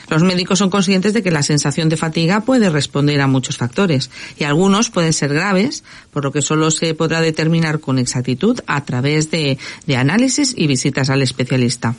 Los 0.10 0.22
médicos 0.22 0.60
son 0.60 0.70
conscientes 0.70 1.14
de 1.14 1.24
que 1.24 1.32
la 1.32 1.44
sensación 1.44 1.88
de 1.88 1.96
fatiga 1.96 2.42
puede 2.42 2.70
responder 2.70 3.22
a 3.22 3.28
muchos 3.28 3.56
factores 3.56 4.10
y 4.38 4.44
algunos 4.44 4.90
pueden 4.90 5.14
ser 5.14 5.34
graves, 5.34 5.86
por 6.12 6.26
lo 6.26 6.34
que 6.34 6.42
solo 6.42 6.72
se 6.72 6.94
podrá 6.94 7.22
determinar 7.22 7.80
con 7.80 8.00
exactitud 8.00 8.60
a 8.68 8.84
través 8.84 9.32
de 9.32 9.58
análisis 9.96 10.54
y 10.58 10.68
visitas 10.68 11.10
al 11.10 11.22
especialista. 11.22 11.96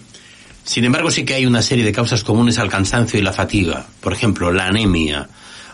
Sin 0.64 0.84
embargo, 0.84 1.11
sí 1.11 1.24
que 1.24 1.34
hay 1.34 1.46
una 1.46 1.62
serie 1.62 1.84
de 1.84 1.92
causas 1.92 2.24
comunes 2.24 2.58
al 2.58 2.68
cansancio 2.68 3.18
y 3.18 3.22
la 3.22 3.32
fatiga. 3.32 3.86
Por 4.00 4.12
ejemplo, 4.12 4.52
la 4.52 4.66
anemia. 4.66 5.28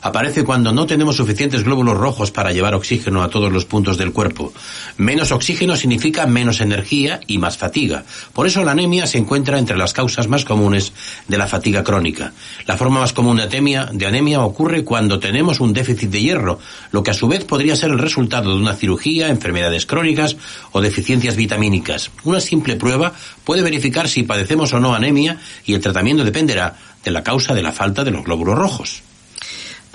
Aparece 0.06 0.44
cuando 0.44 0.70
no 0.70 0.86
tenemos 0.86 1.16
suficientes 1.16 1.64
glóbulos 1.64 1.98
rojos 1.98 2.30
para 2.30 2.52
llevar 2.52 2.76
oxígeno 2.76 3.24
a 3.24 3.28
todos 3.28 3.52
los 3.52 3.64
puntos 3.64 3.98
del 3.98 4.12
cuerpo. 4.12 4.52
Menos 4.98 5.32
oxígeno 5.32 5.74
significa 5.74 6.28
menos 6.28 6.60
energía 6.60 7.18
y 7.26 7.38
más 7.38 7.58
fatiga. 7.58 8.04
Por 8.32 8.46
eso 8.46 8.62
la 8.62 8.70
anemia 8.70 9.08
se 9.08 9.18
encuentra 9.18 9.58
entre 9.58 9.76
las 9.76 9.92
causas 9.92 10.28
más 10.28 10.44
comunes 10.44 10.92
de 11.26 11.36
la 11.36 11.48
fatiga 11.48 11.82
crónica. 11.82 12.32
La 12.66 12.76
forma 12.76 13.00
más 13.00 13.12
común 13.12 13.38
de 13.38 14.06
anemia, 14.06 14.42
ocurre 14.42 14.84
cuando 14.84 15.18
tenemos 15.18 15.58
un 15.58 15.72
déficit 15.72 16.08
de 16.08 16.22
hierro, 16.22 16.60
lo 16.92 17.02
que 17.02 17.10
a 17.10 17.14
su 17.14 17.26
vez 17.26 17.44
podría 17.44 17.74
ser 17.74 17.90
el 17.90 17.98
resultado 17.98 18.54
de 18.54 18.62
una 18.62 18.76
cirugía, 18.76 19.26
enfermedades 19.26 19.86
crónicas 19.86 20.36
o 20.70 20.80
deficiencias 20.80 21.34
vitamínicas. 21.34 22.12
Una 22.22 22.38
simple 22.38 22.76
prueba 22.76 23.12
puede 23.42 23.62
verificar 23.62 24.08
si 24.08 24.22
padecemos 24.22 24.72
o 24.72 24.78
no 24.78 24.94
anemia 24.94 25.38
y 25.64 25.74
el 25.74 25.80
tratamiento 25.80 26.22
dependerá 26.22 26.76
de 27.02 27.10
la 27.10 27.24
causa 27.24 27.54
de 27.54 27.62
la 27.64 27.72
falta 27.72 28.04
de 28.04 28.12
los 28.12 28.22
glóbulos 28.22 28.56
rojos. 28.56 29.05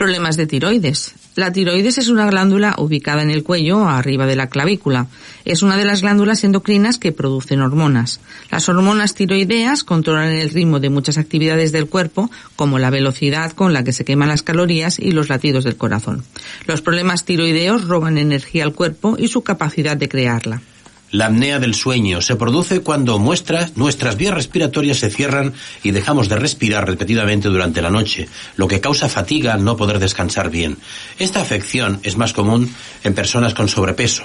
Problemas 0.02 0.36
de 0.36 0.48
tiroides. 0.48 1.14
La 1.36 1.54
tiroides 1.54 2.00
es 2.00 2.08
una 2.08 2.26
glándula 2.26 2.74
ubicada 2.80 3.22
en 3.22 3.30
el 3.30 3.44
cuello, 3.44 3.88
arriba 3.88 4.26
de 4.26 4.36
la 4.36 4.50
clavícula. 4.50 5.06
Es 5.46 5.62
una 5.62 5.78
de 5.78 5.86
las 5.86 6.02
glándulas 6.02 6.44
endocrinas 6.44 6.98
que 6.98 7.12
producen 7.12 7.62
hormonas. 7.62 8.20
Las 8.50 8.68
hormonas 8.68 9.14
tiroideas 9.14 9.84
controlan 9.84 10.32
el 10.32 10.50
ritmo 10.50 10.80
de 10.80 10.90
muchas 10.90 11.20
actividades 11.20 11.72
del 11.72 11.86
cuerpo, 11.86 12.32
como 12.56 12.80
la 12.80 12.90
velocidad 12.90 13.52
con 13.52 13.74
la 13.74 13.84
que 13.84 13.94
se 13.94 14.04
queman 14.04 14.30
las 14.30 14.42
calorías 14.42 14.98
y 14.98 15.12
los 15.12 15.30
latidos 15.30 15.66
del 15.66 15.78
corazón. 15.78 16.24
Los 16.66 16.82
problemas 16.82 17.24
tiroideos 17.24 17.88
roban 17.88 18.18
energía 18.18 18.64
al 18.64 18.74
cuerpo 18.74 19.18
y 19.20 19.28
su 19.28 19.44
capacidad 19.44 19.98
de 19.98 20.10
crearla. 20.10 20.64
La 21.12 21.26
apnea 21.26 21.60
del 21.60 21.76
sueño 21.76 22.22
se 22.22 22.38
produce 22.38 22.82
cuando 22.82 23.20
nuestras 23.20 24.18
vías 24.18 24.34
respiratorias 24.34 24.98
se 24.98 25.10
cierran 25.10 25.54
y 25.84 25.92
dejamos 25.92 26.30
de 26.30 26.38
respirar 26.38 26.88
repetidamente 26.88 27.50
durante 27.50 27.82
la 27.82 27.90
noche, 27.90 28.30
lo 28.56 28.68
que 28.70 28.80
causa 28.80 29.10
fatiga 29.10 29.54
al 29.54 29.64
no 29.66 29.76
poder 29.76 30.00
descansar 30.00 30.50
bien. 30.50 30.78
Esta 31.20 31.42
afección 31.42 32.00
es 32.04 32.16
más 32.16 32.32
común 32.32 32.74
en 33.04 33.14
personas 33.14 33.54
con 33.54 33.68
sobrepeso. 33.68 34.24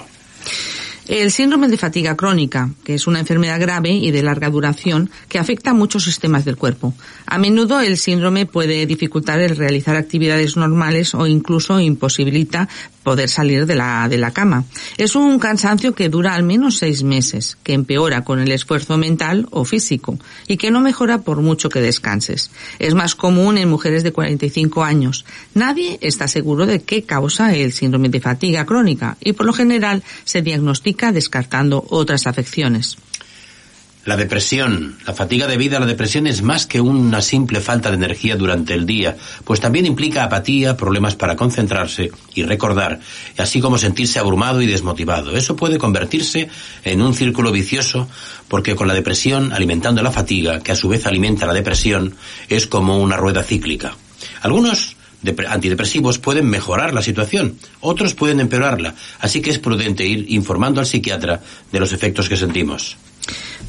El 1.07 1.31
síndrome 1.31 1.69
de 1.69 1.77
fatiga 1.77 2.17
crónica, 2.17 2.69
que 2.83 2.93
es 2.93 3.07
una 3.07 3.21
enfermedad 3.21 3.61
grave 3.61 3.91
y 3.91 4.11
de 4.11 4.21
larga 4.23 4.49
duración 4.49 5.09
que 5.29 5.39
afecta 5.39 5.69
a 5.69 5.73
muchos 5.73 6.03
sistemas 6.03 6.43
del 6.43 6.57
cuerpo. 6.57 6.93
A 7.25 7.37
menudo 7.37 7.79
el 7.79 7.97
síndrome 7.97 8.45
puede 8.45 8.85
dificultar 8.85 9.39
el 9.39 9.55
realizar 9.55 9.95
actividades 9.95 10.57
normales 10.57 11.15
o 11.15 11.25
incluso 11.25 11.79
imposibilita 11.79 12.67
poder 13.03 13.29
salir 13.29 13.65
de 13.65 13.75
la, 13.75 14.09
de 14.09 14.17
la 14.17 14.31
cama. 14.31 14.65
Es 14.97 15.15
un 15.15 15.39
cansancio 15.39 15.95
que 15.95 16.09
dura 16.09 16.35
al 16.35 16.43
menos 16.43 16.77
seis 16.77 17.03
meses, 17.03 17.57
que 17.63 17.71
empeora 17.71 18.25
con 18.25 18.41
el 18.41 18.51
esfuerzo 18.51 18.97
mental 18.97 19.47
o 19.51 19.63
físico 19.63 20.19
y 20.45 20.57
que 20.57 20.71
no 20.71 20.81
mejora 20.81 21.19
por 21.19 21.39
mucho 21.39 21.69
que 21.69 21.79
descanses. 21.79 22.51
Es 22.79 22.95
más 22.95 23.15
común 23.15 23.57
en 23.57 23.69
mujeres 23.69 24.03
de 24.03 24.11
45 24.11 24.83
años. 24.83 25.23
Nadie 25.53 25.99
está 26.01 26.27
seguro 26.27 26.65
de 26.65 26.81
qué 26.81 27.03
causa 27.03 27.55
el 27.55 27.71
síndrome 27.71 28.09
de 28.09 28.19
fatiga 28.19 28.65
crónica 28.65 29.15
y 29.21 29.31
por 29.31 29.45
lo 29.45 29.53
general 29.53 30.03
se 30.25 30.41
diagnostica 30.41 30.96
descartando 31.11 31.85
otras 31.89 32.27
afecciones. 32.27 32.97
La 34.07 34.15
depresión, 34.15 34.97
la 35.05 35.13
fatiga 35.13 35.47
debida 35.47 35.75
a 35.75 35.79
la 35.81 35.85
depresión 35.85 36.27
es 36.27 36.41
más 36.41 36.65
que 36.65 36.79
una 36.79 37.21
simple 37.21 37.59
falta 37.59 37.89
de 37.89 37.97
energía 37.97 38.37
durante 38.37 38.73
el 38.73 38.85
día, 38.85 39.17
pues 39.43 39.59
también 39.59 39.85
implica 39.85 40.23
apatía, 40.23 40.77
problemas 40.77 41.15
para 41.15 41.35
concentrarse 41.35 42.11
y 42.33 42.43
recordar, 42.43 43.01
así 43.37 43.59
como 43.59 43.77
sentirse 43.77 44.17
abrumado 44.17 44.61
y 44.61 44.65
desmotivado. 44.65 45.35
Eso 45.35 45.57
puede 45.57 45.77
convertirse 45.77 46.49
en 46.85 47.01
un 47.01 47.13
círculo 47.13 47.51
vicioso 47.51 48.07
porque 48.47 48.77
con 48.77 48.87
la 48.87 48.93
depresión 48.93 49.51
alimentando 49.51 50.01
la 50.01 50.11
fatiga, 50.11 50.61
que 50.61 50.71
a 50.71 50.77
su 50.77 50.87
vez 50.87 51.05
alimenta 51.05 51.45
la 51.45 51.53
depresión, 51.53 52.15
es 52.47 52.65
como 52.65 52.99
una 53.01 53.17
rueda 53.17 53.43
cíclica. 53.43 53.97
Algunos 54.41 54.96
antidepresivos 55.47 56.19
pueden 56.19 56.49
mejorar 56.49 56.93
la 56.93 57.01
situación, 57.01 57.57
otros 57.81 58.13
pueden 58.13 58.39
empeorarla, 58.39 58.95
así 59.19 59.41
que 59.41 59.49
es 59.49 59.59
prudente 59.59 60.05
ir 60.05 60.25
informando 60.29 60.79
al 60.79 60.85
psiquiatra 60.85 61.41
de 61.71 61.79
los 61.79 61.91
efectos 61.93 62.29
que 62.29 62.37
sentimos. 62.37 62.97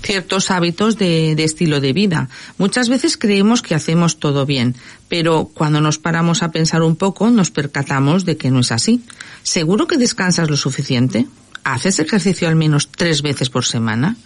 ciertos 0.03 0.51
hábitos 0.51 0.97
de, 0.97 1.33
estilo 1.43 1.81
de 1.81 1.93
vida. 1.93 2.29
Muchas 2.59 2.89
veces 2.89 3.17
creemos 3.17 3.63
que 3.63 3.75
hacemos 3.75 4.19
todo 4.19 4.47
bien, 4.47 4.77
pero 5.09 5.51
cuando 5.53 5.81
nos 5.81 5.99
paramos 5.99 6.43
a 6.43 6.51
pensar 6.51 6.83
un 6.83 6.97
poco 6.97 7.31
nos 7.31 7.51
percatamos 7.51 8.25
de 8.25 8.37
que 8.37 8.51
no 8.51 8.61
es 8.61 8.71
así. 8.71 9.03
¿Seguro 9.43 9.87
que 9.87 9.97
descansas 9.97 10.51
lo 10.51 10.57
suficiente? 10.57 11.27
¿Haces 11.65 11.99
ejercicio 11.99 12.49
al 12.49 12.57
menos 12.57 12.89
tres 12.89 13.23
veces 13.23 13.51
por 13.51 13.65
semana? 13.65 14.17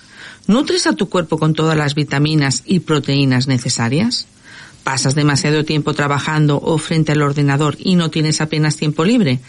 ¿Nutres 0.47 0.87
a 0.87 0.93
tu 0.93 1.09
cuerpo 1.09 1.39
con 1.39 1.55
todas 1.55 1.77
las 1.77 1.95
vitaminas 1.95 2.63
y 2.67 2.81
proteínas 2.81 3.47
necesarias? 3.47 4.27
¿Pasas 4.85 5.15
demasiado 5.15 5.65
tiempo 5.65 5.95
trabajando 5.95 6.59
o 6.59 6.77
frente 6.79 7.13
al 7.13 7.23
ordenador 7.23 7.77
y 7.79 7.95
no 7.95 8.11
tienes 8.11 8.41
apenas 8.41 8.77
tiempo 8.77 9.05
libre? 9.05 9.41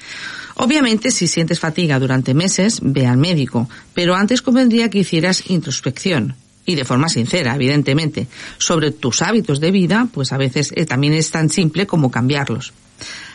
Obviamente, 0.55 1.09
si 1.09 1.27
sientes 1.27 1.59
fatiga 1.59 1.99
durante 1.99 2.33
meses, 2.33 2.79
ve 2.81 3.07
al 3.07 3.17
médico, 3.17 3.67
pero 3.93 4.15
antes 4.15 4.41
convendría 4.41 4.89
que 4.89 4.99
hicieras 4.99 5.49
introspección. 5.49 6.35
Y 6.65 6.75
de 6.75 6.85
forma 6.85 7.09
sincera, 7.09 7.55
evidentemente, 7.55 8.27
sobre 8.57 8.91
tus 8.91 9.21
hábitos 9.21 9.59
de 9.59 9.71
vida, 9.71 10.07
pues 10.13 10.31
a 10.31 10.37
veces 10.37 10.71
eh, 10.75 10.85
también 10.85 11.13
es 11.13 11.31
tan 11.31 11.49
simple 11.49 11.87
como 11.87 12.11
cambiarlos. 12.11 12.71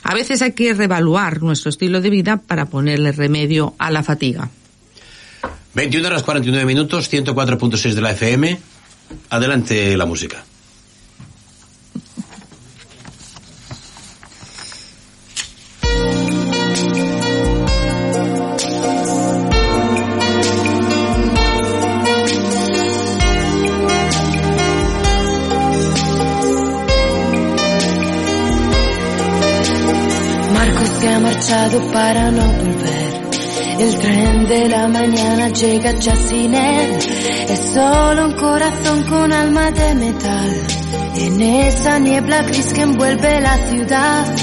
A 0.02 0.14
veces 0.14 0.40
hay 0.40 0.52
que 0.52 0.72
reevaluar 0.72 1.42
nuestro 1.42 1.68
estilo 1.68 2.00
de 2.00 2.10
vida 2.10 2.38
para 2.38 2.66
ponerle 2.66 3.12
remedio 3.12 3.74
a 3.78 3.90
la 3.90 4.02
fatiga. 4.02 4.48
21 5.74 6.08
horas 6.08 6.22
49 6.22 6.64
minutos, 6.64 7.12
104.6 7.12 7.92
de 7.92 8.00
la 8.00 8.12
FM. 8.12 8.58
Adelante 9.30 9.96
la 9.96 10.06
música. 10.06 10.44
Marchado 31.48 31.80
para 31.92 32.30
no 32.30 32.46
volver. 32.46 33.28
El 33.78 33.98
tren 33.98 34.48
de 34.48 34.68
la 34.68 34.88
mañana 34.88 35.48
llega 35.48 35.92
ya 35.92 36.14
sin 36.16 36.54
él. 36.54 36.98
Es 37.48 37.60
solo 37.72 38.26
un 38.26 38.32
corazón 38.34 39.02
con 39.04 39.32
alma 39.32 39.70
de 39.70 39.94
metal. 39.94 40.62
En 41.16 41.40
esa 41.40 41.98
niebla 41.98 42.42
gris 42.42 42.72
que 42.72 42.82
envuelve 42.82 43.40
la 43.40 43.56
ciudad. 43.68 44.36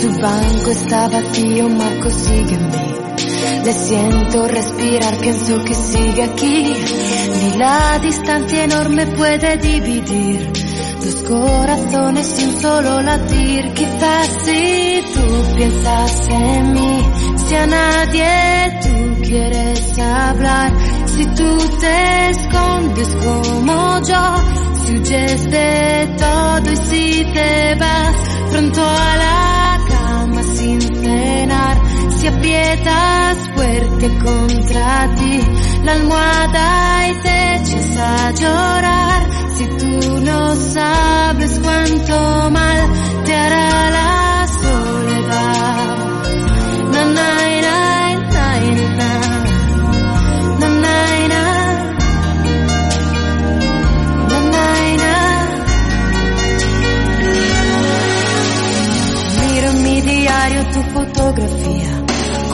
Su 0.00 0.08
banco 0.20 0.70
está 0.70 1.08
vacío, 1.08 1.68
Marcos 1.68 2.12
sigue 2.12 2.54
en 2.54 2.68
mí. 2.68 2.94
Le 3.64 3.72
siento 3.72 4.48
respirar, 4.48 5.16
pienso 5.18 5.64
que 5.64 5.74
sigue 5.74 6.22
aquí. 6.22 6.74
Ni 7.42 7.58
la 7.58 7.98
distancia 8.00 8.64
enorme 8.64 9.06
puede 9.06 9.56
dividir 9.56 10.69
dos 11.00 11.14
corazones 11.28 12.44
un 12.44 12.60
solo 12.60 13.02
latir. 13.02 13.72
Quizás 13.74 14.28
si 14.44 15.02
tú 15.14 15.56
piensas 15.56 16.28
en 16.28 16.72
mí, 16.72 17.02
si 17.36 17.54
a 17.54 17.66
nadie 17.66 18.80
tú 18.82 19.22
quieres 19.22 19.98
hablar, 19.98 20.72
si 21.06 21.24
tú 21.26 21.56
te 21.80 22.30
escondes 22.30 23.08
como 23.24 24.00
yo, 24.02 24.24
si 24.84 24.98
huyes 24.98 25.50
de 25.50 26.16
todo 26.18 26.72
y 26.72 26.76
si 26.76 27.24
te 27.32 27.74
vas 27.76 28.16
pronto 28.50 28.82
a 28.82 29.16
la 29.16 29.78
cama 29.88 30.42
sin 30.42 30.80
cenar, 30.80 31.76
si 32.10 32.26
aprietas 32.26 33.38
fuerte 33.54 34.08
contra 34.18 35.14
ti 35.16 35.40
la 35.84 35.92
almohada 35.92 37.08
y 37.08 37.14
te 37.22 37.56
echas 37.56 37.96
a 37.96 38.30
llorar, 38.32 39.49
si 39.60 39.66
tú 39.66 40.20
no 40.20 40.56
sabes 40.56 41.60
cuánto 41.62 42.50
mal 42.50 42.82
te 43.26 43.34
hará 43.34 43.90
la 43.90 44.48
soledad. 44.62 45.96
Na, 46.92 47.04
na, 47.04 47.28
mi 59.84 60.00
diario 60.00 60.64
tu 60.72 60.82
fotografía 60.94 61.92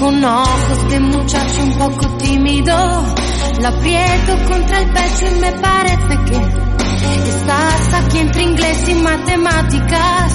con 0.01 0.25
ojos 0.25 0.91
de 0.91 1.01
muchacho 1.01 1.63
un 1.63 1.73
poco 1.73 2.07
tímido. 2.19 2.77
La 3.61 3.69
aprieto 3.69 4.33
contra 4.49 4.81
el 4.81 4.89
pecho 4.91 5.27
y 5.35 5.41
me 5.41 5.53
parece 5.53 6.15
que 6.29 6.66
estás 7.47 7.95
aquí 7.95 8.19
entre 8.19 8.43
inglés 8.43 8.89
y 8.89 8.95
matemáticas. 8.95 10.33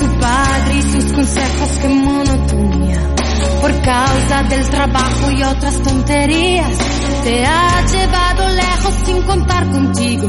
Tu 0.00 0.06
padre 0.18 0.74
y 0.76 0.82
sus 0.82 1.12
consejos, 1.12 1.68
que 1.80 1.88
monotonía. 1.88 3.14
Por 3.60 3.80
causa 3.82 4.42
del 4.48 4.68
trabajo 4.68 5.30
y 5.30 5.42
otras 5.42 5.82
tonterías, 5.82 6.78
te 7.24 7.44
ha 7.44 7.86
llevado 7.86 8.48
lejos 8.50 8.94
sin 9.04 9.22
contar 9.22 9.70
contigo. 9.70 10.28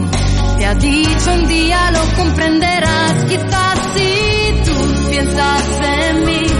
Te 0.57 0.65
ha 0.65 0.73
dicho 0.75 1.33
un 1.33 1.47
día 1.47 1.91
lo 1.91 2.01
comprenderás, 2.17 3.13
quizás 3.27 3.79
si 3.95 4.61
tú 4.65 5.09
piensas 5.09 5.63
en 5.81 6.25
mí 6.25 6.58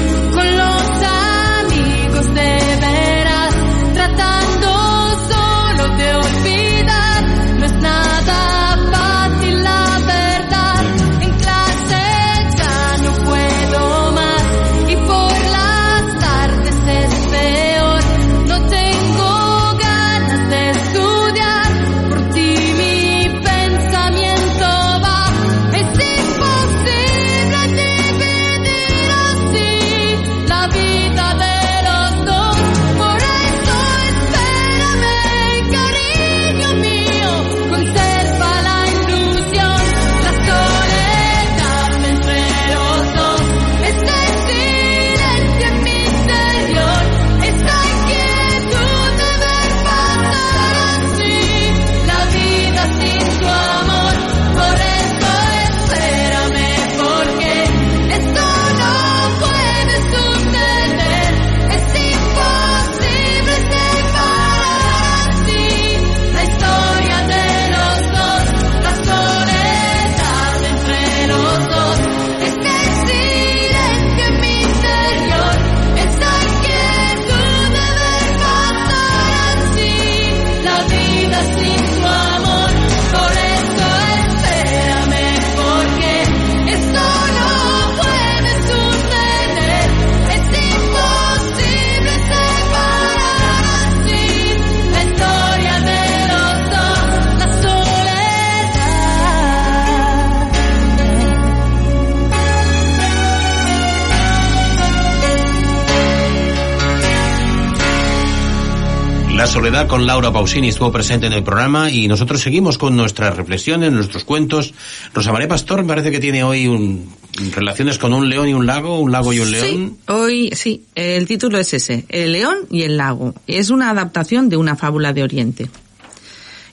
La 109.79 109.85
soledad 109.85 109.95
con 109.97 110.07
Laura 110.07 110.33
Pausini 110.33 110.67
estuvo 110.67 110.91
presente 110.91 111.27
en 111.27 111.31
el 111.31 111.41
programa 111.41 111.89
y 111.89 112.09
nosotros 112.09 112.41
seguimos 112.41 112.77
con 112.77 112.97
nuestras 112.97 113.37
reflexiones, 113.37 113.93
nuestros 113.93 114.25
cuentos. 114.25 114.73
Rosa 115.13 115.31
María 115.31 115.47
Pastor 115.47 115.83
me 115.83 115.87
parece 115.87 116.11
que 116.11 116.19
tiene 116.19 116.43
hoy 116.43 116.67
un, 116.67 117.09
relaciones 117.55 117.97
con 117.97 118.13
un 118.13 118.27
león 118.27 118.49
y 118.49 118.53
un 118.53 118.65
lago, 118.65 118.99
un 118.99 119.13
lago 119.13 119.31
y 119.31 119.39
un 119.39 119.49
león. 119.49 119.65
Sí, 119.65 120.11
hoy 120.11 120.51
sí, 120.53 120.83
el 120.95 121.25
título 121.27 121.57
es 121.57 121.73
ese, 121.73 122.03
El 122.09 122.33
león 122.33 122.57
y 122.69 122.81
el 122.81 122.97
lago. 122.97 123.33
Es 123.47 123.69
una 123.69 123.89
adaptación 123.89 124.49
de 124.49 124.57
una 124.57 124.75
fábula 124.75 125.13
de 125.13 125.23
Oriente. 125.23 125.69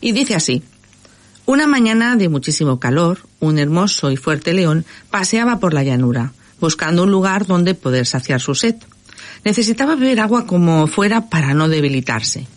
Y 0.00 0.10
dice 0.10 0.34
así, 0.34 0.64
una 1.44 1.68
mañana 1.68 2.16
de 2.16 2.28
muchísimo 2.28 2.80
calor, 2.80 3.20
un 3.38 3.60
hermoso 3.60 4.10
y 4.10 4.16
fuerte 4.16 4.52
león 4.52 4.84
paseaba 5.12 5.60
por 5.60 5.74
la 5.74 5.84
llanura, 5.84 6.32
buscando 6.58 7.04
un 7.04 7.12
lugar 7.12 7.46
donde 7.46 7.76
poder 7.76 8.04
saciar 8.04 8.40
su 8.40 8.56
sed. 8.56 8.74
Necesitaba 9.44 9.94
beber 9.94 10.18
agua 10.18 10.44
como 10.44 10.88
fuera 10.88 11.30
para 11.30 11.54
no 11.54 11.68
debilitarse. 11.68 12.48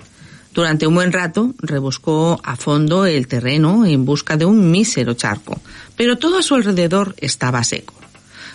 Durante 0.60 0.86
un 0.88 0.94
buen 0.94 1.14
rato 1.14 1.54
rebuscó 1.60 2.38
a 2.44 2.58
fondo 2.58 3.06
el 3.06 3.30
terreno 3.30 3.86
en 3.86 4.04
busca 4.04 4.36
de 4.36 4.44
un 4.44 4.70
mísero 4.70 5.14
charco, 5.14 5.58
pero 5.96 6.18
todo 6.18 6.38
a 6.38 6.42
su 6.44 6.54
alrededor 6.54 7.16
estaba 7.20 7.64
seco. 7.64 7.94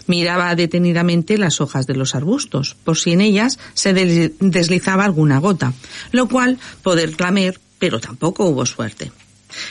Miraba 0.07 0.55
detenidamente 0.55 1.38
las 1.38 1.62
hojas 1.62 1.86
de 1.86 1.94
los 1.96 2.14
arbustos, 2.14 2.76
por 2.84 2.98
si 2.98 3.12
en 3.12 3.22
ellas 3.22 3.59
se 3.72 3.94
des- 3.94 4.32
deslizaba 4.38 5.07
alguna 5.07 5.38
gota, 5.38 5.72
lo 6.12 6.28
cual 6.28 6.59
poder 6.82 7.18
lamer, 7.18 7.59
pero 7.78 7.98
tampoco 8.00 8.44
hubo 8.44 8.66
suerte. 8.66 9.11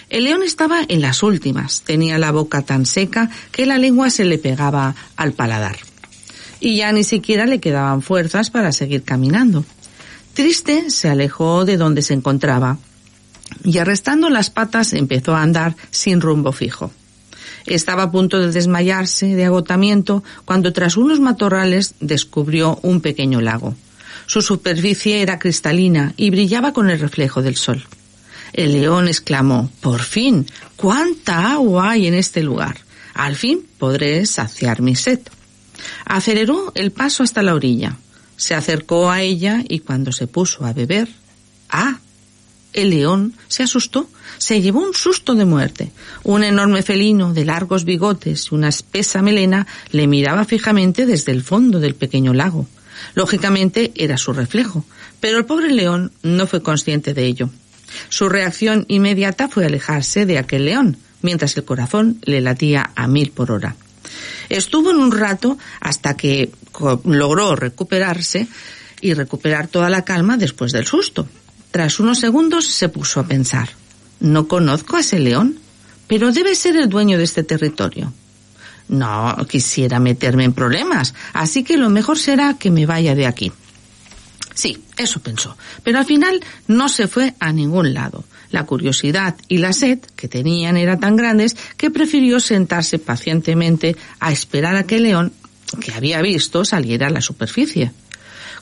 El 0.10 0.24
león 0.24 0.42
estaba 0.42 0.80
en 0.88 1.02
las 1.02 1.22
últimas, 1.22 1.84
tenía 1.84 2.18
la 2.18 2.32
boca 2.32 2.64
tan 2.64 2.88
seca 2.88 3.30
que 3.52 3.68
la 3.68 3.78
lengua 3.78 4.10
se 4.10 4.26
le 4.26 4.40
pegaba 4.40 4.96
al 5.18 5.34
paladar. 5.34 5.78
Y 6.60 6.78
ya 6.78 6.92
ni 6.94 7.04
siquiera 7.04 7.46
le 7.46 7.60
quedaban 7.60 8.02
fuerzas 8.02 8.50
para 8.50 8.72
seguir 8.72 9.04
caminando. 9.04 9.64
Triste 10.34 10.90
se 10.90 11.10
alejó 11.10 11.66
de 11.66 11.78
donde 11.78 12.02
se 12.02 12.14
encontraba 12.14 12.78
y 13.64 13.78
arrestando 13.78 14.30
las 14.30 14.50
patas 14.50 14.94
empezó 14.94 15.36
a 15.36 15.44
andar 15.44 15.76
sin 15.92 16.22
rumbo 16.22 16.52
fijo. 16.52 16.92
Estaba 17.66 18.04
a 18.04 18.12
punto 18.12 18.40
de 18.40 18.52
desmayarse 18.52 19.28
de 19.28 19.46
agotamiento 19.46 20.24
cuando 20.44 20.74
tras 20.74 20.98
unos 20.98 21.20
matorrales 21.20 21.96
descubrió 22.00 22.80
un 22.82 23.00
pequeño 23.00 23.42
lago. 23.42 23.76
Su 24.26 24.42
superficie 24.42 25.22
era 25.22 25.40
cristalina 25.40 26.14
y 26.18 26.30
brillaba 26.30 26.74
con 26.74 26.90
el 26.90 27.00
reflejo 27.00 27.42
del 27.42 27.56
sol. 27.56 27.86
El 28.54 28.74
león 28.74 29.08
exclamó, 29.08 29.70
por 29.82 30.02
fin, 30.02 30.46
cuánta 30.76 31.52
agua 31.52 31.92
hay 31.92 32.08
en 32.08 32.14
este 32.14 32.44
lugar. 32.44 32.78
Al 33.14 33.36
fin 33.36 33.66
podré 33.78 34.26
saciar 34.26 34.82
mi 34.82 34.96
sed. 34.96 35.20
Aceleró 36.06 36.72
el 36.76 36.92
paso 36.92 37.24
hasta 37.24 37.42
la 37.42 37.56
orilla. 37.56 37.98
Se 38.38 38.56
acercó 38.56 39.10
a 39.10 39.22
ella 39.22 39.64
y 39.68 39.80
cuando 39.80 40.12
se 40.12 40.28
puso 40.28 40.66
a 40.66 40.74
beber, 40.74 41.08
¡ah! 41.70 42.00
El 42.74 42.90
león 42.90 43.34
se 43.48 43.62
asustó, 43.62 44.10
se 44.40 44.60
llevó 44.62 44.82
un 44.82 44.96
susto 44.96 45.36
de 45.36 45.46
muerte. 45.46 45.92
Un 46.24 46.44
enorme 46.44 46.82
felino 46.82 47.34
de 47.34 47.46
largos 47.46 47.86
bigotes 47.86 48.48
y 48.52 48.56
una 48.56 48.70
espesa 48.70 49.22
melena 49.22 49.68
le 49.92 50.08
miraba 50.08 50.44
fijamente 50.44 51.06
desde 51.06 51.32
el 51.32 51.44
fondo 51.44 51.80
del 51.80 51.94
pequeño 51.94 52.34
lago. 52.34 52.68
Lógicamente 53.14 53.92
era 53.96 54.18
su 54.18 54.34
reflejo, 54.34 54.86
pero 55.20 55.38
el 55.38 55.46
pobre 55.46 55.72
león 55.72 56.12
no 56.24 56.48
fue 56.48 56.64
consciente 56.64 57.14
de 57.14 57.26
ello. 57.26 57.50
Su 58.10 58.28
reacción 58.28 58.86
inmediata 58.88 59.48
fue 59.48 59.66
alejarse 59.66 60.26
de 60.26 60.40
aquel 60.40 60.66
león, 60.66 60.98
mientras 61.22 61.56
el 61.58 61.64
corazón 61.64 62.18
le 62.24 62.42
latía 62.42 62.92
a 62.96 63.08
mil 63.08 63.32
por 63.32 63.52
hora. 63.52 63.76
Estuvo 64.50 64.92
en 64.92 64.98
un 64.98 65.12
rato 65.12 65.58
hasta 65.80 66.18
que 66.18 66.52
logró 67.06 67.56
recuperarse 67.56 68.48
y 69.02 69.14
recuperar 69.14 69.68
toda 69.68 69.90
la 69.90 70.04
calma 70.04 70.38
después 70.38 70.72
del 70.72 70.86
susto. 70.86 71.28
Tras 71.72 72.00
unos 72.00 72.20
segundos 72.20 72.68
se 72.68 72.90
puso 72.90 73.20
a 73.20 73.28
pensar, 73.28 73.70
no 74.20 74.48
conozco 74.48 74.96
a 74.96 75.02
ese 75.02 75.20
león, 75.20 75.60
pero 76.08 76.32
debe 76.32 76.56
ser 76.56 76.78
el 76.78 76.90
dueño 76.90 77.18
de 77.18 77.24
este 77.24 77.44
territorio. 77.44 78.14
No 78.88 79.36
quisiera 79.50 80.00
meterme 80.00 80.44
en 80.44 80.54
problemas, 80.54 81.14
así 81.34 81.64
que 81.64 81.78
lo 81.78 81.90
mejor 81.90 82.20
será 82.20 82.58
que 82.58 82.70
me 82.70 82.86
vaya 82.86 83.16
de 83.16 83.26
aquí. 83.26 83.52
Sí, 84.54 84.84
eso 84.98 85.20
pensó. 85.20 85.58
Pero 85.84 86.00
al 86.00 86.06
final 86.06 86.40
no 86.68 86.90
se 86.90 87.08
fue 87.08 87.34
a 87.40 87.52
ningún 87.52 87.94
lado. 87.94 88.24
La 88.52 88.66
curiosidad 88.66 89.36
y 89.48 89.58
la 89.58 89.74
sed 89.74 90.00
que 90.16 90.28
tenían 90.28 90.78
eran 90.78 91.00
tan 91.00 91.16
grandes 91.16 91.58
que 91.76 91.90
prefirió 91.90 92.40
sentarse 92.40 93.00
pacientemente 93.00 93.98
a 94.20 94.32
esperar 94.32 94.76
a 94.76 94.84
que 94.84 94.98
el 94.98 95.04
león 95.04 95.34
que 95.80 95.94
había 95.94 96.22
visto 96.22 96.66
saliera 96.66 97.08
a 97.08 97.12
la 97.12 97.22
superficie. 97.22 97.92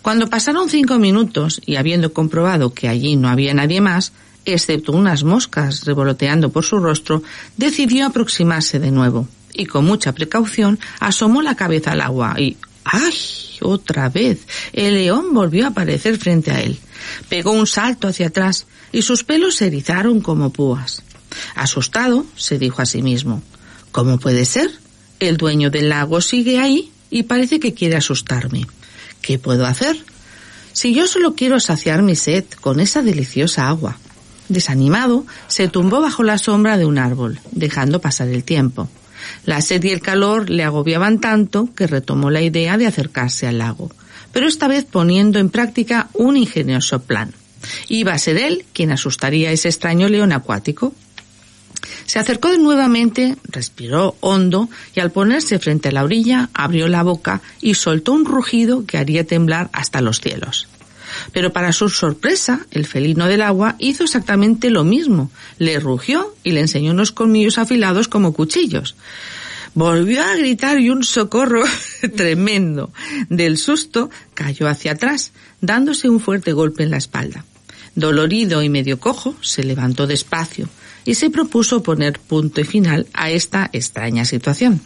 Cuando 0.02 0.30
pasaron 0.30 0.70
cinco 0.70 0.98
minutos 0.98 1.62
y 1.66 1.76
habiendo 1.76 2.12
comprobado 2.12 2.74
que 2.74 2.88
allí 2.88 3.16
no 3.16 3.30
había 3.30 3.54
nadie 3.54 3.82
más, 3.82 4.14
excepto 4.46 4.94
unas 4.94 5.24
moscas 5.24 5.86
revoloteando 5.86 6.52
por 6.52 6.66
su 6.66 6.80
rostro, 6.80 7.22
decidió 7.58 8.08
aproximarse 8.08 8.80
de 8.80 8.92
nuevo 8.92 9.28
y 9.54 9.66
con 9.66 9.86
mucha 9.86 10.14
precaución 10.14 10.80
asomó 11.00 11.42
la 11.42 11.56
cabeza 11.56 11.92
al 11.92 12.02
agua 12.02 12.36
y 12.40 12.58
¡ay! 12.84 13.14
otra 13.62 14.10
vez. 14.10 14.40
El 14.74 14.96
león 14.96 15.34
volvió 15.34 15.66
a 15.66 15.70
aparecer 15.70 16.18
frente 16.18 16.52
a 16.52 16.62
él. 16.62 16.80
Pegó 17.30 17.52
un 17.52 17.68
salto 17.68 18.08
hacia 18.08 18.28
atrás 18.28 18.66
y 18.92 19.04
sus 19.04 19.24
pelos 19.24 19.56
se 19.56 19.68
erizaron 19.68 20.22
como 20.22 20.52
púas. 20.52 21.04
Asustado, 21.56 22.26
se 22.36 22.58
dijo 22.58 22.82
a 22.82 22.86
sí 22.86 23.02
mismo, 23.02 23.42
¿cómo 23.92 24.20
puede 24.20 24.46
ser? 24.46 24.72
El 25.20 25.38
dueño 25.38 25.70
del 25.70 25.90
lago 25.90 26.22
sigue 26.22 26.60
ahí 26.60 26.91
y 27.12 27.24
parece 27.24 27.60
que 27.60 27.76
quiere 27.76 27.98
asustarme. 27.98 28.66
¿Qué 29.22 29.38
puedo 29.38 29.68
hacer? 29.68 29.96
Si 30.74 30.96
yo 30.96 31.06
solo 31.06 31.36
quiero 31.36 31.60
saciar 31.60 32.02
mi 32.02 32.16
sed 32.16 32.46
con 32.62 32.80
esa 32.80 33.04
deliciosa 33.04 33.68
agua. 33.68 34.00
Desanimado, 34.50 35.26
se 35.48 35.68
tumbó 35.68 36.02
bajo 36.02 36.24
la 36.24 36.38
sombra 36.38 36.78
de 36.78 36.86
un 36.86 36.98
árbol, 36.98 37.40
dejando 37.52 38.02
pasar 38.02 38.30
el 38.30 38.44
tiempo. 38.44 38.90
La 39.46 39.62
sed 39.62 39.84
y 39.84 39.90
el 39.90 40.02
calor 40.02 40.50
le 40.50 40.64
agobiaban 40.64 41.20
tanto 41.20 41.70
que 41.76 41.88
retomó 41.88 42.32
la 42.32 42.42
idea 42.42 42.78
de 42.78 42.88
acercarse 42.88 43.48
al 43.48 43.60
lago, 43.60 43.92
pero 44.32 44.48
esta 44.48 44.68
vez 44.68 44.86
poniendo 44.86 45.40
en 45.40 45.50
práctica 45.50 46.10
un 46.14 46.38
ingenioso 46.38 47.02
plan. 47.04 47.34
Iba 47.88 48.14
a 48.14 48.20
ser 48.20 48.38
él 48.38 48.66
quien 48.74 48.92
asustaría 48.92 49.50
a 49.50 49.52
ese 49.52 49.70
extraño 49.70 50.10
león 50.10 50.32
acuático. 50.32 50.96
Se 52.06 52.20
acercó 52.20 52.50
nuevamente, 52.58 53.36
respiró 53.44 54.16
hondo 54.20 54.70
y 54.96 55.00
al 55.00 55.12
ponerse 55.12 55.60
frente 55.60 55.90
a 55.90 55.92
la 55.92 56.04
orilla 56.04 56.50
abrió 56.54 56.88
la 56.88 57.04
boca 57.04 57.42
y 57.62 57.76
soltó 57.76 58.14
un 58.14 58.26
rugido 58.26 58.86
que 58.86 58.98
haría 58.98 59.26
temblar 59.26 59.70
hasta 59.74 60.02
los 60.02 60.20
cielos. 60.20 60.68
Pero 61.34 61.52
para 61.54 61.74
su 61.74 61.90
sorpresa, 61.90 62.66
el 62.72 62.86
felino 62.86 63.28
del 63.28 63.42
agua 63.42 63.76
hizo 63.80 64.04
exactamente 64.04 64.70
lo 64.70 64.84
mismo. 64.84 65.32
Le 65.58 65.80
rugió 65.80 66.34
y 66.44 66.52
le 66.52 66.62
enseñó 66.62 66.92
unos 66.92 67.12
colmillos 67.12 67.58
afilados 67.58 68.08
como 68.08 68.34
cuchillos. 68.34 68.96
Volvió 69.74 70.22
a 70.22 70.36
gritar 70.36 70.80
y 70.80 70.90
un 70.90 71.04
socorro 71.04 71.64
tremendo. 72.16 72.92
Del 73.30 73.58
susto 73.58 74.10
cayó 74.34 74.68
hacia 74.68 74.94
atrás, 74.94 75.32
dándose 75.62 76.10
un 76.10 76.20
fuerte 76.20 76.54
golpe 76.54 76.84
en 76.84 76.92
la 76.92 76.98
espalda. 76.98 77.46
Dolorido 77.96 78.64
y 78.64 78.70
medio 78.70 79.00
cojo, 79.00 79.36
se 79.42 79.64
levantó 79.64 80.08
despacio 80.08 80.70
y 81.06 81.16
se 81.16 81.30
propuso 81.30 81.84
poner 81.84 82.20
punto 82.20 82.62
y 82.62 82.64
final 82.64 83.08
a 83.14 83.30
esta 83.30 83.70
extraña 83.74 84.26
situación. 84.26 84.82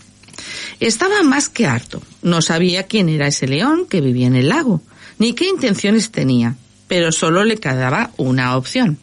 Estaba 0.80 1.24
más 1.24 1.49
que 1.49 1.66
harto. 1.66 2.01
No 2.22 2.41
sabía 2.41 2.84
quién 2.84 3.09
era 3.09 3.28
ese 3.28 3.47
león 3.47 3.86
que 3.89 4.01
vivía 4.01 4.28
en 4.28 4.36
el 4.36 4.49
lago, 4.49 4.82
ni 5.18 5.34
qué 5.34 5.47
intenciones 5.47 6.11
tenía, 6.11 6.55
pero 6.88 7.11
solo 7.11 7.43
le 7.43 7.57
quedaba 7.57 8.11
una 8.18 8.57
opción. 8.57 8.97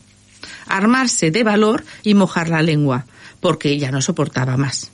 Armarse 0.67 1.31
de 1.31 1.43
valor 1.43 1.85
y 2.03 2.15
mojar 2.15 2.49
la 2.49 2.63
lengua, 2.63 3.07
porque 3.41 3.79
ya 3.79 3.91
no 3.91 4.01
soportaba 4.01 4.57
más. 4.57 4.92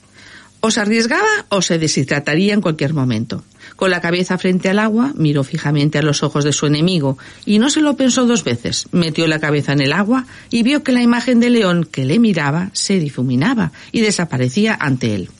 O 0.61 0.71
se 0.71 0.81
arriesgaba 0.81 1.47
o 1.51 1.63
se 1.63 1.79
deshidrataría 1.79 2.53
en 2.53 2.61
cualquier 2.61 2.93
momento. 2.93 3.45
Con 3.77 3.91
la 3.91 4.01
cabeza 4.01 4.39
frente 4.39 4.69
al 4.69 4.81
agua, 4.81 5.13
miró 5.15 5.45
fijamente 5.45 5.99
a 5.99 6.03
los 6.03 6.23
ojos 6.25 6.43
de 6.43 6.53
su 6.53 6.67
enemigo 6.67 7.17
y 7.47 7.61
no 7.61 7.71
se 7.71 7.81
lo 7.81 7.97
pensó 7.97 8.27
dos 8.27 8.43
veces. 8.43 8.87
Metió 8.91 9.29
la 9.29 9.39
cabeza 9.39 9.73
en 9.73 9.81
el 9.81 9.93
agua 9.93 10.27
y 10.51 10.65
vio 10.65 10.83
que 10.83 10.93
la 10.93 11.03
imagen 11.03 11.39
del 11.39 11.53
león 11.53 11.89
que 11.91 12.05
le 12.05 12.19
miraba 12.19 12.71
se 12.73 12.99
difuminaba 12.99 13.71
y 13.93 14.01
desaparecía 14.01 14.77
ante 14.81 15.15
él. 15.15 15.31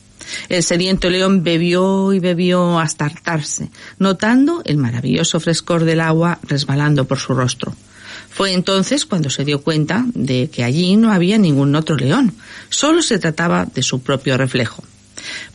El 0.47 0.63
sediento 0.63 1.09
león 1.09 1.43
bebió 1.43 2.13
y 2.13 2.19
bebió 2.19 2.79
hasta 2.79 3.05
hartarse, 3.05 3.71
notando 3.97 4.61
el 4.65 4.77
maravilloso 4.77 5.39
frescor 5.39 5.83
del 5.83 6.01
agua 6.01 6.39
resbalando 6.43 7.05
por 7.05 7.19
su 7.19 7.33
rostro. 7.33 7.75
Fue 8.29 8.53
entonces 8.53 9.05
cuando 9.05 9.29
se 9.29 9.43
dio 9.43 9.61
cuenta 9.61 10.05
de 10.13 10.49
que 10.49 10.63
allí 10.63 10.95
no 10.95 11.11
había 11.11 11.37
ningún 11.37 11.75
otro 11.75 11.95
león, 11.95 12.33
solo 12.69 13.01
se 13.01 13.19
trataba 13.19 13.65
de 13.65 13.81
su 13.81 14.01
propio 14.01 14.37
reflejo. 14.37 14.83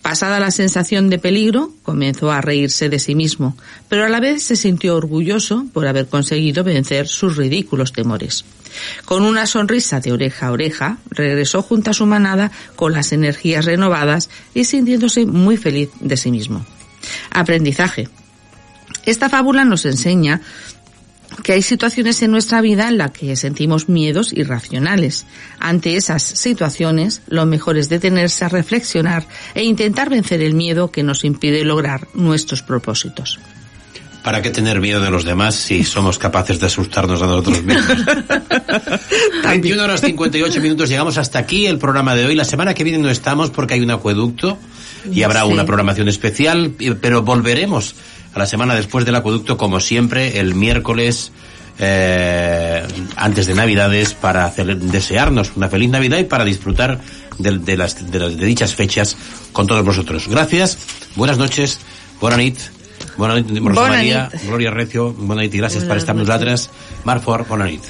Pasada 0.03 0.41
la 0.41 0.51
sensación 0.51 1.09
de 1.09 1.19
peligro, 1.19 1.73
comenzó 1.83 2.31
a 2.31 2.41
reírse 2.41 2.89
de 2.89 2.99
sí 2.99 3.15
mismo, 3.15 3.57
pero 3.89 4.05
a 4.05 4.09
la 4.09 4.21
vez 4.21 4.43
se 4.43 4.57
sintió 4.57 4.97
orgulloso 4.97 5.67
por 5.73 5.87
haber 5.87 6.07
conseguido 6.07 6.65
vencer 6.65 7.09
sus 7.09 7.37
ridículos 7.37 7.93
temores. 7.93 8.45
Con 9.05 9.23
una 9.23 9.47
sonrisa 9.47 10.01
de 10.01 10.13
oreja 10.13 10.49
a 10.49 10.53
oreja, 10.53 10.99
regresó 11.11 11.63
junto 11.63 11.91
a 11.91 11.95
su 11.95 12.07
manada 12.07 12.51
con 12.77 12.93
las 12.93 13.13
energías 13.13 13.65
renovadas 13.65 14.29
y 14.53 14.65
sintiéndose 14.65 15.27
muy 15.27 15.57
feliz 15.57 15.91
de 16.01 16.17
sí 16.17 16.31
mismo. 16.31 16.65
Aprendizaje. 17.31 18.09
Esta 19.07 19.29
fábula 19.29 19.65
nos 19.65 19.85
enseña 19.85 20.41
que 21.43 21.53
hay 21.53 21.63
situaciones 21.63 22.23
en 22.23 22.31
nuestra 22.31 22.61
vida 22.61 22.89
en 22.89 22.99
las 22.99 23.11
que 23.11 23.37
sentimos 23.37 23.89
miedos 23.89 24.33
irracionales. 24.33 25.27
Ante 25.59 25.97
esas 25.97 26.23
situaciones, 26.23 27.23
lo 27.27 27.45
mejor 27.47 27.77
es 27.77 27.89
detenerse 27.89 28.45
a 28.45 28.49
reflexionar 28.49 29.27
e 29.55 29.65
intentar 29.65 30.11
vencer 30.11 30.41
el 30.43 30.55
miedo 30.55 30.91
que 30.91 31.03
nos 31.03 31.25
impide 31.25 31.65
lograr 31.65 32.09
nuestros 32.15 32.63
propósitos. 32.63 33.39
¿Para 34.23 34.41
qué 34.41 34.49
tener 34.51 34.81
miedo 34.81 35.03
de 35.03 35.11
los 35.11 35.25
demás 35.25 35.55
si 35.55 35.85
somos 35.85 36.19
capaces 36.19 36.59
de 36.59 36.67
asustarnos 36.67 37.21
a 37.21 37.27
nosotros 37.27 37.63
mismos? 37.63 37.85
21 39.45 39.83
horas 39.83 40.01
58 40.01 40.61
minutos, 40.63 40.89
llegamos 40.89 41.19
hasta 41.19 41.39
aquí 41.39 41.67
el 41.67 41.79
programa 41.79 42.15
de 42.15 42.25
hoy. 42.25 42.35
La 42.35 42.47
semana 42.47 42.73
que 42.73 42.85
viene 42.85 42.99
no 42.99 43.11
estamos 43.11 43.51
porque 43.51 43.75
hay 43.75 43.81
un 43.81 43.91
acueducto 43.91 44.59
y 45.13 45.23
habrá 45.25 45.43
Sí. 45.43 45.53
una 45.53 45.67
programación 45.67 46.09
especial, 46.09 46.73
pero 47.03 47.21
volveremos 47.23 47.95
a 48.35 48.39
la 48.39 48.47
semana 48.47 48.75
después 48.75 49.05
del 49.05 49.15
acueducto, 49.15 49.57
como 49.57 49.79
siempre, 49.81 50.39
el 50.41 50.55
miércoles 50.55 51.31
eh, 51.79 52.83
antes 53.17 53.47
de 53.47 53.55
Navidades, 53.55 54.15
para 54.15 54.45
hacer- 54.45 54.77
desearnos 54.79 55.53
una 55.57 55.69
feliz 55.69 55.91
Navidad 55.91 56.19
y 56.19 56.25
para 56.25 56.45
disfrutar 56.45 57.01
de, 57.39 57.59
de 57.59 57.77
las, 57.77 58.11
de 58.11 58.19
las- 58.19 58.37
de 58.37 58.47
dichas 58.47 58.75
fechas 58.75 59.17
con 59.53 59.67
todos 59.67 59.85
vosotros. 59.85 60.29
Gracias, 60.29 60.79
buenas 61.17 61.39
noches, 61.39 61.81
buena 62.21 62.37
nit, 62.37 62.59
buena 63.17 63.35
nit, 63.37 63.49
Rosa 63.51 63.81
Bona 63.81 63.89
Maria, 63.89 64.31
nit. 64.33 64.43
Gloria 64.47 64.71
Recio, 64.71 65.13
buena 65.13 65.43
nit 65.43 65.53
gràcies 65.55 65.83
per 65.83 65.89
Buenas 65.99 66.03
estar 66.03 66.15
nosaltres. 66.17 66.71
Marc 67.05 67.23
Fort, 67.25 67.49
bona 67.49 67.67
nit. 67.67 67.83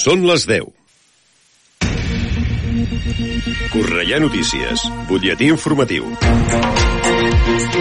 Són 0.00 0.22
les 0.24 0.46
10. 0.48 0.64
Correia 3.74 4.20
Notícies, 4.22 4.86
butlletí 5.10 5.50
informatiu. 5.52 6.06